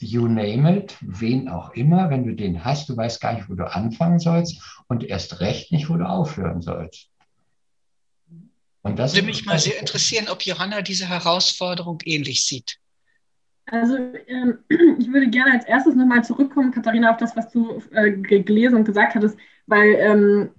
you 0.00 0.26
name 0.26 0.76
it, 0.76 0.96
wen 1.00 1.48
auch 1.48 1.70
immer, 1.74 2.10
wenn 2.10 2.24
du 2.24 2.34
den 2.34 2.64
hast, 2.64 2.88
du 2.88 2.96
weißt 2.96 3.20
gar 3.20 3.34
nicht, 3.34 3.48
wo 3.48 3.54
du 3.54 3.72
anfangen 3.72 4.18
sollst 4.18 4.60
und 4.88 5.04
erst 5.04 5.38
recht 5.40 5.70
nicht, 5.70 5.88
wo 5.88 5.96
du 5.96 6.04
aufhören 6.04 6.60
sollst. 6.62 7.11
Und 8.82 8.98
das 8.98 9.14
würde 9.14 9.26
mich 9.26 9.46
mal 9.46 9.58
sehr 9.58 9.78
interessieren, 9.78 10.26
ob 10.28 10.42
Johanna 10.42 10.82
diese 10.82 11.08
Herausforderung 11.08 11.98
ähnlich 12.04 12.44
sieht. 12.44 12.78
Also 13.66 13.96
ähm, 14.26 14.58
ich 14.68 15.12
würde 15.12 15.28
gerne 15.28 15.52
als 15.52 15.64
erstes 15.64 15.94
nochmal 15.94 16.24
zurückkommen, 16.24 16.72
Katharina, 16.72 17.10
auf 17.10 17.16
das, 17.16 17.36
was 17.36 17.50
du 17.50 17.82
äh, 17.92 18.12
gelesen 18.12 18.76
und 18.76 18.84
gesagt 18.84 19.14
hattest, 19.14 19.38
weil 19.66 19.94
ähm, 19.98 20.50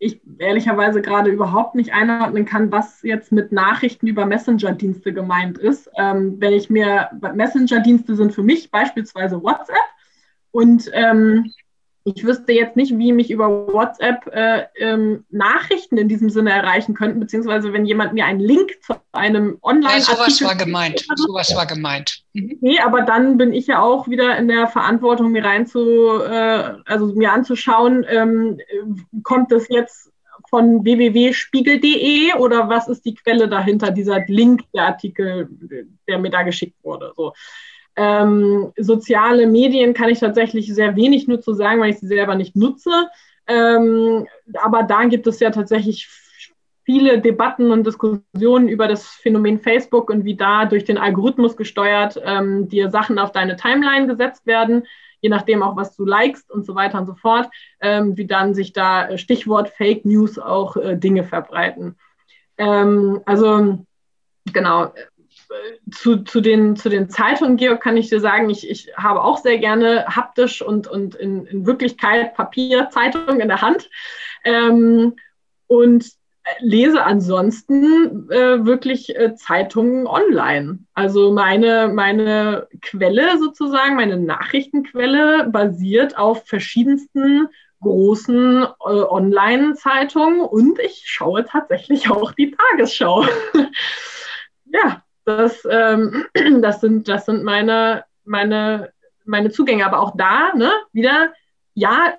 ich 0.00 0.20
ehrlicherweise 0.38 1.02
gerade 1.02 1.30
überhaupt 1.30 1.74
nicht 1.74 1.92
einordnen 1.92 2.46
kann, 2.46 2.72
was 2.72 3.02
jetzt 3.02 3.32
mit 3.32 3.52
Nachrichten 3.52 4.06
über 4.06 4.24
Messenger-Dienste 4.24 5.12
gemeint 5.12 5.58
ist. 5.58 5.90
Ähm, 5.96 6.36
wenn 6.40 6.54
ich 6.54 6.70
mir, 6.70 7.10
Messenger-Dienste 7.34 8.16
sind 8.16 8.34
für 8.34 8.42
mich 8.42 8.70
beispielsweise 8.70 9.42
WhatsApp 9.42 9.76
und 10.52 10.90
ähm, 10.94 11.52
ich 12.04 12.24
wüsste 12.24 12.52
jetzt 12.52 12.76
nicht, 12.76 12.96
wie 12.98 13.12
mich 13.12 13.30
über 13.30 13.68
WhatsApp 13.68 14.26
äh, 14.32 14.64
ähm, 14.76 15.24
Nachrichten 15.30 15.98
in 15.98 16.08
diesem 16.08 16.30
Sinne 16.30 16.50
erreichen 16.50 16.94
könnten, 16.94 17.20
beziehungsweise 17.20 17.72
wenn 17.72 17.84
jemand 17.84 18.14
mir 18.14 18.24
einen 18.24 18.40
Link 18.40 18.82
zu 18.82 18.94
einem 19.12 19.58
online 19.62 19.94
Ja, 19.94 20.00
sowas 20.00 20.42
war 20.42 20.56
gemeint. 20.56 21.04
Sowas 21.16 21.54
war 21.54 21.66
gemeint. 21.66 22.22
Mhm. 22.32 22.58
Nee, 22.60 22.80
aber 22.80 23.02
dann 23.02 23.36
bin 23.36 23.52
ich 23.52 23.66
ja 23.66 23.82
auch 23.82 24.08
wieder 24.08 24.36
in 24.38 24.48
der 24.48 24.66
Verantwortung, 24.66 25.32
mir 25.32 25.44
rein 25.44 25.66
zu, 25.66 26.22
äh, 26.22 26.74
also 26.86 27.06
mir 27.14 27.32
anzuschauen, 27.32 28.06
ähm, 28.08 28.58
kommt 29.22 29.52
das 29.52 29.68
jetzt 29.68 30.10
von 30.48 30.84
www.spiegel.de 30.84 32.34
oder 32.38 32.68
was 32.68 32.88
ist 32.88 33.04
die 33.04 33.14
Quelle 33.14 33.48
dahinter, 33.48 33.90
dieser 33.90 34.24
Link, 34.26 34.62
der 34.74 34.86
Artikel, 34.86 35.48
der 36.08 36.18
mir 36.18 36.30
da 36.30 36.42
geschickt 36.42 36.76
wurde. 36.82 37.12
So. 37.16 37.32
Ähm, 38.02 38.72
soziale 38.78 39.46
Medien 39.46 39.92
kann 39.92 40.08
ich 40.08 40.20
tatsächlich 40.20 40.74
sehr 40.74 40.96
wenig 40.96 41.28
nur 41.28 41.42
zu 41.42 41.52
sagen, 41.52 41.82
weil 41.82 41.90
ich 41.90 41.98
sie 41.98 42.06
selber 42.06 42.34
nicht 42.34 42.56
nutze. 42.56 42.90
Ähm, 43.46 44.26
aber 44.54 44.84
da 44.84 45.04
gibt 45.04 45.26
es 45.26 45.38
ja 45.38 45.50
tatsächlich 45.50 46.08
viele 46.84 47.20
Debatten 47.20 47.70
und 47.70 47.86
Diskussionen 47.86 48.68
über 48.70 48.88
das 48.88 49.06
Phänomen 49.06 49.60
Facebook 49.60 50.08
und 50.08 50.24
wie 50.24 50.34
da 50.34 50.64
durch 50.64 50.84
den 50.84 50.96
Algorithmus 50.96 51.58
gesteuert 51.58 52.18
ähm, 52.24 52.68
dir 52.68 52.90
Sachen 52.90 53.18
auf 53.18 53.32
deine 53.32 53.56
Timeline 53.56 54.06
gesetzt 54.06 54.46
werden, 54.46 54.86
je 55.20 55.28
nachdem 55.28 55.62
auch, 55.62 55.76
was 55.76 55.94
du 55.94 56.06
likest 56.06 56.50
und 56.50 56.64
so 56.64 56.74
weiter 56.74 56.98
und 56.98 57.06
so 57.06 57.14
fort, 57.14 57.50
ähm, 57.82 58.16
wie 58.16 58.26
dann 58.26 58.54
sich 58.54 58.72
da 58.72 59.18
Stichwort 59.18 59.68
Fake 59.68 60.06
News 60.06 60.38
auch 60.38 60.78
äh, 60.78 60.96
Dinge 60.96 61.24
verbreiten. 61.24 61.96
Ähm, 62.56 63.20
also 63.26 63.84
genau, 64.50 64.94
zu, 65.90 66.18
zu, 66.18 66.40
den, 66.40 66.76
zu 66.76 66.88
den 66.88 67.10
Zeitungen, 67.10 67.56
Georg, 67.56 67.82
kann 67.82 67.96
ich 67.96 68.08
dir 68.08 68.20
sagen, 68.20 68.50
ich, 68.50 68.68
ich 68.68 68.92
habe 68.96 69.22
auch 69.22 69.38
sehr 69.38 69.58
gerne 69.58 70.06
haptisch 70.06 70.62
und, 70.62 70.86
und 70.86 71.14
in, 71.14 71.46
in 71.46 71.66
Wirklichkeit 71.66 72.34
Papierzeitungen 72.34 73.40
in 73.40 73.48
der 73.48 73.60
Hand 73.60 73.90
ähm, 74.44 75.16
und 75.66 76.06
lese 76.60 77.04
ansonsten 77.04 78.30
äh, 78.30 78.64
wirklich 78.64 79.16
äh, 79.16 79.34
Zeitungen 79.34 80.06
online. 80.06 80.80
Also 80.94 81.32
meine, 81.32 81.88
meine 81.88 82.68
Quelle 82.80 83.38
sozusagen, 83.38 83.96
meine 83.96 84.18
Nachrichtenquelle 84.18 85.48
basiert 85.50 86.16
auf 86.18 86.46
verschiedensten 86.46 87.48
großen 87.80 88.64
äh, 88.64 88.66
Online-Zeitungen 88.84 90.40
und 90.40 90.78
ich 90.78 91.02
schaue 91.06 91.44
tatsächlich 91.44 92.10
auch 92.10 92.32
die 92.32 92.50
Tagesschau. 92.50 93.24
ja, 94.66 95.02
das, 95.24 95.66
ähm, 95.70 96.24
das, 96.62 96.80
sind, 96.80 97.08
das 97.08 97.26
sind 97.26 97.44
meine, 97.44 98.04
meine, 98.24 98.92
meine 99.24 99.50
Zugänge. 99.50 99.86
Aber 99.86 100.00
auch 100.00 100.16
da, 100.16 100.52
ne, 100.54 100.70
wieder, 100.92 101.32
ja, 101.74 102.14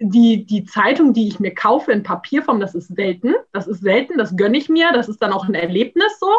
die, 0.00 0.44
die 0.44 0.64
Zeitung, 0.64 1.12
die 1.12 1.28
ich 1.28 1.40
mir 1.40 1.54
kaufe 1.54 1.92
in 1.92 2.02
Papierform, 2.02 2.60
das 2.60 2.74
ist 2.74 2.94
selten. 2.94 3.34
Das 3.52 3.66
ist 3.66 3.80
selten, 3.80 4.18
das 4.18 4.36
gönne 4.36 4.58
ich 4.58 4.68
mir. 4.68 4.92
Das 4.92 5.08
ist 5.08 5.22
dann 5.22 5.32
auch 5.32 5.48
ein 5.48 5.54
Erlebnis 5.54 6.18
so, 6.18 6.30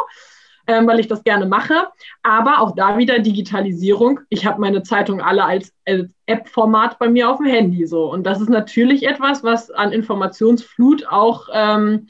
ähm, 0.68 0.88
weil 0.88 1.00
ich 1.00 1.08
das 1.08 1.24
gerne 1.24 1.46
mache. 1.46 1.88
Aber 2.22 2.60
auch 2.60 2.76
da 2.76 2.98
wieder 2.98 3.20
Digitalisierung. 3.20 4.20
Ich 4.30 4.46
habe 4.46 4.62
meine 4.62 4.84
Zeitung 4.84 5.22
alle 5.22 5.46
als, 5.46 5.74
als 5.86 6.10
App-Format 6.26 7.00
bei 7.00 7.08
mir 7.08 7.30
auf 7.30 7.38
dem 7.38 7.48
Handy 7.48 7.88
so. 7.88 8.12
Und 8.12 8.24
das 8.24 8.42
ist 8.42 8.50
natürlich 8.50 9.04
etwas, 9.08 9.44
was 9.44 9.72
an 9.72 9.92
Informationsflut 9.92 11.08
auch 11.08 11.48
ähm, 11.54 12.08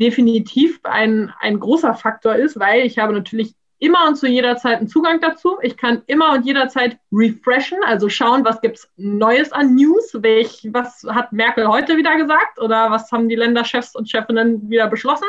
definitiv 0.00 0.80
ein, 0.84 1.32
ein 1.40 1.60
großer 1.60 1.94
Faktor 1.94 2.34
ist, 2.34 2.58
weil 2.58 2.84
ich 2.84 2.98
habe 2.98 3.12
natürlich 3.12 3.54
immer 3.78 4.08
und 4.08 4.16
zu 4.16 4.26
jeder 4.26 4.56
Zeit 4.56 4.78
einen 4.78 4.88
Zugang 4.88 5.20
dazu. 5.20 5.58
Ich 5.62 5.76
kann 5.76 6.02
immer 6.06 6.32
und 6.32 6.46
jederzeit 6.46 6.98
refreshen, 7.12 7.78
also 7.84 8.08
schauen, 8.08 8.44
was 8.44 8.60
gibt 8.60 8.78
es 8.78 8.88
Neues 8.96 9.52
an 9.52 9.74
News, 9.74 10.16
welch, 10.20 10.68
was 10.72 11.04
hat 11.08 11.32
Merkel 11.32 11.68
heute 11.68 11.96
wieder 11.96 12.16
gesagt 12.16 12.60
oder 12.60 12.90
was 12.90 13.10
haben 13.12 13.28
die 13.28 13.36
Länderchefs 13.36 13.94
und 13.94 14.08
Chefinnen 14.08 14.68
wieder 14.70 14.88
beschlossen. 14.88 15.28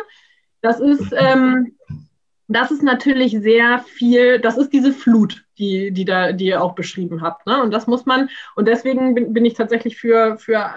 Das 0.61 0.79
ist, 0.79 1.13
ähm, 1.17 1.75
das 2.47 2.71
ist 2.71 2.83
natürlich 2.83 3.31
sehr 3.39 3.79
viel, 3.79 4.39
das 4.39 4.57
ist 4.57 4.71
diese 4.71 4.93
Flut, 4.93 5.45
die, 5.57 5.91
die, 5.91 6.05
da, 6.05 6.31
die 6.31 6.45
ihr 6.45 6.63
auch 6.63 6.75
beschrieben 6.75 7.21
habt. 7.21 7.45
Ne? 7.45 7.61
Und 7.61 7.71
das 7.71 7.87
muss 7.87 8.05
man, 8.05 8.29
und 8.55 8.67
deswegen 8.67 9.15
bin, 9.15 9.33
bin 9.33 9.45
ich 9.45 9.55
tatsächlich 9.55 9.97
für, 9.97 10.37
für 10.37 10.71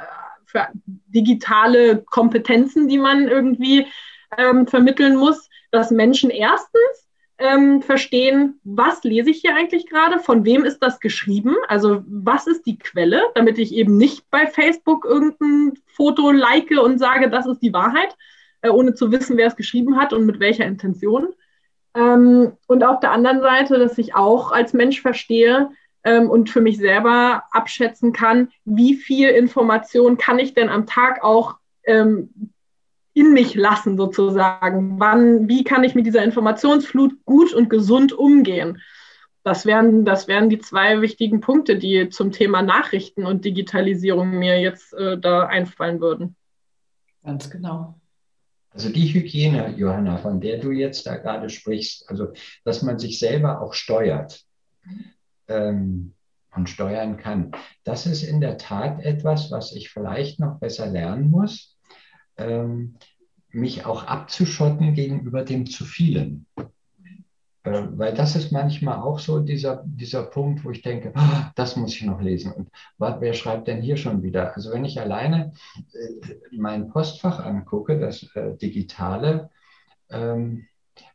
für 0.49 0.69
digitale 0.75 2.03
Kompetenzen, 2.03 2.89
die 2.89 2.99
man 2.99 3.29
irgendwie 3.29 3.87
ähm, 4.37 4.67
vermitteln 4.67 5.17
muss, 5.17 5.49
dass 5.71 5.91
Menschen 5.91 6.31
erstens 6.31 7.09
ähm, 7.39 7.83
verstehen, 7.83 8.59
was 8.65 9.05
lese 9.05 9.31
ich 9.31 9.43
hier 9.43 9.55
eigentlich 9.55 9.87
gerade, 9.87 10.19
von 10.19 10.45
wem 10.45 10.65
ist 10.65 10.81
das 10.81 10.99
geschrieben, 10.99 11.55
also 11.69 12.03
was 12.09 12.47
ist 12.47 12.67
die 12.67 12.79
Quelle, 12.79 13.23
damit 13.35 13.59
ich 13.59 13.73
eben 13.73 13.97
nicht 13.97 14.29
bei 14.31 14.47
Facebook 14.47 15.05
irgendein 15.05 15.79
Foto 15.87 16.33
like 16.33 16.71
und 16.71 16.99
sage, 16.99 17.31
das 17.31 17.47
ist 17.47 17.61
die 17.61 17.73
Wahrheit, 17.73 18.17
äh, 18.63 18.71
ohne 18.71 18.95
zu 18.95 19.13
wissen, 19.13 19.37
wer 19.37 19.47
es 19.47 19.57
geschrieben 19.57 19.97
hat 19.97 20.13
und 20.13 20.27
mit 20.27 20.41
welcher 20.41 20.65
Intention. 20.65 21.29
Ähm, 21.95 22.53
und 22.67 22.83
auf 22.83 23.01
der 23.01 23.13
anderen 23.13 23.41
Seite, 23.41 23.79
dass 23.79 23.99
ich 23.99 24.15
auch 24.15 24.51
als 24.51 24.73
Mensch 24.73 25.01
verstehe, 25.01 25.71
ähm, 26.09 26.31
und 26.31 26.49
für 26.49 26.63
mich 26.63 26.79
selber 26.79 27.45
abschätzen 27.51 28.13
kann, 28.13 28.49
wie 28.65 28.95
viel 28.95 29.29
Information 29.29 30.17
kann 30.17 30.39
ich 30.39 30.55
denn 30.55 30.71
am 30.71 30.87
Tag 30.87 31.23
auch 31.23 31.57
ähm, 31.85 32.51
in 33.13 33.33
mich 33.33 33.55
lassen, 33.55 33.97
sozusagen. 33.97 34.99
Wann, 34.99 35.49
wie 35.49 35.65
kann 35.65 35.85
ich 35.85 35.95
mit 35.95 36.07
dieser 36.07 36.23
Informationsflut 36.23 37.25
gut 37.27 37.53
und 37.53 37.69
gesund 37.69 38.13
umgehen? 38.13 38.81
Das 39.45 39.67
wären, 39.67 40.05
das 40.05 40.29
wären 40.29 40.49
die 40.49 40.59
zwei 40.59 41.01
wichtigen 41.01 41.41
Punkte, 41.41 41.77
die 41.77 42.09
zum 42.09 42.33
Thema 42.33 42.63
Nachrichten 42.63 43.27
und 43.27 43.45
Digitalisierung 43.45 44.39
mir 44.39 44.61
jetzt 44.61 44.95
äh, 44.95 45.19
da 45.19 45.47
einfallen 45.47 46.01
würden. 46.01 46.37
Ganz 47.23 47.51
genau. 47.51 47.99
Also 48.71 48.91
die 48.91 49.13
Hygiene, 49.13 49.75
Johanna, 49.77 50.19
von 50.19 50.41
der 50.41 50.59
du 50.59 50.71
jetzt 50.71 51.07
da 51.07 51.17
gerade 51.17 51.51
sprichst, 51.51 52.09
also 52.09 52.33
dass 52.65 52.83
man 52.83 52.99
sich 52.99 53.19
selber 53.19 53.61
auch 53.61 53.75
steuert 53.75 54.45
ähm, 55.49 56.15
und 56.55 56.69
steuern 56.69 57.17
kann. 57.17 57.53
Das 57.85 58.07
ist 58.07 58.23
in 58.23 58.41
der 58.41 58.59
Tat 58.59 59.01
etwas, 59.05 59.51
was 59.51 59.73
ich 59.73 59.91
vielleicht 59.91 60.41
noch 60.41 60.59
besser 60.59 60.87
lernen 60.87 61.31
muss, 61.31 61.77
ähm, 62.37 62.97
mich 63.51 63.87
auch 63.87 64.05
abzuschotten 64.05 64.95
gegenüber 64.95 65.45
dem 65.45 65.67
zu 65.67 65.85
vielen. 65.85 66.47
Äh, 67.69 67.89
weil 67.93 68.15
das 68.15 68.37
ist 68.37 68.53
manchmal 68.53 68.99
auch 68.99 69.19
so 69.19 69.41
dieser, 69.41 69.83
dieser 69.85 70.23
Punkt, 70.23 70.65
wo 70.65 70.71
ich 70.71 70.83
denke, 70.83 71.13
oh, 71.17 71.43
das 71.55 71.77
muss 71.77 71.95
ich 71.95 72.03
noch 72.03 72.21
lesen. 72.21 72.53
Und 72.53 72.71
wat, 72.99 73.21
wer 73.21 73.35
schreibt 73.35 73.69
denn 73.69 73.83
hier 73.83 73.97
schon 73.97 74.23
wieder? 74.23 74.55
Also 74.55 74.73
wenn 74.73 74.85
ich 74.85 75.01
alleine 75.01 75.53
äh, 75.93 76.35
mein 76.53 76.89
Postfach 76.89 77.45
angucke, 77.45 77.99
das 77.99 78.23
äh, 78.35 78.57
digitale, 78.57 79.51
ähm, 80.11 80.67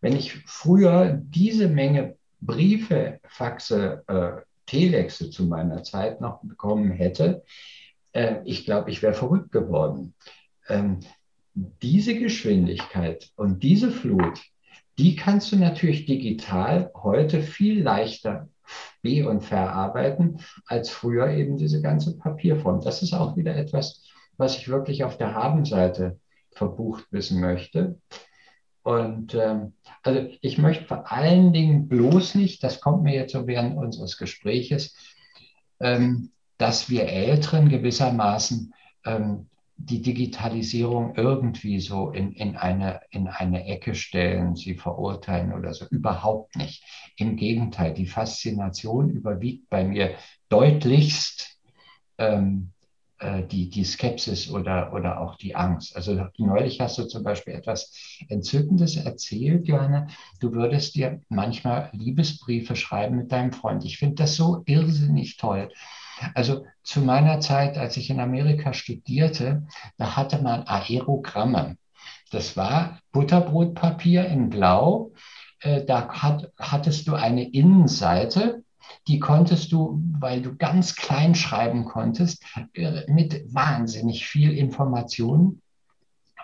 wenn 0.02 0.16
ich 0.16 0.36
früher 0.46 1.14
diese 1.14 1.68
Menge 1.68 2.18
Briefe, 2.46 3.20
Faxe, 3.28 4.04
äh, 4.08 4.42
Telexe 4.66 5.30
zu 5.30 5.46
meiner 5.46 5.84
Zeit 5.84 6.22
noch 6.22 6.42
bekommen 6.42 6.92
hätte, 6.92 7.44
äh, 8.14 8.38
ich 8.46 8.66
glaube, 8.66 8.92
ich 8.92 9.02
wäre 9.02 9.14
verrückt 9.14 9.52
geworden. 9.52 10.14
Ähm, 10.68 11.00
diese 11.54 12.16
Geschwindigkeit 12.18 13.32
und 13.36 13.62
diese 13.62 13.92
Flut, 13.92 14.42
die 14.98 15.16
kannst 15.16 15.52
du 15.52 15.58
natürlich 15.58 16.06
digital 16.06 16.92
heute 16.96 17.42
viel 17.42 17.82
leichter 17.82 18.50
be- 19.02 19.28
und 19.28 19.42
verarbeiten 19.42 20.40
als 20.66 20.90
früher 20.90 21.30
eben 21.30 21.58
diese 21.58 21.82
ganze 21.82 22.18
Papierform. 22.18 22.82
Das 22.82 23.04
ist 23.04 23.14
auch 23.14 23.36
wieder 23.38 23.56
etwas, 23.56 24.04
was 24.38 24.58
ich 24.58 24.68
wirklich 24.68 25.04
auf 25.04 25.18
der 25.18 25.36
Habenseite 25.36 26.20
verbucht 26.52 27.06
wissen 27.12 27.40
möchte. 27.40 28.00
Und 28.84 29.34
ähm, 29.34 29.74
also 30.04 30.28
ich 30.42 30.58
möchte 30.58 30.86
vor 30.86 31.12
allen 31.12 31.54
Dingen 31.54 31.88
bloß 31.88 32.36
nicht, 32.36 32.64
das 32.64 32.82
kommt 32.82 33.04
mir 33.04 33.16
jetzt 33.16 33.32
so 33.32 33.48
während 33.48 33.78
unseres 33.78 34.18
Gespräches, 34.18 34.96
ähm, 35.80 36.32
dass 36.58 36.90
wir 36.90 37.08
Älteren 37.08 37.70
gewissermaßen 37.70 38.74
ähm, 39.06 39.48
die 39.76 40.02
Digitalisierung 40.02 41.16
irgendwie 41.16 41.80
so 41.80 42.12
in, 42.12 42.34
in, 42.34 42.56
eine, 42.56 43.02
in 43.10 43.28
eine 43.28 43.66
Ecke 43.66 43.96
stellen, 43.96 44.56
sie 44.56 44.76
verurteilen 44.76 45.54
oder 45.54 45.74
so. 45.74 45.86
Überhaupt 45.90 46.56
nicht. 46.56 46.84
Im 47.18 47.38
Gegenteil, 47.38 47.94
die 47.94 48.06
Faszination 48.06 49.10
überwiegt 49.10 49.70
bei 49.70 49.84
mir 49.84 50.16
deutlichst 50.50 51.58
ähm, 52.18 52.72
äh, 52.82 52.83
die, 53.44 53.70
die 53.70 53.84
Skepsis 53.84 54.50
oder, 54.50 54.94
oder 54.94 55.22
auch 55.22 55.36
die 55.36 55.56
Angst. 55.56 55.96
Also 55.96 56.28
neulich 56.38 56.80
hast 56.82 56.98
du 56.98 57.06
zum 57.06 57.24
Beispiel 57.24 57.54
etwas 57.54 57.92
Entzückendes 58.30 58.98
erzählt, 58.98 59.68
Johanna. 59.68 60.08
Du 60.40 60.54
würdest 60.54 60.96
dir 60.96 61.22
manchmal 61.30 61.90
Liebesbriefe 61.94 62.76
schreiben 62.76 63.18
mit 63.18 63.32
deinem 63.32 63.52
Freund. 63.52 63.86
Ich 63.86 63.98
finde 63.98 64.16
das 64.16 64.36
so 64.36 64.64
irrsinnig 64.66 65.38
toll. 65.38 65.70
Also 66.36 66.66
zu 66.84 67.02
meiner 67.02 67.40
Zeit, 67.40 67.78
als 67.78 67.98
ich 67.98 68.10
in 68.10 68.20
Amerika 68.20 68.74
studierte, 68.74 69.66
da 69.98 70.16
hatte 70.16 70.42
man 70.42 70.64
Aerogramme. 70.64 71.78
Das 72.32 72.58
war 72.58 73.00
Butterbrotpapier 73.12 74.26
in 74.26 74.50
Blau. 74.50 75.12
Äh, 75.60 75.86
da 75.86 76.10
hat, 76.10 76.52
hattest 76.58 77.08
du 77.08 77.16
eine 77.16 77.50
Innenseite 77.50 78.63
die 79.08 79.20
konntest 79.20 79.72
du, 79.72 80.02
weil 80.20 80.42
du 80.42 80.56
ganz 80.56 80.96
klein 80.96 81.36
schreiben 81.36 81.86
konntest, 81.86 82.44
äh, 82.74 83.12
mit 83.12 83.54
wahnsinnig 83.54 84.26
viel 84.26 84.58
Information 84.58 85.62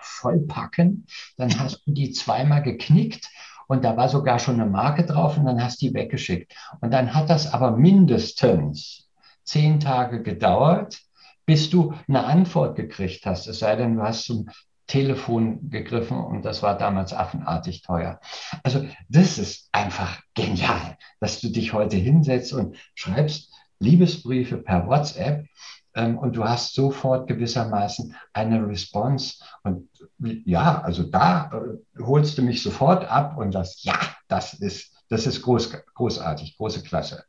vollpacken. 0.00 1.06
Dann 1.36 1.58
hast 1.58 1.82
du 1.86 1.92
die 1.92 2.12
zweimal 2.12 2.62
geknickt 2.62 3.28
und 3.66 3.84
da 3.84 3.96
war 3.96 4.08
sogar 4.08 4.38
schon 4.38 4.60
eine 4.60 4.70
Marke 4.70 5.04
drauf 5.04 5.38
und 5.38 5.44
dann 5.44 5.62
hast 5.62 5.80
du 5.80 5.86
die 5.86 5.94
weggeschickt. 5.94 6.54
Und 6.80 6.92
dann 6.92 7.14
hat 7.14 7.30
das 7.30 7.52
aber 7.52 7.72
mindestens 7.72 9.08
zehn 9.44 9.80
Tage 9.80 10.22
gedauert, 10.22 11.00
bis 11.46 11.70
du 11.70 11.94
eine 12.08 12.24
Antwort 12.24 12.76
gekriegt 12.76 13.26
hast. 13.26 13.46
Es 13.46 13.60
sei 13.60 13.76
denn, 13.76 13.96
du 13.96 14.02
hast 14.02 14.24
zum 14.24 14.48
Telefon 14.90 15.70
gegriffen 15.70 16.18
und 16.18 16.44
das 16.44 16.64
war 16.64 16.76
damals 16.76 17.12
affenartig 17.12 17.82
teuer. 17.82 18.18
Also 18.64 18.84
das 19.08 19.38
ist 19.38 19.68
einfach 19.70 20.20
genial, 20.34 20.98
dass 21.20 21.40
du 21.40 21.48
dich 21.48 21.72
heute 21.72 21.96
hinsetzt 21.96 22.52
und 22.52 22.76
schreibst 22.96 23.54
Liebesbriefe 23.78 24.58
per 24.58 24.88
WhatsApp 24.88 25.46
ähm, 25.94 26.18
und 26.18 26.34
du 26.34 26.44
hast 26.44 26.74
sofort 26.74 27.28
gewissermaßen 27.28 28.16
eine 28.32 28.66
Response. 28.66 29.36
Und 29.62 29.88
ja, 30.18 30.80
also 30.82 31.04
da 31.04 31.52
äh, 31.52 32.02
holst 32.02 32.36
du 32.36 32.42
mich 32.42 32.60
sofort 32.60 33.08
ab 33.08 33.38
und 33.38 33.54
das, 33.54 33.84
ja, 33.84 33.94
das 34.26 34.54
ist, 34.54 34.92
das 35.08 35.24
ist 35.24 35.42
groß, 35.42 35.70
großartig, 35.94 36.56
große 36.56 36.82
Klasse. 36.82 37.24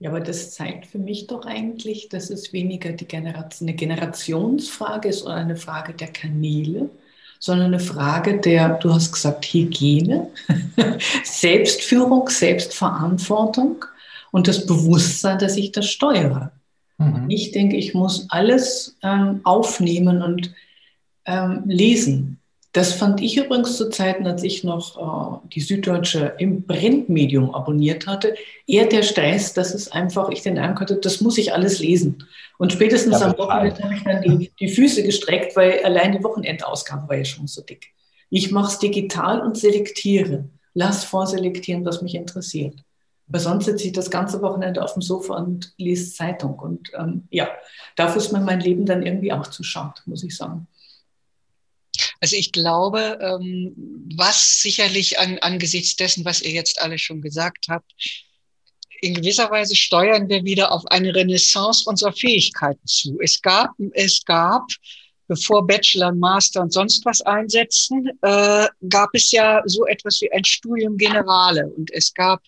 Ja, 0.00 0.08
aber 0.08 0.20
das 0.20 0.52
zeigt 0.52 0.86
für 0.86 0.98
mich 0.98 1.26
doch 1.26 1.44
eigentlich, 1.44 2.08
dass 2.08 2.30
es 2.30 2.54
weniger 2.54 2.92
die 2.92 3.04
Generation, 3.04 3.68
eine 3.68 3.76
Generationsfrage 3.76 5.10
ist 5.10 5.24
oder 5.24 5.34
eine 5.34 5.56
Frage 5.56 5.92
der 5.92 6.08
Kanäle, 6.08 6.88
sondern 7.38 7.66
eine 7.66 7.80
Frage 7.80 8.40
der, 8.40 8.78
du 8.78 8.94
hast 8.94 9.12
gesagt, 9.12 9.44
Hygiene, 9.44 10.30
Selbstführung, 11.24 12.30
Selbstverantwortung 12.30 13.84
und 14.30 14.48
das 14.48 14.64
Bewusstsein, 14.64 15.38
dass 15.38 15.58
ich 15.58 15.70
das 15.70 15.90
steuere. 15.90 16.50
Mhm. 16.96 17.26
Ich 17.28 17.52
denke, 17.52 17.76
ich 17.76 17.92
muss 17.92 18.24
alles 18.30 18.96
ähm, 19.02 19.40
aufnehmen 19.44 20.22
und 20.22 20.50
ähm, 21.26 21.64
lesen. 21.66 22.39
Das 22.72 22.92
fand 22.92 23.20
ich 23.20 23.36
übrigens 23.36 23.76
zu 23.76 23.90
Zeiten, 23.90 24.26
als 24.28 24.44
ich 24.44 24.62
noch 24.62 25.42
äh, 25.42 25.48
die 25.48 25.60
Süddeutsche 25.60 26.34
im 26.38 26.66
Printmedium 26.66 27.52
abonniert 27.52 28.06
hatte, 28.06 28.36
eher 28.66 28.86
der 28.86 29.02
Stress, 29.02 29.54
dass 29.54 29.74
es 29.74 29.90
einfach, 29.90 30.28
ich 30.30 30.42
den 30.42 30.56
Eindruck 30.56 30.82
hatte, 30.82 30.96
das 30.96 31.20
muss 31.20 31.36
ich 31.36 31.52
alles 31.52 31.80
lesen. 31.80 32.24
Und 32.58 32.72
spätestens 32.72 33.20
ja, 33.20 33.26
am 33.26 33.38
Wochenende 33.38 33.82
habe 33.82 33.94
ich 33.94 34.04
dann 34.04 34.22
die, 34.22 34.52
die 34.60 34.68
Füße 34.68 35.02
gestreckt, 35.02 35.56
weil 35.56 35.82
allein 35.82 36.12
die 36.12 36.22
Wochenendausgabe 36.22 37.08
war 37.08 37.16
ja 37.16 37.24
schon 37.24 37.48
so 37.48 37.60
dick. 37.62 37.88
Ich 38.28 38.52
mache 38.52 38.72
es 38.72 38.78
digital 38.78 39.40
und 39.40 39.56
selektiere. 39.56 40.44
Lass 40.72 41.02
vorselektieren, 41.02 41.84
was 41.84 42.02
mich 42.02 42.14
interessiert. 42.14 42.74
Aber 43.28 43.40
sonst 43.40 43.64
sitze 43.64 43.86
ich 43.86 43.92
das 43.92 44.10
ganze 44.10 44.42
Wochenende 44.42 44.82
auf 44.82 44.92
dem 44.92 45.02
Sofa 45.02 45.34
und 45.36 45.72
lese 45.76 46.12
Zeitung. 46.12 46.58
Und 46.58 46.92
ähm, 46.96 47.26
ja, 47.30 47.48
dafür 47.96 48.20
ist 48.20 48.32
mir 48.32 48.40
mein 48.40 48.60
Leben 48.60 48.86
dann 48.86 49.04
irgendwie 49.04 49.32
auch 49.32 49.48
zu 49.48 49.64
schade, 49.64 50.00
muss 50.06 50.22
ich 50.22 50.36
sagen. 50.36 50.68
Also 52.20 52.36
ich 52.36 52.52
glaube, 52.52 53.18
ähm, 53.20 53.74
was 54.16 54.60
sicherlich 54.60 55.18
an, 55.18 55.38
angesichts 55.38 55.96
dessen, 55.96 56.24
was 56.24 56.42
ihr 56.42 56.50
jetzt 56.50 56.80
alle 56.80 56.98
schon 56.98 57.22
gesagt 57.22 57.66
habt, 57.68 57.92
in 59.00 59.14
gewisser 59.14 59.50
Weise 59.50 59.74
steuern 59.74 60.28
wir 60.28 60.44
wieder 60.44 60.72
auf 60.72 60.86
eine 60.86 61.14
Renaissance 61.14 61.88
unserer 61.88 62.12
Fähigkeiten 62.12 62.86
zu. 62.86 63.18
Es 63.20 63.40
gab, 63.40 63.70
es 63.92 64.22
gab, 64.24 64.66
bevor 65.26 65.66
Bachelor, 65.66 66.12
Master 66.12 66.60
und 66.60 66.72
sonst 66.72 67.04
was 67.06 67.22
einsetzen, 67.22 68.10
äh, 68.20 68.66
gab 68.90 69.08
es 69.14 69.30
ja 69.30 69.62
so 69.64 69.86
etwas 69.86 70.20
wie 70.20 70.30
ein 70.32 70.44
Studium 70.44 70.98
Generale 70.98 71.66
und 71.68 71.90
es 71.92 72.12
gab 72.12 72.42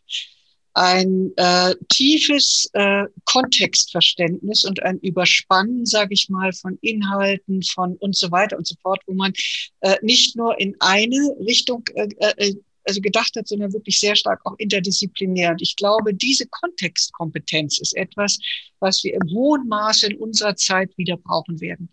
ein 0.75 1.33
äh, 1.37 1.75
tiefes 1.89 2.68
äh, 2.73 3.05
Kontextverständnis 3.25 4.64
und 4.64 4.83
ein 4.83 4.99
Überspannen, 4.99 5.85
sage 5.87 6.14
ich 6.14 6.29
mal, 6.29 6.53
von 6.53 6.79
Inhalten, 6.81 7.62
von 7.62 7.97
und 7.97 8.16
so 8.16 8.31
weiter 8.31 8.57
und 8.57 8.66
so 8.66 8.75
fort, 8.83 9.01
wo 9.07 9.14
man 9.14 9.33
äh, 9.81 9.97
nicht 10.03 10.37
nur 10.37 10.59
in 10.59 10.75
eine 10.81 11.37
Richtung 11.41 11.85
äh, 11.95 12.09
äh, 12.18 12.55
also 12.85 13.01
gedacht 13.01 13.35
hat, 13.37 13.49
sondern 13.49 13.72
wirklich 13.72 13.99
sehr 13.99 14.16
stark 14.16 14.41
auch 14.45 14.55
interdisziplinär. 14.59 15.51
Und 15.51 15.62
ich 15.62 15.76
glaube, 15.76 16.14
diese 16.14 16.47
Kontextkompetenz 16.47 17.80
ist 17.80 17.97
etwas, 17.97 18.39
was 18.80 19.03
wir 19.05 19.14
im 19.14 19.30
hohen 19.30 19.68
Maße 19.68 20.09
in 20.09 20.18
unserer 20.18 20.57
Zeit 20.57 20.91
wieder 20.99 21.16
brauchen 21.16 21.61
werden. 21.61 21.89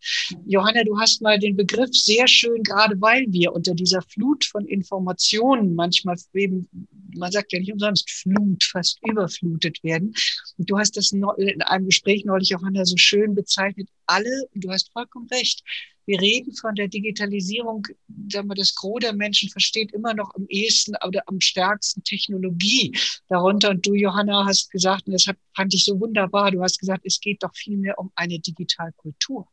Johanna, 0.46 0.84
du 0.84 1.00
hast 1.00 1.22
mal 1.22 1.38
den 1.38 1.56
Begriff 1.56 1.92
sehr 1.92 2.28
schön, 2.28 2.64
gerade 2.64 3.00
weil 3.00 3.26
wir 3.30 3.54
unter 3.54 3.76
dieser 3.76 4.02
Flut 4.02 4.46
von 4.46 4.66
Informationen 4.66 5.76
manchmal 5.76 6.18
eben, 6.34 6.68
man 7.16 7.32
sagt 7.32 7.54
ja 7.54 7.60
nicht 7.60 7.72
umsonst 7.72 8.10
Flut, 8.10 8.64
fast 8.64 9.00
überflutet 9.08 9.84
werden. 9.84 10.14
Und 10.58 10.70
du 10.70 10.78
hast 10.78 10.98
das 10.98 11.12
in 11.12 11.24
einem 11.62 11.86
Gespräch 11.86 12.26
neulich, 12.26 12.50
Johanna, 12.50 12.86
so 12.86 12.98
schön 12.98 13.36
bezeichnet. 13.36 13.88
Alle, 14.08 14.48
und 14.54 14.64
du 14.64 14.72
hast 14.72 14.92
vollkommen 14.92 15.28
recht, 15.32 15.64
wir 16.10 16.20
reden 16.20 16.56
von 16.56 16.74
der 16.74 16.88
Digitalisierung, 16.88 17.86
sagen 18.32 18.48
wir, 18.48 18.56
das 18.56 18.74
Gros 18.74 19.00
der 19.00 19.14
Menschen 19.14 19.48
versteht 19.48 19.92
immer 19.92 20.16
noch 20.16 20.34
am 20.34 20.48
ehesten 20.50 20.96
oder 21.06 21.22
am 21.28 21.40
stärksten 21.40 22.04
Technologie 22.04 22.98
darunter. 23.28 23.70
Und 23.70 23.86
du, 23.86 23.94
Johanna, 23.94 24.46
hast 24.48 24.72
gesagt, 24.72 25.06
und 25.06 25.14
das 25.14 25.26
fand 25.56 25.74
ich 25.76 25.84
so 25.84 26.00
wunderbar, 26.00 26.50
du 26.50 26.64
hast 26.64 26.80
gesagt, 26.80 27.06
es 27.06 27.20
geht 27.20 27.44
doch 27.44 27.56
vielmehr 27.56 28.00
um 28.00 28.12
eine 28.16 28.40
Digitalkultur. 28.40 29.48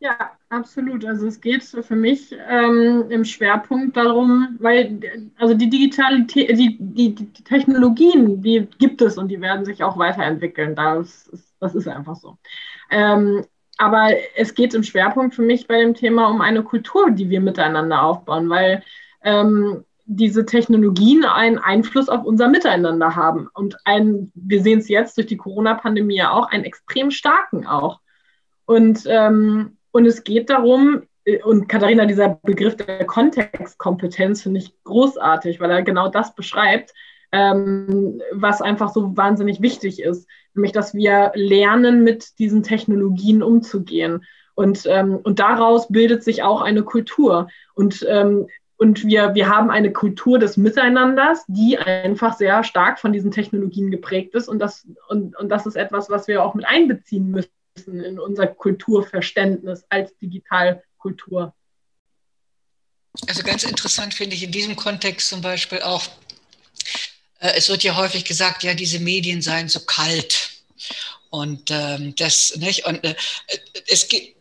Ja, 0.00 0.30
absolut. 0.48 1.04
Also 1.04 1.26
es 1.26 1.40
geht 1.40 1.64
für 1.64 1.96
mich 1.96 2.32
ähm, 2.48 3.10
im 3.10 3.24
Schwerpunkt 3.24 3.96
darum, 3.96 4.56
weil 4.60 5.00
also 5.36 5.54
die 5.54 5.68
Digitalität, 5.68 6.56
die, 6.56 6.76
die, 6.78 7.14
die, 7.14 7.42
Technologien, 7.42 8.40
die 8.40 8.68
gibt 8.78 9.02
es 9.02 9.18
und 9.18 9.26
die 9.28 9.40
werden 9.40 9.64
sich 9.64 9.82
auch 9.82 9.98
weiterentwickeln. 9.98 10.76
Das 10.76 11.26
ist, 11.28 11.52
das 11.58 11.74
ist 11.74 11.88
einfach 11.88 12.14
so. 12.14 12.38
Ähm, 12.90 13.44
aber 13.76 14.10
es 14.36 14.54
geht 14.54 14.72
im 14.74 14.84
Schwerpunkt 14.84 15.34
für 15.34 15.42
mich 15.42 15.66
bei 15.66 15.80
dem 15.80 15.94
Thema 15.94 16.28
um 16.28 16.40
eine 16.42 16.62
Kultur, 16.62 17.10
die 17.10 17.28
wir 17.28 17.40
miteinander 17.40 18.02
aufbauen, 18.02 18.48
weil 18.50 18.84
ähm, 19.22 19.84
diese 20.04 20.46
Technologien 20.46 21.24
einen 21.24 21.58
Einfluss 21.58 22.08
auf 22.08 22.24
unser 22.24 22.48
Miteinander 22.48 23.16
haben. 23.16 23.48
Und 23.52 23.76
ein, 23.84 24.30
wir 24.34 24.62
sehen 24.62 24.78
es 24.78 24.88
jetzt 24.88 25.16
durch 25.16 25.26
die 25.26 25.36
Corona-Pandemie 25.36 26.16
ja 26.16 26.30
auch, 26.30 26.48
einen 26.50 26.64
extrem 26.64 27.10
starken 27.10 27.66
auch. 27.66 28.00
Und 28.64 29.04
ähm, 29.06 29.77
und 29.90 30.06
es 30.06 30.24
geht 30.24 30.50
darum, 30.50 31.02
äh, 31.24 31.42
und 31.42 31.68
Katharina, 31.68 32.06
dieser 32.06 32.40
Begriff 32.42 32.76
der 32.76 33.04
Kontextkompetenz 33.06 34.42
finde 34.42 34.60
ich 34.60 34.72
großartig, 34.84 35.60
weil 35.60 35.70
er 35.70 35.82
genau 35.82 36.08
das 36.08 36.34
beschreibt, 36.34 36.92
ähm, 37.32 38.22
was 38.32 38.62
einfach 38.62 38.90
so 38.90 39.16
wahnsinnig 39.16 39.60
wichtig 39.60 40.00
ist, 40.00 40.26
nämlich 40.54 40.72
dass 40.72 40.94
wir 40.94 41.32
lernen, 41.34 42.02
mit 42.02 42.38
diesen 42.38 42.62
Technologien 42.62 43.42
umzugehen. 43.42 44.24
Und, 44.54 44.86
ähm, 44.86 45.16
und 45.22 45.38
daraus 45.38 45.88
bildet 45.88 46.24
sich 46.24 46.42
auch 46.42 46.62
eine 46.62 46.82
Kultur. 46.82 47.48
Und, 47.74 48.04
ähm, 48.08 48.48
und 48.76 49.04
wir, 49.04 49.34
wir 49.34 49.48
haben 49.48 49.70
eine 49.70 49.92
Kultur 49.92 50.38
des 50.38 50.56
Miteinanders, 50.56 51.44
die 51.48 51.78
einfach 51.78 52.36
sehr 52.36 52.64
stark 52.64 52.98
von 52.98 53.12
diesen 53.12 53.30
Technologien 53.30 53.90
geprägt 53.90 54.34
ist. 54.34 54.48
Und 54.48 54.58
das, 54.58 54.86
und, 55.08 55.38
und 55.38 55.48
das 55.48 55.66
ist 55.66 55.76
etwas, 55.76 56.10
was 56.10 56.28
wir 56.28 56.42
auch 56.42 56.54
mit 56.54 56.66
einbeziehen 56.66 57.30
müssen 57.30 57.50
müssen 57.78 58.04
in 58.04 58.18
unser 58.18 58.46
Kulturverständnis 58.46 59.84
als 59.88 60.16
Digitalkultur. 60.18 61.54
Also 63.26 63.42
ganz 63.42 63.64
interessant 63.64 64.14
finde 64.14 64.36
ich 64.36 64.42
in 64.42 64.52
diesem 64.52 64.76
Kontext 64.76 65.28
zum 65.28 65.40
Beispiel 65.40 65.80
auch, 65.82 66.06
äh, 67.40 67.52
es 67.56 67.68
wird 67.68 67.82
ja 67.82 67.96
häufig 67.96 68.24
gesagt, 68.24 68.62
ja, 68.62 68.74
diese 68.74 69.00
Medien 69.00 69.42
seien 69.42 69.68
so 69.68 69.80
kalt. 69.80 70.50
Und 71.30 71.70
ähm, 71.70 72.14
das, 72.16 72.56
nicht? 72.56 72.86
Und 72.86 73.04
äh, 73.04 73.14
es 73.86 74.08
geht, 74.08 74.36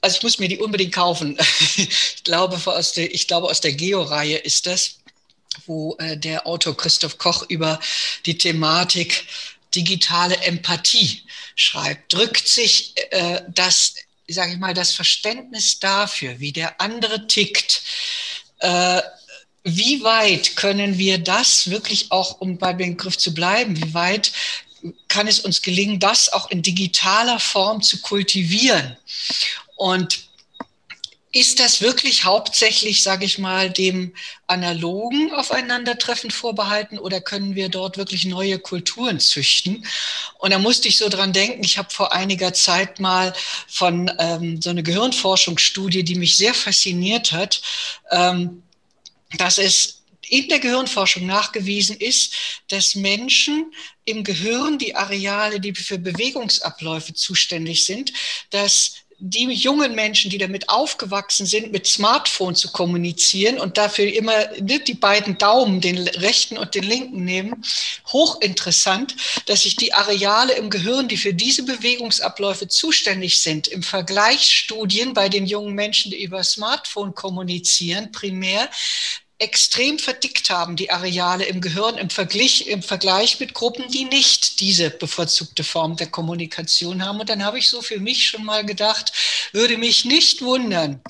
also 0.00 0.16
ich 0.16 0.22
muss 0.22 0.38
mir 0.38 0.48
die 0.48 0.58
unbedingt 0.58 0.94
kaufen. 0.94 1.36
ich 1.76 2.22
glaube, 2.24 2.56
aus 2.66 2.92
der, 2.92 3.12
ich 3.12 3.26
glaube, 3.26 3.48
aus 3.48 3.60
der 3.60 3.72
Geo-Reihe 3.72 4.38
ist 4.38 4.66
das, 4.66 5.00
wo 5.66 5.96
äh, 5.98 6.16
der 6.16 6.46
Autor 6.46 6.76
Christoph 6.76 7.18
Koch 7.18 7.44
über 7.48 7.80
die 8.26 8.38
Thematik 8.38 9.26
digitale 9.74 10.36
Empathie 10.42 11.22
schreibt, 11.54 12.12
drückt 12.12 12.48
sich 12.48 12.94
äh, 13.10 13.42
das, 13.48 13.94
sage 14.28 14.52
ich 14.52 14.58
mal, 14.58 14.74
das 14.74 14.92
Verständnis 14.92 15.78
dafür, 15.78 16.40
wie 16.40 16.52
der 16.52 16.80
andere 16.80 17.26
tickt, 17.26 17.82
äh, 18.58 19.02
wie 19.64 20.02
weit 20.02 20.56
können 20.56 20.98
wir 20.98 21.18
das 21.18 21.70
wirklich 21.70 22.12
auch, 22.12 22.40
um 22.40 22.58
bei 22.58 22.72
dem 22.74 22.96
Begriff 22.96 23.16
zu 23.16 23.32
bleiben, 23.32 23.82
wie 23.82 23.94
weit 23.94 24.32
kann 25.08 25.26
es 25.26 25.40
uns 25.40 25.62
gelingen, 25.62 25.98
das 25.98 26.30
auch 26.30 26.50
in 26.50 26.60
digitaler 26.60 27.40
Form 27.40 27.82
zu 27.82 28.00
kultivieren? 28.02 28.96
Und 29.76 30.28
ist 31.34 31.58
das 31.58 31.80
wirklich 31.80 32.24
hauptsächlich, 32.24 33.02
sage 33.02 33.24
ich 33.24 33.38
mal, 33.38 33.68
dem 33.68 34.14
analogen 34.46 35.32
Aufeinandertreffen 35.32 36.30
vorbehalten 36.30 36.96
oder 36.96 37.20
können 37.20 37.56
wir 37.56 37.68
dort 37.68 37.96
wirklich 37.96 38.24
neue 38.24 38.60
Kulturen 38.60 39.18
züchten? 39.18 39.84
Und 40.38 40.52
da 40.52 40.60
musste 40.60 40.86
ich 40.86 40.96
so 40.96 41.08
dran 41.08 41.32
denken, 41.32 41.64
ich 41.64 41.76
habe 41.76 41.90
vor 41.90 42.12
einiger 42.12 42.54
Zeit 42.54 43.00
mal 43.00 43.34
von 43.66 44.12
ähm, 44.20 44.62
so 44.62 44.70
eine 44.70 44.84
Gehirnforschungsstudie, 44.84 46.04
die 46.04 46.14
mich 46.14 46.36
sehr 46.36 46.54
fasziniert 46.54 47.32
hat, 47.32 47.62
ähm, 48.12 48.62
dass 49.36 49.58
es 49.58 50.02
in 50.28 50.48
der 50.48 50.60
Gehirnforschung 50.60 51.26
nachgewiesen 51.26 51.96
ist, 51.96 52.34
dass 52.68 52.94
Menschen 52.94 53.72
im 54.04 54.22
Gehirn 54.22 54.78
die 54.78 54.94
Areale, 54.94 55.60
die 55.60 55.74
für 55.74 55.98
Bewegungsabläufe 55.98 57.12
zuständig 57.14 57.84
sind, 57.84 58.12
dass 58.50 59.03
die 59.26 59.50
jungen 59.50 59.94
Menschen, 59.94 60.30
die 60.30 60.36
damit 60.36 60.68
aufgewachsen 60.68 61.46
sind, 61.46 61.72
mit 61.72 61.86
Smartphone 61.86 62.54
zu 62.54 62.70
kommunizieren 62.72 63.58
und 63.58 63.78
dafür 63.78 64.12
immer 64.12 64.34
ne, 64.60 64.80
die 64.80 64.92
beiden 64.92 65.38
Daumen, 65.38 65.80
den 65.80 66.06
rechten 66.06 66.58
und 66.58 66.74
den 66.74 66.84
linken 66.84 67.24
nehmen, 67.24 67.64
hochinteressant, 68.08 69.16
dass 69.46 69.62
sich 69.62 69.76
die 69.76 69.94
Areale 69.94 70.52
im 70.52 70.68
Gehirn, 70.68 71.08
die 71.08 71.16
für 71.16 71.32
diese 71.32 71.62
Bewegungsabläufe 71.62 72.68
zuständig 72.68 73.40
sind, 73.40 73.66
im 73.66 73.82
Vergleichsstudien 73.82 75.14
bei 75.14 75.30
den 75.30 75.46
jungen 75.46 75.74
Menschen, 75.74 76.10
die 76.10 76.22
über 76.22 76.44
Smartphone 76.44 77.14
kommunizieren, 77.14 78.12
primär 78.12 78.68
extrem 79.44 79.98
verdickt 79.98 80.50
haben, 80.50 80.74
die 80.74 80.90
Areale 80.90 81.44
im 81.44 81.60
Gehirn 81.60 81.98
im 81.98 82.10
Vergleich, 82.10 82.66
im 82.66 82.82
Vergleich 82.82 83.38
mit 83.38 83.54
Gruppen, 83.54 83.88
die 83.90 84.06
nicht 84.06 84.58
diese 84.60 84.90
bevorzugte 84.90 85.62
Form 85.62 85.96
der 85.96 86.08
Kommunikation 86.08 87.04
haben. 87.04 87.20
Und 87.20 87.28
dann 87.28 87.44
habe 87.44 87.58
ich 87.58 87.68
so 87.68 87.82
für 87.82 88.00
mich 88.00 88.26
schon 88.26 88.44
mal 88.44 88.64
gedacht, 88.64 89.12
würde 89.52 89.76
mich 89.76 90.04
nicht 90.06 90.42
wundern, 90.42 91.00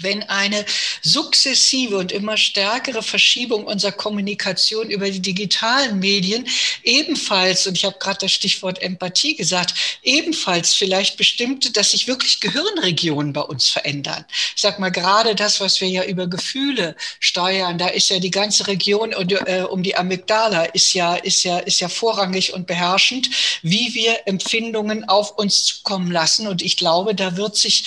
wenn 0.00 0.22
eine 0.24 0.64
sukzessive 1.02 1.96
und 1.96 2.12
immer 2.12 2.36
stärkere 2.36 3.02
Verschiebung 3.02 3.64
unserer 3.64 3.92
Kommunikation 3.92 4.90
über 4.90 5.10
die 5.10 5.20
digitalen 5.20 5.98
Medien 5.98 6.46
ebenfalls, 6.82 7.66
und 7.66 7.76
ich 7.76 7.84
habe 7.84 7.98
gerade 7.98 8.18
das 8.20 8.32
Stichwort 8.32 8.80
Empathie 8.82 9.36
gesagt, 9.36 9.74
ebenfalls 10.02 10.74
vielleicht 10.74 11.16
bestimmte, 11.16 11.72
dass 11.72 11.92
sich 11.92 12.06
wirklich 12.06 12.40
Gehirnregionen 12.40 13.32
bei 13.32 13.42
uns 13.42 13.68
verändern. 13.68 14.24
Ich 14.54 14.62
sage 14.62 14.80
mal, 14.80 14.90
gerade 14.90 15.34
das, 15.34 15.60
was 15.60 15.80
wir 15.80 15.88
ja 15.88 16.04
über 16.04 16.26
Gefühle 16.26 16.96
steuern, 17.20 17.78
da 17.78 17.88
ist 17.88 18.10
ja 18.10 18.18
die 18.18 18.30
ganze 18.30 18.66
Region 18.66 19.12
äh, 19.12 19.62
um 19.62 19.82
die 19.82 19.96
Amygdala 19.96 20.64
ist 20.64 20.94
ja, 20.94 21.14
ist 21.16 21.44
ja, 21.44 21.58
ist 21.58 21.80
ja 21.80 21.88
vorrangig 21.88 22.52
und 22.52 22.66
beherrschend, 22.66 23.30
wie 23.62 23.94
wir 23.94 24.26
Empfindungen 24.26 25.08
auf 25.08 25.38
uns 25.38 25.64
zukommen 25.64 26.10
lassen. 26.10 26.46
Und 26.46 26.62
ich 26.62 26.76
glaube, 26.76 27.14
da 27.14 27.36
wird 27.36 27.56
sich 27.56 27.84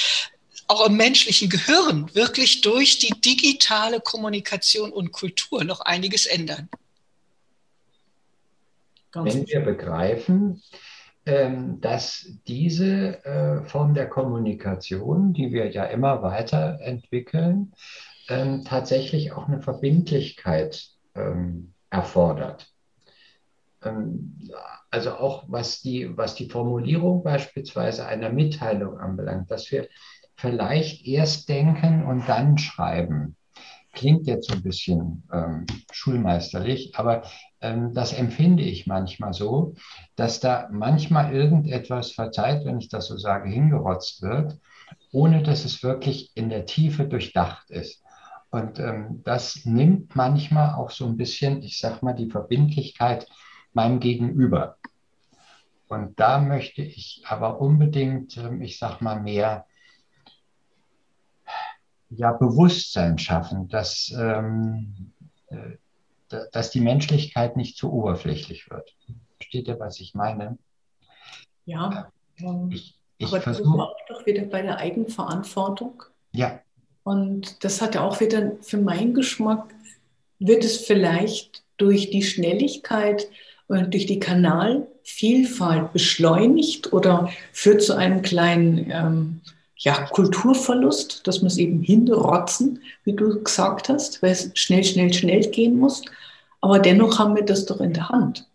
auch 0.69 0.85
im 0.87 0.97
menschlichen 0.97 1.49
Gehirn 1.49 2.13
wirklich 2.13 2.61
durch 2.61 2.99
die 2.99 3.19
digitale 3.19 3.99
Kommunikation 3.99 4.91
und 4.91 5.11
Kultur 5.11 5.63
noch 5.63 5.81
einiges 5.81 6.27
ändern. 6.27 6.69
Wenn 9.13 9.47
wir 9.47 9.61
begreifen, 9.61 10.61
ähm, 11.25 11.81
dass 11.81 12.27
diese 12.47 13.25
äh, 13.25 13.63
Form 13.65 13.95
der 13.95 14.07
Kommunikation, 14.07 15.33
die 15.33 15.51
wir 15.51 15.71
ja 15.71 15.85
immer 15.85 16.21
weiterentwickeln, 16.21 17.73
ähm, 18.29 18.63
tatsächlich 18.63 19.31
auch 19.31 19.47
eine 19.47 19.61
Verbindlichkeit 19.61 20.87
ähm, 21.15 21.73
erfordert. 21.89 22.71
Also 24.91 25.13
auch 25.13 25.45
was 25.47 25.81
die, 25.81 26.17
was 26.17 26.35
die 26.35 26.49
Formulierung 26.49 27.23
beispielsweise 27.23 28.05
einer 28.05 28.29
Mitteilung 28.29 28.99
anbelangt, 28.99 29.49
dass 29.49 29.71
wir 29.71 29.87
vielleicht 30.39 31.05
erst 31.05 31.49
denken 31.49 32.05
und 32.05 32.27
dann 32.29 32.57
schreiben. 32.57 33.35
Klingt 33.91 34.25
jetzt 34.27 34.47
so 34.47 34.53
ein 34.53 34.63
bisschen 34.63 35.23
ähm, 35.33 35.65
schulmeisterlich, 35.91 36.93
aber 36.95 37.23
ähm, 37.59 37.93
das 37.93 38.13
empfinde 38.13 38.63
ich 38.63 38.87
manchmal 38.87 39.33
so, 39.33 39.73
dass 40.15 40.39
da 40.39 40.69
manchmal 40.71 41.33
irgendetwas 41.35 42.11
verzeiht, 42.11 42.65
wenn 42.65 42.79
ich 42.79 42.87
das 42.87 43.07
so 43.07 43.17
sage, 43.17 43.49
hingerotzt 43.49 44.21
wird, 44.21 44.57
ohne 45.11 45.43
dass 45.43 45.65
es 45.65 45.83
wirklich 45.83 46.31
in 46.35 46.49
der 46.49 46.65
Tiefe 46.65 47.05
durchdacht 47.05 47.69
ist. 47.69 48.01
Und 48.49 48.79
ähm, 48.79 49.21
das 49.25 49.65
nimmt 49.65 50.15
manchmal 50.15 50.75
auch 50.75 50.91
so 50.91 51.05
ein 51.05 51.17
bisschen, 51.17 51.61
ich 51.63 51.79
sag 51.79 52.01
mal, 52.01 52.13
die 52.13 52.29
Verbindlichkeit 52.29 53.27
meinem 53.73 53.99
Gegenüber. 53.99 54.77
Und 55.89 56.19
da 56.19 56.39
möchte 56.39 56.81
ich 56.81 57.23
aber 57.27 57.59
unbedingt, 57.59 58.37
ähm, 58.37 58.61
ich 58.61 58.79
sag 58.79 59.01
mal, 59.01 59.19
mehr 59.19 59.65
ja, 62.09 62.31
Bewusstsein 62.33 63.17
schaffen, 63.17 63.67
dass, 63.67 64.13
ähm, 64.17 65.11
äh, 65.47 66.37
dass 66.51 66.71
die 66.71 66.81
Menschlichkeit 66.81 67.55
nicht 67.57 67.77
zu 67.77 67.91
oberflächlich 67.91 68.69
wird. 68.69 68.95
Versteht 69.37 69.67
ihr, 69.67 69.79
was 69.79 69.99
ich 69.99 70.15
meine? 70.15 70.57
Ja, 71.65 72.11
ähm, 72.39 72.69
ich, 72.71 72.97
ich 73.17 73.27
aber 73.27 73.39
das 73.39 73.59
ist 73.59 73.65
auch 73.65 73.95
doch 74.07 74.25
wieder 74.25 74.43
bei 74.43 74.61
der 74.61 74.77
Eigenverantwortung. 74.77 76.03
Ja. 76.31 76.59
Und 77.03 77.63
das 77.63 77.81
hat 77.81 77.95
ja 77.95 78.03
auch 78.03 78.19
wieder 78.19 78.53
für 78.61 78.77
meinen 78.77 79.13
Geschmack, 79.13 79.73
wird 80.39 80.63
es 80.63 80.77
vielleicht 80.77 81.63
durch 81.77 82.11
die 82.11 82.23
Schnelligkeit 82.23 83.29
und 83.67 83.93
durch 83.93 84.05
die 84.05 84.19
Kanalvielfalt 84.19 85.93
beschleunigt 85.93 86.91
oder 86.91 87.29
führt 87.53 87.81
zu 87.81 87.95
einem 87.95 88.21
kleinen 88.21 88.91
ähm, 88.91 89.41
ja, 89.79 90.05
Kulturverlust, 90.07 91.25
dass 91.25 91.41
wir 91.41 91.47
es 91.47 91.57
eben 91.57 91.81
hinrotzen, 91.81 92.81
wie 93.05 93.13
du 93.13 93.41
gesagt 93.41 93.89
hast, 93.89 94.21
weil 94.21 94.31
es 94.31 94.51
schnell, 94.55 94.83
schnell, 94.83 95.11
schnell 95.13 95.41
gehen 95.49 95.77
muss. 95.77 96.03
Aber 96.61 96.79
dennoch 96.79 97.17
haben 97.17 97.35
wir 97.35 97.45
das 97.45 97.65
doch 97.65 97.79
in 97.79 97.93
der 97.93 98.09
Hand. 98.09 98.45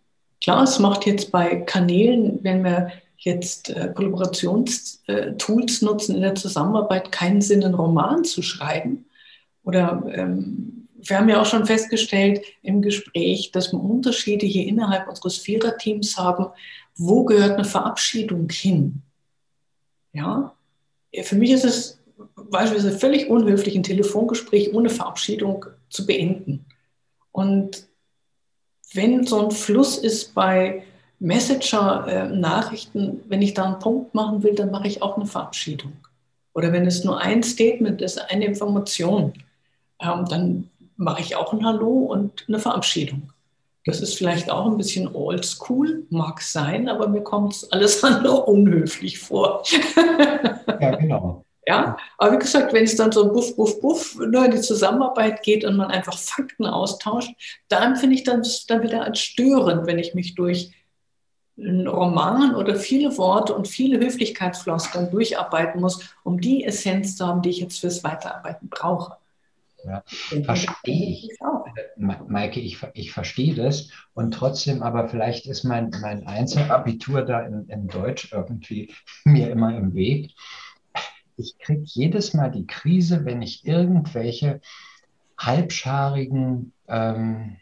Klar, 0.43 0.65
es 0.65 0.79
macht 0.79 1.07
jetzt 1.07 1.33
bei 1.33 1.57
Kanälen, 1.57 2.41
wenn 2.43 2.63
wir 2.63 2.93
jetzt 3.17 3.71
äh, 3.71 3.91
Kollaborationstools 3.95 5.83
äh, 5.83 5.85
nutzen 5.85 6.17
in 6.17 6.21
der 6.21 6.35
Zusammenarbeit, 6.35 7.11
keinen 7.11 7.41
Sinn, 7.41 7.65
einen 7.65 7.75
Roman 7.75 8.25
zu 8.25 8.43
schreiben. 8.43 9.07
Oder 9.63 10.05
ähm, 10.13 10.89
wir 10.97 11.19
haben 11.19 11.31
ja 11.31 11.41
auch 11.41 11.47
schon 11.47 11.65
festgestellt 11.65 12.43
im 12.61 12.83
Gespräch, 12.83 13.51
dass 13.53 13.73
wir 13.73 13.81
Unterschiede 13.81 14.45
hier 14.45 14.67
innerhalb 14.67 15.09
unseres 15.09 15.39
Viererteams 15.39 16.19
haben. 16.19 16.49
Wo 16.97 17.25
gehört 17.25 17.53
eine 17.53 17.65
Verabschiedung 17.65 18.51
hin? 18.51 19.01
Ja, 20.13 20.54
für 21.23 21.37
mich 21.37 21.53
ist 21.53 21.65
es 21.65 21.99
beispielsweise 22.51 22.99
völlig 22.99 23.29
unhöflich, 23.29 23.75
ein 23.75 23.83
Telefongespräch 23.83 24.73
ohne 24.73 24.91
Verabschiedung 24.91 25.67
zu 25.89 26.07
beenden. 26.07 26.67
Und 27.33 27.87
wenn 28.93 29.27
so 29.27 29.45
ein 29.45 29.51
Fluss 29.51 29.99
ist 29.99 30.35
bei 30.35 30.85
Messenger-Nachrichten, 31.19 33.23
wenn 33.29 33.43
ich 33.43 33.55
da 33.55 33.65
einen 33.65 33.79
Punkt 33.79 34.15
machen 34.15 34.43
will, 34.43 34.55
dann 34.55 34.71
mache 34.71 34.89
ich 34.89 35.03
auch 35.03 35.17
eine 35.17 35.27
Verabschiedung. 35.27 35.93
Oder 36.55 36.73
wenn 36.73 36.87
es 36.87 37.05
nur 37.05 37.21
ein 37.21 37.43
Statement 37.43 38.01
ist, 38.01 38.19
eine 38.31 38.45
Information, 38.45 39.33
ähm, 40.01 40.25
dann 40.29 40.71
mache 40.97 41.23
ich 41.23 41.35
auch 41.35 41.53
ein 41.53 41.65
Hallo 41.65 42.05
und 42.05 42.45
eine 42.47 42.61
Verabschiedung. 42.61 43.33
Das 43.85 44.01
ist 44.01 44.17
vielleicht 44.17 44.51
auch 44.51 44.67
ein 44.67 44.79
bisschen 44.79 45.15
oldschool, 45.15 46.07
mag 46.09 46.41
sein, 46.41 46.89
aber 46.89 47.09
mir 47.09 47.23
kommt 47.23 47.55
es 47.55 47.71
alles 47.71 48.03
andere 48.05 48.45
unhöflich 48.45 49.19
vor. 49.19 49.63
ja, 50.81 50.97
genau. 50.97 51.45
Ja, 51.67 51.97
aber 52.19 52.33
wie 52.33 52.39
gesagt, 52.39 52.75
wenn 52.75 52.85
es 52.85 52.97
dann 52.97 53.11
so 53.11 53.33
buff, 53.33 53.57
buff, 53.57 53.81
buff 53.81 54.17
nur 54.17 54.45
in 54.45 54.51
die 54.51 54.61
Zusammenarbeit 54.61 55.43
geht 55.43 55.65
und 55.65 55.77
man 55.77 55.91
einfach 55.91 56.17
Fakten 56.19 56.67
austauscht, 56.67 57.31
dann 57.69 57.97
finde 57.97 58.17
ich 58.17 58.23
das 58.23 58.67
dann 58.67 58.83
wieder 58.83 59.03
als 59.03 59.21
störend, 59.21 59.87
wenn 59.87 59.99
ich 59.99 60.15
mich 60.15 60.35
durch 60.35 60.73
einen 61.57 61.87
Roman 61.87 62.55
oder 62.55 62.75
viele 62.75 63.17
Worte 63.17 63.55
und 63.55 63.69
viele 63.69 63.99
Höflichkeitsfloskeln 63.99 65.11
durcharbeiten 65.11 65.81
muss, 65.81 66.01
um 66.23 66.41
die 66.41 66.65
Essenz 66.65 67.17
zu 67.17 67.27
haben, 67.27 67.43
die 67.43 67.51
ich 67.51 67.61
jetzt 67.61 67.81
fürs 67.81 68.05
Weiterarbeiten 68.05 68.69
brauche. 68.69 69.17
Ja, 69.85 70.03
verstehe 70.45 71.11
ich. 71.11 71.29
Maike, 71.97 72.61
ich, 72.61 72.79
ich 72.95 73.13
verstehe 73.13 73.55
das. 73.55 73.91
Und 74.15 74.33
trotzdem, 74.33 74.83
aber 74.83 75.09
vielleicht 75.09 75.47
ist 75.47 75.65
mein, 75.65 75.91
mein 76.01 76.27
Einzelabitur 76.27 77.23
da 77.23 77.41
in, 77.41 77.69
in 77.69 77.89
Deutsch 77.89 78.33
irgendwie 78.33 78.93
mir 79.25 79.51
immer 79.51 79.77
im 79.77 79.95
Weg. 79.95 80.33
Ich 81.37 81.59
kriege 81.59 81.83
jedes 81.85 82.33
Mal 82.33 82.51
die 82.51 82.67
Krise, 82.67 83.25
wenn 83.25 83.43
ich 83.43 83.67
irgendwelche 83.67 84.61
halbscharigen 85.39 86.73
ähm, 86.89 87.57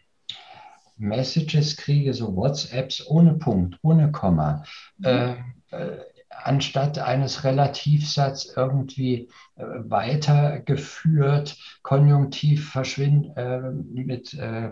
Messages 0.97 1.75
kriege, 1.75 2.13
so 2.13 2.35
WhatsApps 2.35 3.05
ohne 3.07 3.33
Punkt, 3.33 3.77
ohne 3.81 4.11
Komma. 4.11 4.63
Mhm. 4.97 5.05
Äh, 5.05 5.31
äh, 5.71 5.99
anstatt 6.43 6.99
eines 6.99 7.43
Relativsatz 7.43 8.51
irgendwie 8.55 9.29
äh, 9.55 9.63
weitergeführt, 9.63 11.57
konjunktiv 11.81 12.71
verschwindet, 12.71 13.37
äh, 13.37 13.59
mit 13.59 14.33
äh, 14.33 14.67
äh, 14.67 14.71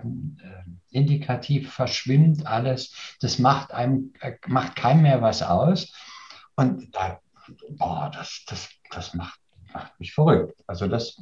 Indikativ 0.92 1.72
verschwimmt 1.72 2.46
alles. 2.46 2.94
Das 3.22 3.40
macht 3.40 3.74
einem, 3.74 4.14
äh, 4.22 4.34
macht 4.48 4.76
keinem 4.76 5.04
mehr 5.04 5.22
was 5.22 5.42
aus. 5.42 5.94
Und 6.56 6.96
da, 6.96 7.20
boah, 7.70 8.12
das, 8.14 8.44
das, 8.48 8.70
das 8.92 9.14
macht, 9.14 9.40
macht 9.74 10.00
mich 10.00 10.14
verrückt. 10.14 10.62
Also 10.68 10.88
das 10.88 11.22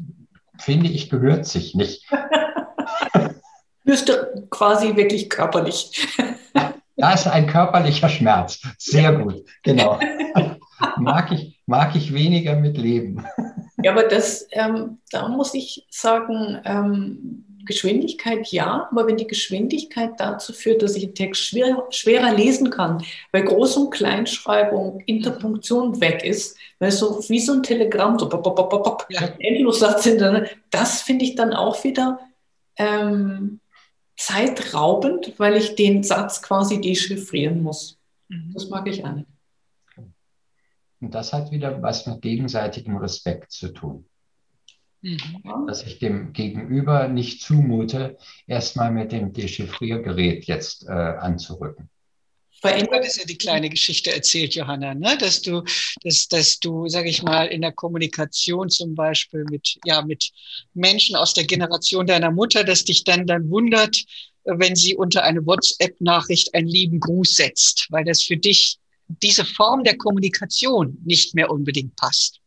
finde 0.58 0.90
ich 0.90 1.10
gehört 1.10 1.46
sich 1.46 1.76
nicht. 1.76 2.08
Müsste 3.84 4.48
quasi 4.50 4.96
wirklich 4.96 5.30
körperlich. 5.30 6.08
Da 7.00 7.14
ist 7.14 7.28
ein 7.28 7.47
körperlicher 7.47 8.10
Schmerz. 8.10 8.62
Sehr 8.78 9.14
gut, 9.14 9.45
genau. 9.64 9.97
Mag 10.97 11.32
ich, 11.32 11.60
mag 11.66 11.95
ich 11.95 12.14
weniger 12.14 12.56
mit 12.56 12.78
leben. 12.78 13.26
Ja, 13.84 13.91
aber 13.91 14.04
das, 14.04 14.47
ähm, 14.52 15.00
da 15.12 15.28
muss 15.28 15.54
ich 15.54 15.86
sagen, 15.89 16.62
ähm, 16.66 17.45
Geschwindigkeit 17.66 18.47
ja, 18.47 18.88
aber 18.89 19.08
wenn 19.08 19.18
die 19.18 19.28
Geschwindigkeit 19.28 20.12
dazu 20.18 20.54
führt, 20.54 20.82
dass 20.82 20.95
ich 20.95 21.04
einen 21.04 21.16
Text 21.16 21.41
schwer, 21.41 21.86
schwerer 21.89 22.34
lesen 22.34 22.70
kann, 22.70 23.04
weil 23.32 23.43
Groß- 23.43 23.78
und 23.78 23.91
Kleinschreibung, 23.91 25.02
Interpunktion 25.06 26.00
weg 26.02 26.24
ist, 26.24 26.58
weil 26.80 26.91
so 26.91 27.24
wie 27.28 27.39
so 27.39 27.54
ein 27.54 27.64
Telegramm, 27.64 28.18
so 28.18 28.28
pop, 28.28 28.43
pop, 28.43 28.56
pop, 28.56 28.84
pop, 28.84 29.06
ja. 29.10 29.22
Endlossatz 29.39 30.06
hintereinander, 30.06 30.50
das 30.72 31.02
finde 31.02 31.26
ich 31.26 31.36
dann 31.36 31.54
auch 31.54 31.84
wieder 31.84 32.20
ähm, 32.78 33.60
zeitraubend, 34.20 35.34
weil 35.38 35.55
ich 35.55 35.76
den 35.76 36.03
Satz 36.03 36.41
quasi 36.41 36.82
dechiffrieren 36.82 37.63
muss. 37.63 37.97
Mhm. 38.28 38.51
Das 38.53 38.70
mag 38.70 38.86
ich 38.88 39.03
auch 39.05 39.13
nicht. 39.13 39.30
Und 40.99 41.15
das 41.15 41.32
hat 41.32 41.51
wieder 41.51 41.82
was 41.82 42.05
mit 42.05 42.22
gegenseitigem 42.22 42.97
Respekt 42.97 43.53
zu 43.53 43.70
tun. 43.70 44.05
Mhm. 45.01 45.65
Dass 45.67 45.84
ich 45.84 45.99
dem 45.99 46.34
Gegenüber 46.34 47.07
nicht 47.07 47.41
zumute, 47.41 48.17
erstmal 48.45 48.91
mit 48.91 49.13
dem 49.13 49.32
Dechiffriergerät 49.32 50.43
jetzt 50.45 50.86
äh, 50.86 50.91
anzurücken. 50.91 51.89
Du 52.62 52.68
hattest 52.68 53.18
ja 53.18 53.26
die 53.26 53.38
kleine 53.38 53.70
Geschichte 53.70 54.14
erzählt, 54.14 54.55
Johanna, 54.55 54.93
ne? 54.93 55.18
dass 55.18 55.41
du, 55.41 55.64
dass, 56.03 56.28
dass 56.28 56.60
du, 56.60 56.88
sag 56.88 57.05
ich 57.05 57.24
mal, 57.24 57.45
in 57.45 57.62
der 57.62 57.72
Kommunikation 57.72 58.70
zum 58.70 58.95
Beispiel 58.95 59.45
mit, 59.49 59.78
ja, 59.86 60.01
mit 60.01 60.32
Menschen 60.74 61.16
aus 61.16 61.34
der 61.34 61.45
Generation 61.45 62.05
deiner 62.05 62.32
Mutter, 62.32 62.64
dass 62.64 62.84
dich 62.84 63.03
dann 63.03 63.26
dann 63.28 63.49
wundert, 63.49 64.03
wenn 64.43 64.76
sie 64.76 64.95
unter 64.95 65.24
eine 65.24 65.45
WhatsApp-Nachricht 65.45 66.53
einen 66.53 66.68
lieben 66.68 66.99
Gruß 66.99 67.36
setzt, 67.36 67.88
weil 67.89 68.03
das 68.03 68.24
für 68.24 68.38
dich 68.38 68.78
diese 69.24 69.45
Form 69.45 69.84
der 69.84 69.97
Kommunikation 69.97 70.97
nicht 71.03 71.36
mehr 71.36 71.49
unbedingt 71.49 71.95
passt. 71.95 72.39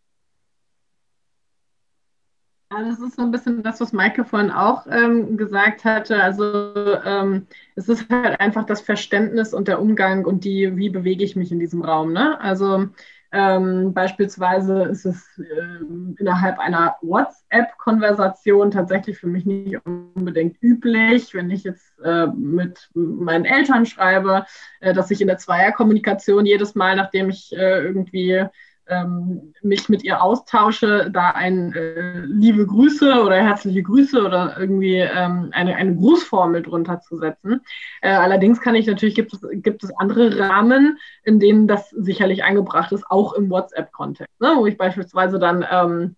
Das 2.81 3.01
ist 3.01 3.17
so 3.17 3.23
ein 3.23 3.31
bisschen 3.31 3.63
das, 3.63 3.81
was 3.81 3.93
Maike 3.93 4.25
vorhin 4.25 4.51
auch 4.51 4.87
ähm, 4.89 5.37
gesagt 5.37 5.85
hatte. 5.85 6.23
Also 6.23 6.75
ähm, 7.05 7.47
es 7.75 7.89
ist 7.89 8.09
halt 8.09 8.41
einfach 8.41 8.65
das 8.65 8.81
Verständnis 8.81 9.53
und 9.53 9.69
der 9.69 9.81
Umgang 9.81 10.25
und 10.25 10.45
die, 10.45 10.77
wie 10.77 10.89
bewege 10.89 11.25
ich 11.25 11.37
mich 11.37 11.53
in 11.53 11.59
diesem 11.59 11.83
Raum. 11.83 12.13
Ne? 12.13 12.41
Also 12.41 12.89
ähm, 13.33 13.95
beispielsweise 13.95 14.85
ist 14.85 15.07
es 15.07 15.27
äh, 15.39 15.85
innerhalb 16.19 16.59
einer 16.59 16.97
WhatsApp-Konversation 17.01 18.71
tatsächlich 18.71 19.19
für 19.19 19.27
mich 19.27 19.47
nicht 19.47 19.79
unbedingt 19.87 20.63
üblich, 20.63 21.33
wenn 21.33 21.51
ich 21.51 21.65
jetzt 21.65 21.99
äh, 22.05 22.27
mit 22.27 22.91
meinen 22.95 23.47
Eltern 23.47 23.87
schreibe, 23.87 24.45
äh, 24.81 24.93
dass 24.93 25.11
ich 25.11 25.21
in 25.21 25.29
der 25.29 25.39
Zweierkommunikation 25.39 26.45
jedes 26.45 26.75
Mal, 26.75 26.95
nachdem 26.97 27.31
ich 27.31 27.53
äh, 27.57 27.83
irgendwie 27.83 28.45
ähm, 28.89 29.55
mich 29.63 29.89
mit 29.89 30.03
ihr 30.05 30.23
austausche, 30.23 31.11
da 31.13 31.31
ein 31.31 31.73
äh, 31.73 32.21
liebe 32.21 32.67
Grüße 32.67 33.23
oder 33.23 33.37
herzliche 33.37 33.83
Grüße 33.83 34.23
oder 34.25 34.57
irgendwie 34.59 34.99
ähm, 34.99 35.51
eine, 35.53 35.77
eine 35.77 35.95
Grußformel 35.95 36.63
drunter 36.63 37.01
zu 37.01 37.19
setzen. 37.19 37.61
Äh, 38.01 38.11
allerdings 38.11 38.61
kann 38.61 38.75
ich 38.75 38.87
natürlich, 38.87 39.15
gibt 39.15 39.33
es, 39.33 39.41
gibt 39.53 39.85
es 39.85 39.97
andere 39.97 40.39
Rahmen, 40.39 40.99
in 41.25 41.39
denen 41.41 41.69
das 41.69 41.91
sicherlich 41.91 42.45
eingebracht 42.45 42.93
ist, 42.93 43.05
auch 43.09 43.35
im 43.35 43.51
WhatsApp-Kontext, 43.51 44.41
ne? 44.41 44.55
wo 44.57 44.67
ich 44.67 44.77
beispielsweise 44.77 45.39
dann 45.39 45.65
ähm, 45.71 46.17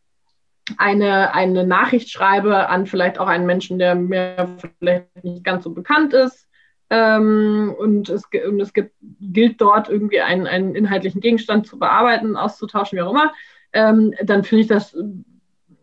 eine, 0.79 1.35
eine 1.35 1.67
Nachricht 1.67 2.11
schreibe 2.11 2.69
an 2.69 2.87
vielleicht 2.87 3.19
auch 3.19 3.27
einen 3.27 3.47
Menschen, 3.47 3.79
der 3.79 3.95
mir 3.95 4.57
vielleicht 4.79 5.23
nicht 5.23 5.45
ganz 5.45 5.65
so 5.65 5.71
bekannt 5.71 6.15
ist, 6.15 6.49
ähm, 6.91 7.75
und 7.79 8.09
es, 8.09 8.25
und 8.47 8.61
es 8.61 8.73
gibt, 8.73 8.95
gilt 9.21 9.61
dort 9.61 9.89
irgendwie 9.89 10.21
einen, 10.21 10.47
einen 10.47 10.75
inhaltlichen 10.75 11.21
Gegenstand 11.21 11.67
zu 11.67 11.79
bearbeiten, 11.79 12.37
auszutauschen, 12.37 12.97
wie 12.97 13.03
auch 13.03 13.11
immer, 13.11 13.33
ähm, 13.73 14.15
dann 14.23 14.45
finde 14.45 14.63
ich 14.63 14.69
das 14.69 14.97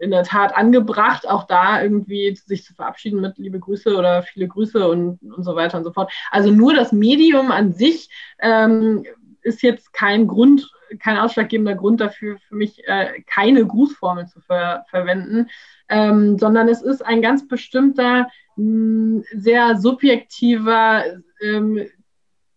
in 0.02 0.10
der 0.10 0.24
Tat 0.24 0.56
angebracht, 0.58 1.30
auch 1.30 1.46
da 1.46 1.82
irgendwie 1.82 2.36
sich 2.36 2.64
zu 2.64 2.74
verabschieden 2.74 3.22
mit 3.22 3.38
liebe 3.38 3.60
Grüße 3.60 3.96
oder 3.96 4.24
viele 4.24 4.48
Grüße 4.48 4.88
und, 4.90 5.20
und 5.22 5.44
so 5.44 5.56
weiter 5.56 5.78
und 5.78 5.84
so 5.84 5.94
fort. 5.94 6.12
Also 6.32 6.50
nur 6.50 6.74
das 6.74 6.92
Medium 6.92 7.52
an 7.52 7.74
sich 7.74 8.10
ähm, 8.40 9.06
ist 9.44 9.62
jetzt 9.62 9.94
kein 9.94 10.28
Grund, 10.28 10.72
kein 11.00 11.18
ausschlaggebender 11.18 11.76
Grund 11.76 12.02
dafür, 12.02 12.38
für 12.48 12.56
mich 12.56 12.82
äh, 12.88 13.22
keine 13.28 13.66
Grußformel 13.66 14.26
zu 14.28 14.42
ver 14.42 14.86
verwenden, 14.90 15.50
ähm, 15.92 16.40
sondern 16.40 16.70
es 16.70 16.82
ist 16.82 17.06
ein 17.06 17.22
ganz 17.22 17.48
bestimmter 17.48 18.28
sehr 18.56 19.78
subjektiver, 19.78 21.04
ähm, 21.42 21.86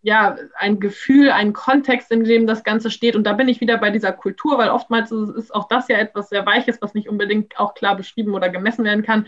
ja, 0.01 0.37
ein 0.57 0.79
Gefühl, 0.79 1.31
ein 1.31 1.51
Kontext, 1.51 2.11
in 2.11 2.23
dem 2.23 2.47
das 2.47 2.63
Ganze 2.63 2.89
steht. 2.91 3.15
Und 3.15 3.25
da 3.25 3.33
bin 3.33 3.49
ich 3.49 3.59
wieder 3.59 3.77
bei 3.77 3.89
dieser 3.89 4.13
Kultur, 4.13 4.57
weil 4.57 4.69
oftmals 4.69 5.11
ist 5.11 5.53
auch 5.53 5.67
das 5.67 5.87
ja 5.87 5.97
etwas 5.97 6.29
sehr 6.29 6.45
Weiches, 6.45 6.81
was 6.81 6.93
nicht 6.93 7.09
unbedingt 7.09 7.59
auch 7.59 7.73
klar 7.73 7.97
beschrieben 7.97 8.33
oder 8.33 8.49
gemessen 8.49 8.85
werden 8.85 9.03
kann. 9.03 9.27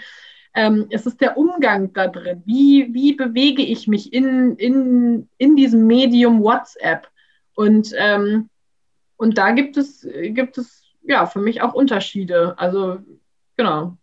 Ähm, 0.53 0.87
es 0.89 1.05
ist 1.05 1.19
der 1.19 1.37
Umgang 1.37 1.91
da 1.93 2.07
drin. 2.07 2.43
Wie, 2.45 2.93
wie 2.93 3.13
bewege 3.13 3.61
ich 3.63 3.87
mich 3.87 4.13
in, 4.13 4.55
in, 4.55 5.27
in 5.37 5.55
diesem 5.55 5.85
Medium 5.85 6.41
WhatsApp? 6.41 7.09
Und, 7.55 7.93
ähm, 7.97 8.49
und 9.17 9.37
da 9.37 9.51
gibt 9.51 9.77
es, 9.77 10.07
gibt 10.29 10.57
es 10.57 10.83
ja 11.03 11.25
für 11.25 11.39
mich 11.39 11.61
auch 11.61 11.73
Unterschiede. 11.73 12.53
Also, 12.57 12.99
genau 13.57 13.97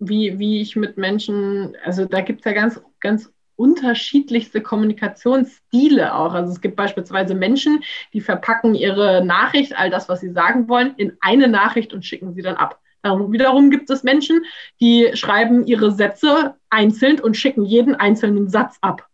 wie, 0.00 0.38
wie 0.38 0.60
ich 0.60 0.74
mit 0.74 0.96
Menschen, 0.96 1.76
also 1.84 2.06
da 2.06 2.22
gibt 2.22 2.40
es 2.40 2.44
ja 2.46 2.52
ganz, 2.52 2.80
ganz 3.00 3.30
unterschiedlichste 3.54 4.62
Kommunikationsstile 4.62 6.14
auch. 6.14 6.32
Also 6.32 6.50
es 6.50 6.62
gibt 6.62 6.76
beispielsweise 6.76 7.34
Menschen, 7.34 7.84
die 8.14 8.22
verpacken 8.22 8.74
ihre 8.74 9.22
Nachricht, 9.24 9.78
all 9.78 9.90
das, 9.90 10.08
was 10.08 10.20
sie 10.20 10.32
sagen 10.32 10.68
wollen, 10.68 10.94
in 10.96 11.16
eine 11.20 11.46
Nachricht 11.46 11.92
und 11.92 12.06
schicken 12.06 12.32
sie 12.32 12.40
dann 12.40 12.56
ab. 12.56 12.80
Darum, 13.02 13.32
wiederum 13.32 13.70
gibt 13.70 13.90
es 13.90 14.02
Menschen, 14.02 14.44
die 14.80 15.10
schreiben 15.14 15.66
ihre 15.66 15.92
Sätze 15.92 16.56
einzeln 16.70 17.20
und 17.20 17.36
schicken 17.36 17.64
jeden 17.64 17.94
einzelnen 17.94 18.48
Satz 18.48 18.78
ab. 18.80 19.06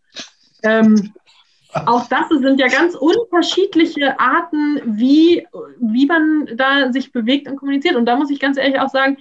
Ähm, 0.63 1.13
auch 1.85 2.07
das 2.07 2.29
sind 2.29 2.59
ja 2.59 2.67
ganz 2.67 2.95
unterschiedliche 2.95 4.19
Arten, 4.19 4.81
wie, 4.85 5.45
wie 5.79 6.05
man 6.05 6.47
da 6.55 6.91
sich 6.91 7.11
bewegt 7.11 7.49
und 7.49 7.57
kommuniziert. 7.57 7.95
Und 7.95 8.05
da 8.05 8.15
muss 8.15 8.31
ich 8.31 8.39
ganz 8.39 8.57
ehrlich 8.57 8.79
auch 8.79 8.89
sagen, 8.89 9.17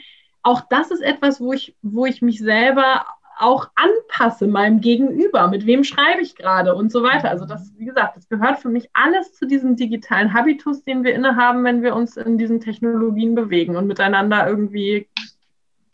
auch 0.47 0.62
das 0.70 0.92
ist 0.92 1.01
etwas, 1.01 1.40
wo 1.40 1.53
ich, 1.53 1.74
wo 1.82 2.07
ich 2.07 2.22
mich 2.22 2.38
selber 2.38 3.05
auch 3.36 3.68
anpasse 3.74 4.47
meinem 4.47 4.80
Gegenüber. 4.80 5.49
Mit 5.49 5.66
wem 5.66 5.82
schreibe 5.82 6.22
ich 6.22 6.36
gerade 6.36 6.76
und 6.76 6.92
so 6.92 7.03
weiter. 7.03 7.30
Also 7.30 7.47
das, 7.47 7.72
wie 7.76 7.84
gesagt, 7.84 8.16
das 8.16 8.28
gehört 8.28 8.61
für 8.61 8.68
mich 8.68 8.88
alles 8.92 9.34
zu 9.34 9.47
diesem 9.47 9.74
digitalen 9.74 10.32
Habitus, 10.32 10.84
den 10.84 11.03
wir 11.03 11.14
innehaben, 11.14 11.64
wenn 11.64 11.82
wir 11.82 11.97
uns 11.97 12.16
in 12.16 12.38
diesen 12.38 12.61
Technologien 12.61 13.34
bewegen 13.34 13.74
und 13.74 13.88
miteinander 13.88 14.47
irgendwie 14.47 15.09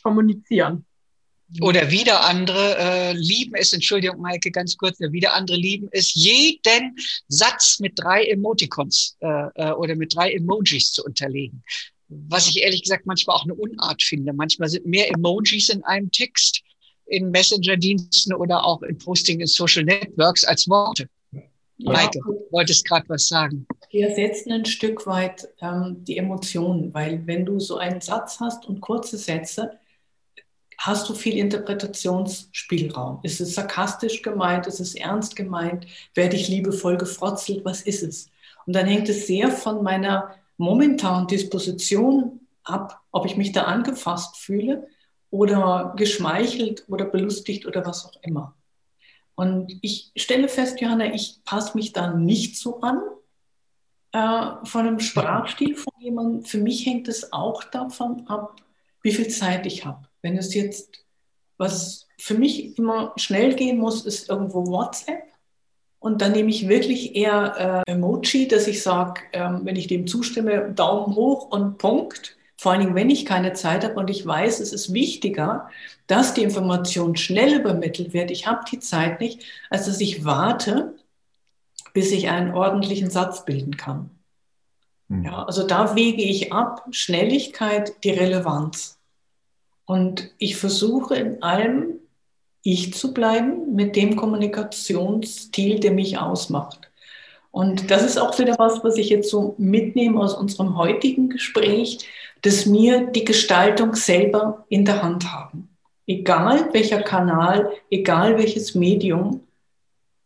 kommunizieren. 0.03 0.85
Oder 1.63 1.91
wieder 1.91 2.25
andere 2.27 2.77
äh, 2.79 3.13
lieben 3.15 3.55
es, 3.55 3.73
Entschuldigung, 3.73 4.21
Maike, 4.21 4.51
ganz 4.51 4.77
kurz, 4.77 5.01
wieder 5.01 5.35
andere 5.35 5.57
lieben 5.57 5.89
es, 5.93 6.13
jeden 6.15 6.97
Satz 7.29 7.81
mit 7.81 7.93
drei 7.97 8.25
Emoticons 8.25 9.17
äh, 9.21 9.49
äh 9.55 9.73
oder 9.73 9.97
mit 9.97 10.15
drei 10.15 10.33
Emojis 10.33 10.93
zu 10.93 11.05
unterlegen 11.05 11.63
was 12.29 12.49
ich 12.49 12.63
ehrlich 12.63 12.83
gesagt 12.83 13.07
manchmal 13.07 13.37
auch 13.37 13.45
eine 13.45 13.55
Unart 13.55 14.03
finde. 14.03 14.33
Manchmal 14.33 14.69
sind 14.69 14.87
mehr 14.87 15.11
Emojis 15.11 15.69
in 15.69 15.83
einem 15.85 16.11
Text, 16.11 16.63
in 17.07 17.31
Messenger-Diensten 17.31 18.35
oder 18.35 18.65
auch 18.65 18.83
in 18.83 18.99
Posting 18.99 19.41
in 19.41 19.47
Social 19.47 19.85
Networks 19.85 20.45
als 20.45 20.69
Worte. 20.69 21.09
Ja. 21.79 21.93
Maike, 21.93 22.21
du 22.25 22.47
wolltest 22.51 22.87
gerade 22.87 23.09
was 23.09 23.27
sagen. 23.27 23.67
Wir 23.91 24.09
ersetzen 24.09 24.53
ein 24.53 24.65
Stück 24.65 25.07
weit 25.07 25.49
ähm, 25.61 26.05
die 26.05 26.17
Emotionen, 26.17 26.95
weil 26.95 27.27
wenn 27.27 27.45
du 27.45 27.59
so 27.59 27.77
einen 27.77 28.01
Satz 28.01 28.41
hast 28.41 28.67
und 28.67 28.81
kurze 28.81 29.19
Sätze, 29.19 29.79
hast 30.79 31.09
du 31.09 31.15
viel 31.15 31.37
Interpretationsspielraum. 31.39 33.21
Ist 33.23 33.41
es 33.41 33.55
sarkastisch 33.55 34.23
gemeint? 34.23 34.67
Ist 34.67 34.81
es 34.81 34.95
ernst 34.95 35.37
gemeint? 35.37 35.87
Werde 36.15 36.37
ich 36.37 36.49
liebevoll 36.49 36.97
gefrotzelt? 36.97 37.65
Was 37.65 37.83
ist 37.83 38.03
es? 38.03 38.31
Und 38.67 38.75
dann 38.75 38.87
hängt 38.87 39.09
es 39.09 39.27
sehr 39.27 39.51
von 39.51 39.83
meiner 39.83 40.35
momentan 40.63 41.27
Disposition 41.27 42.41
ab, 42.63 43.01
ob 43.11 43.27
ich 43.27 43.37
mich 43.37 43.53
da 43.53 43.65
angefasst 43.65 44.37
fühle 44.37 44.87
oder 45.31 45.95
geschmeichelt 45.97 46.85
oder 46.89 47.05
belustigt 47.05 47.67
oder 47.67 47.85
was 47.85 48.07
auch 48.07 48.23
immer. 48.23 48.55
Und 49.35 49.79
ich 49.83 50.13
stelle 50.15 50.49
fest, 50.49 50.81
Johanna, 50.81 51.13
ich 51.13 51.41
passe 51.45 51.77
mich 51.77 51.93
da 51.93 52.15
nicht 52.15 52.57
so 52.57 52.81
an 52.81 53.01
äh, 54.13 54.65
von 54.67 54.87
einem 54.87 55.01
Sprachstil 55.01 55.75
von 55.75 55.93
jemandem. 55.99 56.45
Für 56.45 56.59
mich 56.59 56.87
hängt 56.87 57.09
es 57.09 57.33
auch 57.33 57.65
davon 57.65 58.27
ab, 58.29 58.57
wie 59.03 59.13
viel 59.13 59.29
Zeit 59.29 59.67
ich 59.67 59.85
habe. 59.85 60.07
Wenn 60.21 60.37
es 60.37 60.55
jetzt, 60.55 61.05
was 61.57 62.07
für 62.19 62.35
mich 62.35 62.79
immer 62.79 63.15
schnell 63.17 63.55
gehen 63.55 63.79
muss, 63.79 64.07
ist 64.07 64.29
irgendwo 64.29 64.67
WhatsApp. 64.67 65.32
Und 66.03 66.21
dann 66.21 66.33
nehme 66.33 66.51
ich 66.51 66.69
wirklich 66.69 67.15
eher 67.15 67.85
äh, 67.87 67.93
Emoji, 67.93 68.49
dass 68.49 68.67
ich 68.67 68.83
sage, 68.83 69.21
ähm, 69.33 69.61
wenn 69.63 69.77
ich 69.77 69.87
dem 69.87 70.09
zustimme, 70.09 70.73
Daumen 70.73 71.15
hoch 71.15 71.53
und 71.53 71.79
Punkt. 71.79 72.37
Vor 72.57 72.73
allen 72.73 72.81
Dingen, 72.81 72.97
wenn 72.97 73.09
ich 73.09 73.25
keine 73.25 73.53
Zeit 73.53 73.85
habe 73.85 73.95
und 73.95 74.11
ich 74.11 74.27
weiß, 74.27 74.59
es 74.59 74.73
ist 74.73 74.93
wichtiger, 74.93 75.71
dass 76.09 76.35
die 76.35 76.43
Information 76.43 77.15
schnell 77.15 77.55
übermittelt 77.61 78.13
wird. 78.13 78.33
Ich 78.33 78.49
habe 78.49 78.65
die 78.69 78.81
Zeit 78.81 79.21
nicht, 79.21 79.45
als 79.71 79.87
dass 79.87 80.01
ich 80.01 80.25
warte, 80.25 80.97
bis 81.93 82.11
ich 82.11 82.29
einen 82.29 82.53
ordentlichen 82.53 83.09
Satz 83.09 83.45
bilden 83.45 83.77
kann. 83.77 84.11
Mhm. 85.07 85.25
Ja, 85.27 85.45
also 85.45 85.65
da 85.65 85.95
wege 85.95 86.23
ich 86.23 86.53
ab 86.53 86.85
Schnelligkeit, 86.91 88.03
die 88.03 88.11
Relevanz. 88.11 88.99
Und 89.85 90.33
ich 90.39 90.57
versuche 90.57 91.15
in 91.15 91.45
allem 91.45 92.01
ich 92.63 92.95
zu 92.95 93.13
bleiben 93.13 93.75
mit 93.75 93.97
dem 93.97 94.17
Kommunikationsstil, 94.17 95.81
der 95.81 95.93
mich 95.93 96.19
ausmacht. 96.19 96.91
Und 97.51 97.91
das 97.91 98.03
ist 98.03 98.19
auch 98.19 98.39
wieder 98.39 98.59
was, 98.59 98.83
was 98.83 98.97
ich 98.97 99.11
jetzt 99.11 99.31
so 99.31 99.55
mitnehme 99.59 100.19
aus 100.19 100.35
unserem 100.35 100.77
heutigen 100.77 101.29
Gespräch, 101.29 101.99
dass 102.41 102.73
wir 102.73 103.07
die 103.07 103.25
Gestaltung 103.25 103.95
selber 103.95 104.65
in 104.69 104.85
der 104.85 105.03
Hand 105.03 105.33
haben. 105.33 105.69
Egal 106.07 106.73
welcher 106.73 107.03
Kanal, 107.03 107.71
egal 107.91 108.39
welches 108.39 108.75
Medium, 108.75 109.43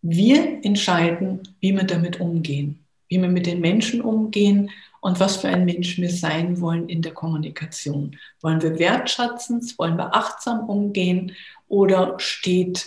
wir 0.03 0.64
entscheiden, 0.64 1.57
wie 1.61 1.74
wir 1.74 1.84
damit 1.84 2.20
umgehen, 2.20 2.78
wie 3.09 3.20
wir 3.20 3.28
mit 3.28 3.47
den 3.47 3.61
Menschen 3.61 4.01
umgehen 4.01 4.70
und 5.01 5.20
was 5.20 5.37
für 5.37 5.49
ein 5.49 5.64
Mensch 5.64 5.99
wir 5.99 6.11
sein 6.11 6.61
wollen 6.61 6.89
in 6.89 7.03
der 7.03 7.12
Kommunikation. 7.12 8.16
Wollen 8.41 8.62
wir 8.62 8.78
wertschätzend, 8.78 9.78
wollen 9.78 9.97
wir 9.97 10.14
achtsam 10.14 10.68
umgehen 10.68 11.32
oder 11.69 12.19
steht 12.19 12.87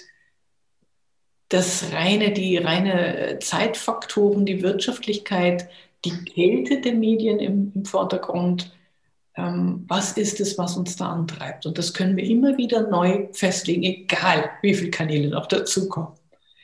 das 1.50 1.92
reine, 1.92 2.32
die 2.32 2.58
reine 2.58 3.40
Zeitfaktoren, 3.42 4.46
die 4.46 4.62
Wirtschaftlichkeit, 4.62 5.68
die 6.06 6.24
Kälte 6.26 6.82
der 6.82 6.94
Medien 6.94 7.40
im, 7.40 7.72
im 7.76 7.86
Vordergrund? 7.86 8.72
Ähm, 9.36 9.86
was 9.88 10.14
ist 10.14 10.40
es, 10.40 10.58
was 10.58 10.78
uns 10.78 10.96
da 10.96 11.10
antreibt? 11.10 11.66
Und 11.66 11.78
das 11.78 11.94
können 11.94 12.16
wir 12.18 12.24
immer 12.24 12.58
wieder 12.58 12.88
neu 12.88 13.28
festlegen, 13.32 13.84
egal 13.84 14.50
wie 14.62 14.74
viele 14.74 14.92
Kanäle 14.92 15.30
noch 15.30 15.48
dazukommen. 15.48 16.14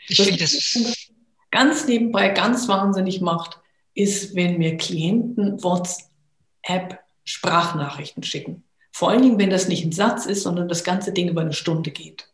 Ich 0.07 0.21
finde 0.21 0.39
das 0.39 1.09
ganz 1.51 1.87
nebenbei 1.87 2.29
ganz 2.29 2.67
wahnsinnig 2.67 3.21
macht, 3.21 3.59
ist, 3.95 4.35
wenn 4.35 4.57
mir 4.57 4.77
Klienten 4.77 5.63
WhatsApp 5.63 6.99
Sprachnachrichten 7.23 8.23
schicken. 8.23 8.64
Vor 8.95 9.09
allen 9.09 9.23
Dingen, 9.23 9.37
wenn 9.37 9.49
das 9.49 9.67
nicht 9.67 9.83
ein 9.83 9.91
Satz 9.91 10.25
ist, 10.25 10.43
sondern 10.43 10.69
das 10.69 10.85
ganze 10.85 11.11
Ding 11.11 11.27
über 11.27 11.41
eine 11.41 11.51
Stunde 11.51 11.91
geht. 11.91 12.29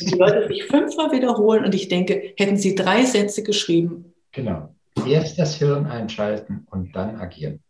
Und 0.00 0.10
die 0.10 0.16
Leute 0.16 0.48
sich 0.48 0.64
fünfmal 0.64 1.12
wiederholen 1.12 1.62
und 1.62 1.74
ich 1.74 1.88
denke, 1.88 2.32
hätten 2.38 2.56
sie 2.56 2.74
drei 2.74 3.04
Sätze 3.04 3.42
geschrieben. 3.42 4.14
Genau. 4.32 4.74
Erst 5.06 5.38
das 5.38 5.56
Hirn 5.56 5.84
einschalten 5.84 6.66
und 6.70 6.96
dann 6.96 7.16
agieren. 7.16 7.62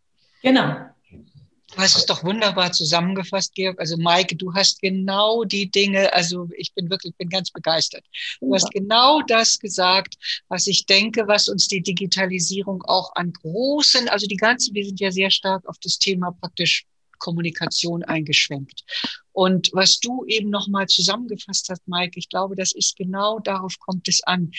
Genau. 0.43 0.75
Du 1.09 1.77
hast 1.77 1.97
es 1.97 2.05
doch 2.05 2.23
wunderbar 2.23 2.71
zusammengefasst, 2.71 3.53
Georg. 3.53 3.77
Also 3.81 3.97
Maike, 3.97 4.37
du 4.37 4.53
hast 4.53 4.79
genau 4.81 5.43
die 5.43 5.69
Dinge, 5.69 6.13
also 6.13 6.47
ich 6.55 6.73
bin 6.73 6.89
wirklich, 6.89 7.13
bin 7.17 7.27
ganz 7.27 7.51
begeistert. 7.51 8.05
Du 8.39 8.53
hast 8.53 8.71
genau 8.71 9.21
das 9.27 9.59
gesagt, 9.59 10.15
was 10.47 10.67
ich 10.67 10.85
denke, 10.85 11.27
was 11.27 11.49
uns 11.49 11.67
die 11.67 11.81
Digitalisierung 11.81 12.81
auch 12.83 13.13
an 13.15 13.33
großen, 13.33 14.07
also 14.07 14.25
die 14.25 14.37
ganzen, 14.37 14.73
wir 14.73 14.85
sind 14.85 15.01
ja 15.01 15.11
sehr 15.11 15.31
stark 15.31 15.67
auf 15.67 15.75
das 15.79 15.99
Thema 15.99 16.31
praktisch 16.31 16.85
Kommunikation 17.21 18.03
eingeschwenkt. 18.03 18.83
Und 19.31 19.69
was 19.71 19.99
du 19.99 20.25
eben 20.25 20.49
nochmal 20.49 20.87
zusammengefasst 20.87 21.69
hast, 21.69 21.87
Maike, 21.87 22.19
ich 22.19 22.27
glaube, 22.27 22.55
das 22.55 22.73
ist 22.73 22.97
genau 22.97 23.39
darauf 23.39 23.79
kommt 23.79 24.09
es 24.09 24.21
an 24.23 24.51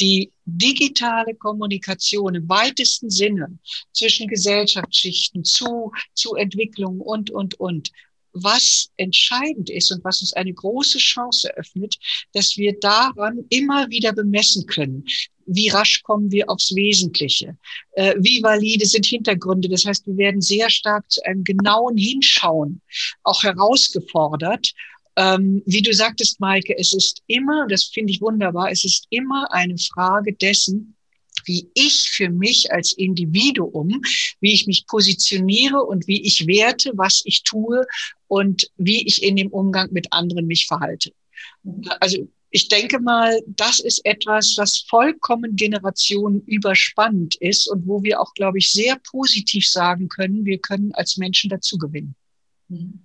die 0.00 0.32
digitale 0.44 1.34
Kommunikation 1.34 2.34
im 2.34 2.48
weitesten 2.48 3.10
Sinne 3.10 3.58
zwischen 3.92 4.28
Gesellschaftsschichten 4.28 5.44
zu, 5.44 5.92
zu 6.14 6.34
Entwicklung 6.34 7.00
und, 7.00 7.30
und, 7.30 7.58
und, 7.58 7.90
was 8.32 8.90
entscheidend 8.96 9.70
ist 9.70 9.90
und 9.90 10.04
was 10.04 10.20
uns 10.20 10.32
eine 10.32 10.52
große 10.52 10.98
Chance 10.98 11.56
öffnet, 11.56 11.96
dass 12.32 12.56
wir 12.56 12.78
daran 12.78 13.44
immer 13.48 13.88
wieder 13.90 14.12
bemessen 14.12 14.66
können. 14.66 15.04
Wie 15.48 15.68
rasch 15.70 16.02
kommen 16.02 16.30
wir 16.30 16.48
aufs 16.48 16.74
Wesentliche? 16.74 17.56
Äh, 17.92 18.14
wie 18.18 18.42
valide 18.42 18.86
sind 18.86 19.06
Hintergründe? 19.06 19.68
Das 19.68 19.84
heißt, 19.84 20.06
wir 20.06 20.16
werden 20.16 20.40
sehr 20.40 20.70
stark 20.70 21.10
zu 21.10 21.24
einem 21.24 21.42
genauen 21.44 21.96
Hinschauen 21.96 22.80
auch 23.22 23.42
herausgefordert 23.42 24.72
ähm, 25.18 25.62
wie 25.66 25.82
du 25.82 25.92
sagtest, 25.92 26.38
Maike, 26.38 26.78
es 26.78 26.92
ist 26.92 27.22
immer, 27.26 27.66
das 27.66 27.84
finde 27.84 28.12
ich 28.12 28.20
wunderbar, 28.20 28.70
es 28.70 28.84
ist 28.84 29.08
immer 29.10 29.52
eine 29.52 29.76
Frage 29.76 30.32
dessen, 30.32 30.94
wie 31.44 31.68
ich 31.74 32.10
für 32.10 32.30
mich 32.30 32.72
als 32.72 32.92
Individuum, 32.92 34.00
wie 34.40 34.52
ich 34.52 34.68
mich 34.68 34.86
positioniere 34.86 35.82
und 35.82 36.06
wie 36.06 36.22
ich 36.22 36.46
werte, 36.46 36.92
was 36.94 37.22
ich 37.24 37.42
tue 37.42 37.84
und 38.28 38.70
wie 38.76 39.04
ich 39.06 39.24
in 39.24 39.34
dem 39.34 39.48
Umgang 39.48 39.88
mit 39.90 40.12
anderen 40.12 40.46
mich 40.46 40.66
verhalte. 40.66 41.12
Also 41.98 42.28
ich 42.50 42.68
denke 42.68 43.00
mal, 43.00 43.40
das 43.46 43.80
ist 43.80 44.04
etwas, 44.04 44.54
was 44.56 44.78
vollkommen 44.88 45.56
generationenüberspannend 45.56 47.36
ist 47.36 47.68
und 47.68 47.86
wo 47.86 48.02
wir 48.02 48.20
auch, 48.20 48.32
glaube 48.34 48.58
ich, 48.58 48.72
sehr 48.72 48.96
positiv 49.10 49.68
sagen 49.68 50.08
können, 50.08 50.44
wir 50.44 50.58
können 50.58 50.92
als 50.94 51.16
Menschen 51.16 51.50
dazu 51.50 51.76
gewinnen. 51.78 52.14
Mhm. 52.68 53.00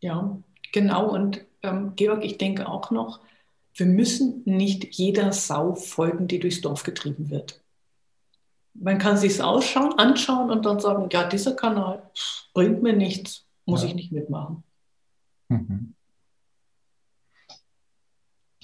Ja, 0.00 0.42
Genau, 0.74 1.08
und 1.08 1.46
ähm, 1.62 1.92
Georg, 1.94 2.24
ich 2.24 2.36
denke 2.36 2.68
auch 2.68 2.90
noch, 2.90 3.20
wir 3.74 3.86
müssen 3.86 4.42
nicht 4.44 4.96
jeder 4.96 5.32
Sau 5.32 5.76
folgen, 5.76 6.26
die 6.26 6.40
durchs 6.40 6.62
Dorf 6.62 6.82
getrieben 6.82 7.30
wird. 7.30 7.62
Man 8.74 8.98
kann 8.98 9.16
sich 9.16 9.40
ausschauen, 9.40 9.96
anschauen 10.00 10.50
und 10.50 10.66
dann 10.66 10.80
sagen, 10.80 11.08
ja, 11.12 11.28
dieser 11.28 11.54
Kanal 11.54 12.10
bringt 12.54 12.82
mir 12.82 12.92
nichts, 12.92 13.46
muss 13.66 13.82
ja. 13.82 13.88
ich 13.88 13.94
nicht 13.94 14.10
mitmachen. 14.10 14.64
Mhm. 15.48 15.93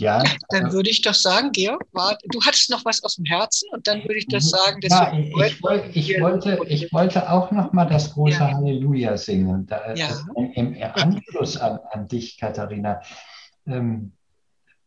Ja, 0.00 0.24
dann 0.48 0.72
würde 0.72 0.88
ich 0.88 1.02
doch 1.02 1.12
sagen, 1.12 1.52
Georg, 1.52 1.84
war, 1.92 2.16
du 2.32 2.40
hattest 2.40 2.70
noch 2.70 2.86
was 2.86 3.04
aus 3.04 3.16
dem 3.16 3.26
Herzen 3.26 3.68
und 3.72 3.86
dann 3.86 4.02
würde 4.02 4.16
ich 4.16 4.26
das 4.28 4.48
sagen. 4.48 4.80
Ja, 4.82 5.12
ich, 5.12 5.62
wollte, 5.62 5.90
ich, 5.92 6.20
wollte, 6.22 6.58
ich 6.68 6.90
wollte 6.90 7.30
auch 7.30 7.50
noch 7.50 7.74
mal 7.74 7.84
das 7.84 8.14
große 8.14 8.38
ja. 8.38 8.54
Halleluja 8.54 9.18
singen. 9.18 9.66
Da, 9.66 9.92
ja. 9.94 10.08
Im 10.54 10.74
Anschluss 10.94 11.58
an, 11.58 11.80
an 11.90 12.08
dich, 12.08 12.38
Katharina. 12.38 13.02
Ähm, 13.66 14.12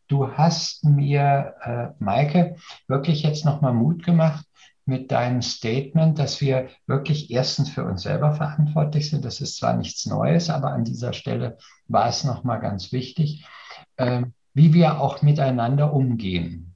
du 0.08 0.32
hast 0.32 0.82
mir, 0.82 1.54
äh, 1.62 2.02
Maike, 2.02 2.56
wirklich 2.88 3.22
jetzt 3.22 3.44
noch 3.44 3.60
mal 3.60 3.72
Mut 3.72 4.04
gemacht 4.04 4.44
mit 4.84 5.12
deinem 5.12 5.42
Statement, 5.42 6.18
dass 6.18 6.40
wir 6.40 6.70
wirklich 6.88 7.30
erstens 7.30 7.70
für 7.70 7.84
uns 7.84 8.02
selber 8.02 8.32
verantwortlich 8.32 9.10
sind. 9.10 9.24
Das 9.24 9.40
ist 9.40 9.58
zwar 9.58 9.76
nichts 9.76 10.06
Neues, 10.06 10.50
aber 10.50 10.72
an 10.72 10.82
dieser 10.82 11.12
Stelle 11.12 11.56
war 11.86 12.08
es 12.08 12.24
noch 12.24 12.42
mal 12.42 12.58
ganz 12.58 12.90
wichtig. 12.90 13.46
Ähm, 13.96 14.34
wie 14.54 14.72
wir 14.72 15.00
auch 15.00 15.20
miteinander 15.22 15.92
umgehen. 15.92 16.74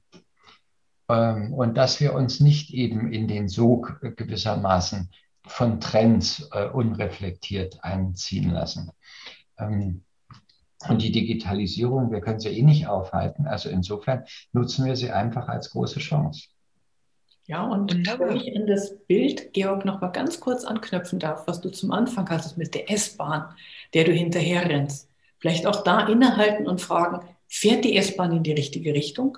Ähm, 1.09 1.53
und 1.53 1.75
dass 1.75 1.99
wir 1.99 2.13
uns 2.13 2.39
nicht 2.39 2.73
eben 2.73 3.11
in 3.11 3.27
den 3.27 3.47
Sog 3.47 3.99
gewissermaßen 4.15 5.09
von 5.47 5.79
Trends 5.79 6.47
äh, 6.51 6.67
unreflektiert 6.67 7.83
einziehen 7.83 8.51
lassen. 8.51 8.91
Ähm, 9.57 10.03
und 10.87 11.01
die 11.01 11.11
Digitalisierung, 11.11 12.11
wir 12.11 12.21
können 12.21 12.39
sie 12.39 12.49
eh 12.49 12.61
nicht 12.61 12.87
aufhalten. 12.87 13.47
Also 13.47 13.69
insofern 13.69 14.23
nutzen 14.53 14.85
wir 14.85 14.95
sie 14.95 15.11
einfach 15.11 15.49
als 15.49 15.71
große 15.71 15.99
Chance. 15.99 16.47
Ja, 17.47 17.65
und 17.65 17.91
wenn 17.91 18.37
ich 18.37 18.47
in 18.47 18.67
das 18.67 18.95
Bild, 19.07 19.53
Georg, 19.53 19.83
noch 19.83 20.01
mal 20.01 20.09
ganz 20.09 20.39
kurz 20.39 20.63
anknüpfen 20.63 21.17
darf, 21.17 21.47
was 21.47 21.59
du 21.59 21.69
zum 21.69 21.91
Anfang 21.91 22.29
hattest 22.29 22.57
mit 22.57 22.75
der 22.75 22.91
S-Bahn, 22.91 23.55
der 23.95 24.03
du 24.03 24.11
hinterher 24.11 24.69
rennst. 24.69 25.09
Vielleicht 25.39 25.65
auch 25.65 25.83
da 25.83 26.07
innehalten 26.07 26.67
und 26.67 26.79
fragen, 26.79 27.27
fährt 27.49 27.83
die 27.83 27.97
S-Bahn 27.97 28.31
in 28.31 28.43
die 28.43 28.53
richtige 28.53 28.93
Richtung? 28.93 29.37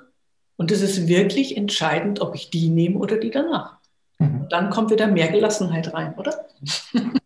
Und 0.57 0.69
es 0.69 0.81
ist 0.81 1.07
wirklich 1.07 1.57
entscheidend, 1.57 2.19
ob 2.21 2.35
ich 2.35 2.51
die 2.51 2.69
nehme 2.69 2.99
oder 2.99 3.17
die 3.17 3.31
danach. 3.31 3.77
Mhm. 4.19 4.47
Dann 4.49 4.69
kommt 4.69 4.91
wieder 4.91 5.07
mehr 5.07 5.29
Gelassenheit 5.29 5.91
rein, 5.93 6.13
oder? 6.15 6.45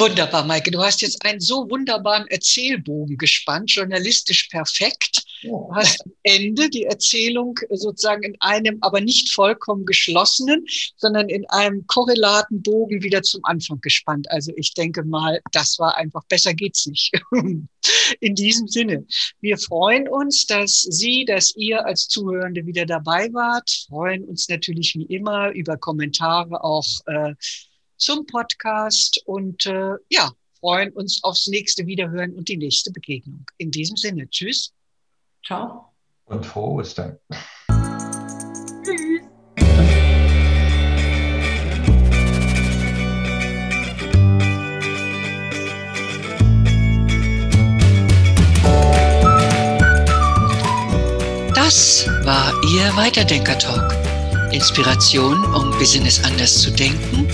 Wunderbar, 0.00 0.46
Maike. 0.46 0.70
Du 0.70 0.80
hast 0.80 1.02
jetzt 1.02 1.22
einen 1.26 1.40
so 1.40 1.68
wunderbaren 1.68 2.26
Erzählbogen 2.28 3.18
gespannt, 3.18 3.70
journalistisch 3.70 4.44
perfekt. 4.44 5.22
Du 5.42 5.70
hast 5.74 6.00
am 6.06 6.12
Ende 6.22 6.70
die 6.70 6.84
Erzählung 6.84 7.58
sozusagen 7.68 8.22
in 8.22 8.34
einem, 8.40 8.78
aber 8.80 9.02
nicht 9.02 9.30
vollkommen 9.30 9.84
geschlossenen, 9.84 10.64
sondern 10.96 11.28
in 11.28 11.44
einem 11.50 11.86
korrelaten 11.86 12.62
Bogen 12.62 13.02
wieder 13.02 13.22
zum 13.22 13.44
Anfang 13.44 13.78
gespannt. 13.82 14.30
Also 14.30 14.52
ich 14.56 14.72
denke 14.72 15.04
mal, 15.04 15.42
das 15.52 15.78
war 15.78 15.98
einfach, 15.98 16.24
besser 16.30 16.54
geht's 16.54 16.86
nicht. 16.86 17.12
in 18.20 18.34
diesem 18.34 18.68
Sinne. 18.68 19.04
Wir 19.42 19.58
freuen 19.58 20.08
uns, 20.08 20.46
dass 20.46 20.80
Sie, 20.80 21.26
dass 21.26 21.54
ihr 21.56 21.84
als 21.84 22.08
Zuhörende 22.08 22.64
wieder 22.64 22.86
dabei 22.86 23.28
wart. 23.34 23.70
Freuen 23.88 24.24
uns 24.24 24.48
natürlich 24.48 24.94
wie 24.94 25.14
immer 25.14 25.50
über 25.50 25.76
Kommentare 25.76 26.64
auch 26.64 26.86
äh, 27.04 27.34
zum 28.00 28.26
Podcast 28.26 29.22
und 29.26 29.66
äh, 29.66 29.94
ja, 30.08 30.32
freuen 30.58 30.92
uns 30.92 31.22
aufs 31.22 31.46
nächste 31.46 31.86
Wiederhören 31.86 32.34
und 32.34 32.48
die 32.48 32.56
nächste 32.56 32.90
Begegnung. 32.90 33.44
In 33.58 33.70
diesem 33.70 33.96
Sinne, 33.96 34.28
tschüss. 34.28 34.72
Ciao. 35.44 35.92
Und 36.26 36.44
frohe 36.44 36.80
Ostern. 36.80 37.18
Tschüss. 38.84 39.22
Das 51.54 52.06
war 52.24 52.52
Ihr 52.64 52.96
Weiterdenker-Talk. 52.96 53.89
Inspiration, 54.52 55.44
um 55.54 55.70
Business 55.78 56.22
anders 56.24 56.60
zu 56.60 56.70
denken 56.70 57.28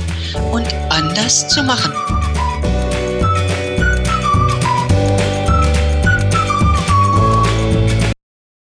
und 0.53 0.73
anders 0.91 1.49
zu 1.49 1.63
machen. 1.63 1.93